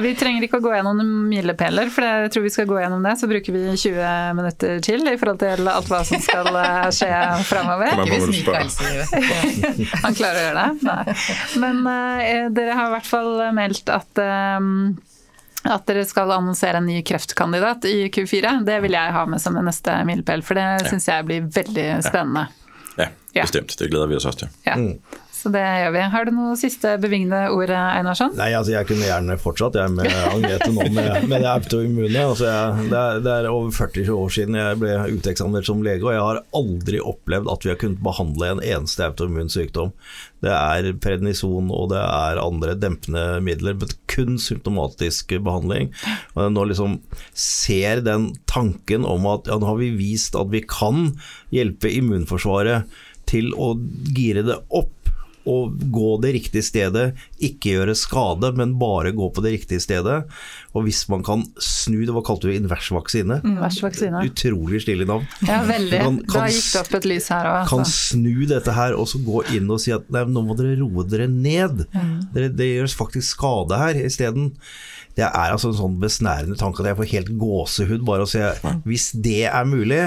vi 0.06 0.14
trenger 0.16 0.46
ikke 0.48 0.62
å 0.62 0.64
gå 0.64 0.72
gjennom 0.78 1.02
milepæler, 1.28 1.92
for 1.92 2.08
jeg 2.08 2.32
tror 2.32 2.46
vi 2.46 2.54
skal 2.54 2.70
gå 2.70 2.78
gjennom 2.80 3.04
det. 3.04 3.16
Så 3.20 3.28
bruker 3.32 3.56
vi 3.56 3.64
20 3.74 4.38
minutter 4.38 4.80
til 4.86 5.04
i 5.12 5.18
forhold 5.20 5.42
til 5.44 5.68
alt 5.72 5.92
hva 5.92 6.00
som 6.08 6.24
skal 6.24 6.48
eh, 6.62 6.88
skje 6.96 7.12
framover. 7.50 7.92
Han 10.06 10.16
klarer 10.16 10.40
å 10.40 10.46
gjøre 10.46 10.62
det? 10.62 10.72
Nei. 10.88 11.18
Men 11.66 11.84
uh, 11.84 12.48
dere 12.56 12.80
har 12.80 12.88
i 12.88 12.96
hvert 12.96 13.12
fall 13.12 13.34
meldt 13.60 13.92
at 13.92 14.24
eh, 14.24 14.72
at 15.66 15.86
dere 15.88 16.06
skal 16.06 16.32
annonsere 16.32 16.78
en 16.78 16.86
ny 16.86 17.02
kreftkandidat 17.04 17.86
i 17.90 18.10
Q4. 18.14 18.64
Det 18.66 18.82
vil 18.84 18.92
jeg 18.98 19.14
ha 19.16 19.26
med 19.26 19.42
som 19.42 19.58
en 19.58 19.66
neste 19.66 19.96
milepæl, 20.06 20.44
for 20.46 20.54
det 20.56 20.64
Ja. 20.64 20.90
syns 20.90 21.08
jeg 21.08 21.26
blir 21.26 21.42
veldig 21.50 21.88
spennende. 22.06 22.48
Ja, 22.98 23.08
Ja. 23.34 23.42
bestemt. 23.44 23.76
Det 23.78 23.90
gleder 23.92 24.08
vi 24.08 24.16
oss 24.16 24.26
også 24.26 24.40
til. 24.46 24.50
Ja. 24.66 24.76
Så 25.46 25.52
det 25.54 25.62
gjør 25.62 25.92
vi. 25.94 26.00
Har 26.10 26.26
du 26.26 26.32
noe 26.34 26.54
siste 26.58 26.96
bevingede 26.98 27.52
ord, 27.54 27.70
Einarsson? 27.70 28.32
Nei, 28.34 28.48
altså 28.58 28.72
jeg 28.74 28.88
kunne 28.90 29.06
gjerne 29.06 29.36
fortsatt 29.38 29.76
jeg 29.78 29.92
med 29.94 30.10
Agnete 30.10 30.72
nå 30.74 30.88
med, 30.90 31.28
med 31.30 31.44
det 31.46 31.52
autoimmune. 31.52 32.24
Altså 32.32 32.48
jeg, 32.48 32.88
det, 32.90 33.02
er, 33.02 33.20
det 33.22 33.36
er 33.36 33.50
over 33.52 33.70
40 33.76 34.10
år 34.16 34.34
siden 34.34 34.58
jeg 34.58 34.80
ble 34.82 34.96
uteksaminert 35.14 35.70
som 35.70 35.86
lege, 35.86 36.02
og 36.02 36.16
jeg 36.16 36.24
har 36.26 36.42
aldri 36.58 37.04
opplevd 37.14 37.54
at 37.54 37.68
vi 37.68 37.74
har 37.76 37.80
kunnet 37.84 38.02
behandle 38.10 38.50
en 38.56 38.64
eneste 38.72 39.06
autoimmun 39.06 39.54
sykdom. 39.54 39.94
Det 40.42 40.50
er 40.56 40.90
prednison 41.06 41.70
og 41.70 41.94
det 41.94 42.02
er 42.02 42.42
andre 42.42 42.74
dempende 42.82 43.28
midler, 43.46 43.78
men 43.78 43.96
kun 44.10 44.42
symptomatisk 44.42 45.38
behandling. 45.46 45.94
Og 46.34 46.50
nå 46.58 46.70
liksom 46.74 46.98
ser 47.38 48.02
den 48.02 48.32
tanken 48.50 49.06
om 49.06 49.30
at 49.30 49.46
ja, 49.46 49.62
nå 49.62 49.70
har 49.76 49.78
vi 49.78 49.94
vist 49.94 50.42
at 50.42 50.50
vi 50.50 50.66
kan 50.66 51.12
hjelpe 51.54 51.94
immunforsvaret 51.94 52.90
til 53.30 53.54
å 53.58 53.76
gire 54.10 54.46
det 54.46 54.58
opp 54.74 54.95
og 55.46 55.78
gå 55.94 56.12
det 56.24 56.34
riktige 56.36 56.64
stedet, 56.66 57.14
ikke 57.40 57.76
gjøre 57.76 57.96
skade, 57.96 58.50
men 58.58 58.74
bare 58.82 59.12
gå 59.16 59.28
på 59.36 59.44
det 59.46 59.52
riktige 59.60 59.80
stedet. 59.84 60.24
Og 60.74 60.84
hvis 60.88 61.04
man 61.12 61.22
kan 61.24 61.44
snu 61.62 62.00
det, 62.06 62.10
hva 62.16 62.24
kalte 62.26 62.50
du 62.50 62.54
invers 62.56 62.90
vaksine? 62.92 63.38
Invers 63.46 63.78
vaksine. 63.84 64.24
Utrolig 64.26 64.82
stilig 64.84 65.06
navn. 65.08 65.28
Ja, 65.48 65.62
veldig. 65.68 66.00
Kan- 66.02 66.18
Da 66.26 66.48
gikk 66.50 66.72
det 66.74 66.82
opp 66.82 66.94
et 67.00 67.06
lys 67.12 67.28
her 67.30 67.46
òg. 67.46 67.68
Kan 67.70 67.80
Altså. 67.86 68.16
snu 68.16 68.46
dette 68.50 68.74
her 68.74 68.94
og 68.98 69.08
så 69.08 69.22
gå 69.24 69.44
inn 69.56 69.70
og 69.72 69.80
si 69.80 69.92
at 69.92 70.10
nei, 70.12 70.24
nå 70.26 70.42
må 70.46 70.58
dere 70.58 70.76
roe 70.82 71.04
dere 71.08 71.28
ned. 71.30 71.86
Dere, 72.34 72.50
det 72.50 72.72
gjøres 72.74 72.96
faktisk 72.98 73.38
skade 73.38 73.78
her 73.78 73.94
isteden. 74.06 74.52
Det 75.16 75.24
er 75.24 75.52
altså 75.54 75.70
en 75.72 75.78
sånn 75.80 76.00
besnærende 76.02 76.58
tanke 76.60 76.82
at 76.82 76.88
jeg 76.92 76.98
får 76.98 77.12
helt 77.14 77.38
gåsehud 77.40 78.04
bare 78.04 78.26
å 78.26 78.28
se 78.28 78.42
Hvis 78.84 79.12
det 79.22 79.46
er 79.48 79.64
mulig, 79.64 80.02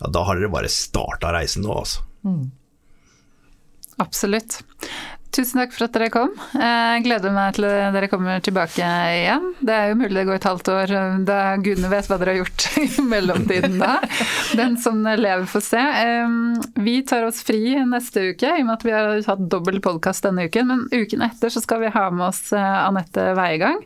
ja, 0.00 0.06
da 0.10 0.24
har 0.24 0.34
dere 0.40 0.50
bare 0.50 0.66
starta 0.72 1.30
reisen 1.36 1.62
nå, 1.62 1.76
altså. 1.84 2.00
Absolutt. 4.00 4.62
Tusen 5.30 5.60
takk 5.60 5.70
for 5.76 5.86
at 5.86 5.94
dere 5.94 6.08
kom. 6.10 6.32
Jeg 6.58 7.02
gleder 7.04 7.30
meg 7.30 7.54
til 7.54 7.66
dere 7.94 8.08
kommer 8.10 8.40
tilbake 8.42 8.82
igjen. 8.82 9.52
Det 9.62 9.76
er 9.76 9.92
jo 9.92 9.98
mulig 10.00 10.16
det 10.16 10.24
går 10.26 10.40
et 10.40 10.48
halvt 10.48 10.70
år, 10.74 10.94
da 11.28 11.36
gudene 11.62 11.90
vet 11.92 12.08
hva 12.10 12.18
dere 12.18 12.34
har 12.34 12.40
gjort 12.40 12.66
i 12.82 13.04
mellomtiden 13.06 13.78
da. 13.78 13.92
Den 14.58 14.74
som 14.82 15.04
lever 15.06 15.46
får 15.50 15.64
se. 15.68 15.84
Vi 16.82 16.96
tar 17.06 17.28
oss 17.28 17.44
fri 17.46 17.76
neste 17.86 18.32
uke, 18.32 18.50
i 18.50 18.64
og 18.64 18.72
med 18.72 18.74
at 18.80 18.88
vi 18.88 18.96
har 18.96 19.12
hatt 19.30 19.46
dobbel 19.54 19.78
podkast 19.84 20.26
denne 20.26 20.48
uken. 20.50 20.72
Men 20.72 20.86
uken 20.90 21.22
etter 21.30 21.54
så 21.54 21.62
skal 21.62 21.84
vi 21.86 21.94
ha 21.94 22.08
med 22.10 22.26
oss 22.32 22.48
Anette 22.56 23.30
Weigang. 23.38 23.84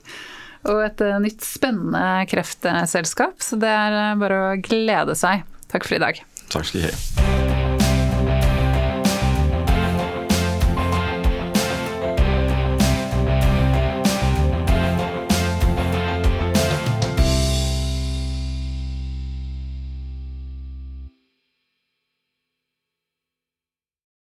Og 0.65 0.81
et 0.81 1.03
nytt 1.21 1.45
spennende 1.45 2.25
kreftselskap, 2.31 3.37
så 3.45 3.61
det 3.61 3.69
er 3.69 4.17
bare 4.17 4.45
å 4.47 4.53
glede 4.65 5.13
seg. 5.19 5.45
Takk 5.69 5.85
for 5.85 6.01
i 6.01 6.05
dag. 6.09 6.25
Takk 6.49 6.71
skal 6.71 6.87
du 6.87 6.89
ha. 6.89 7.44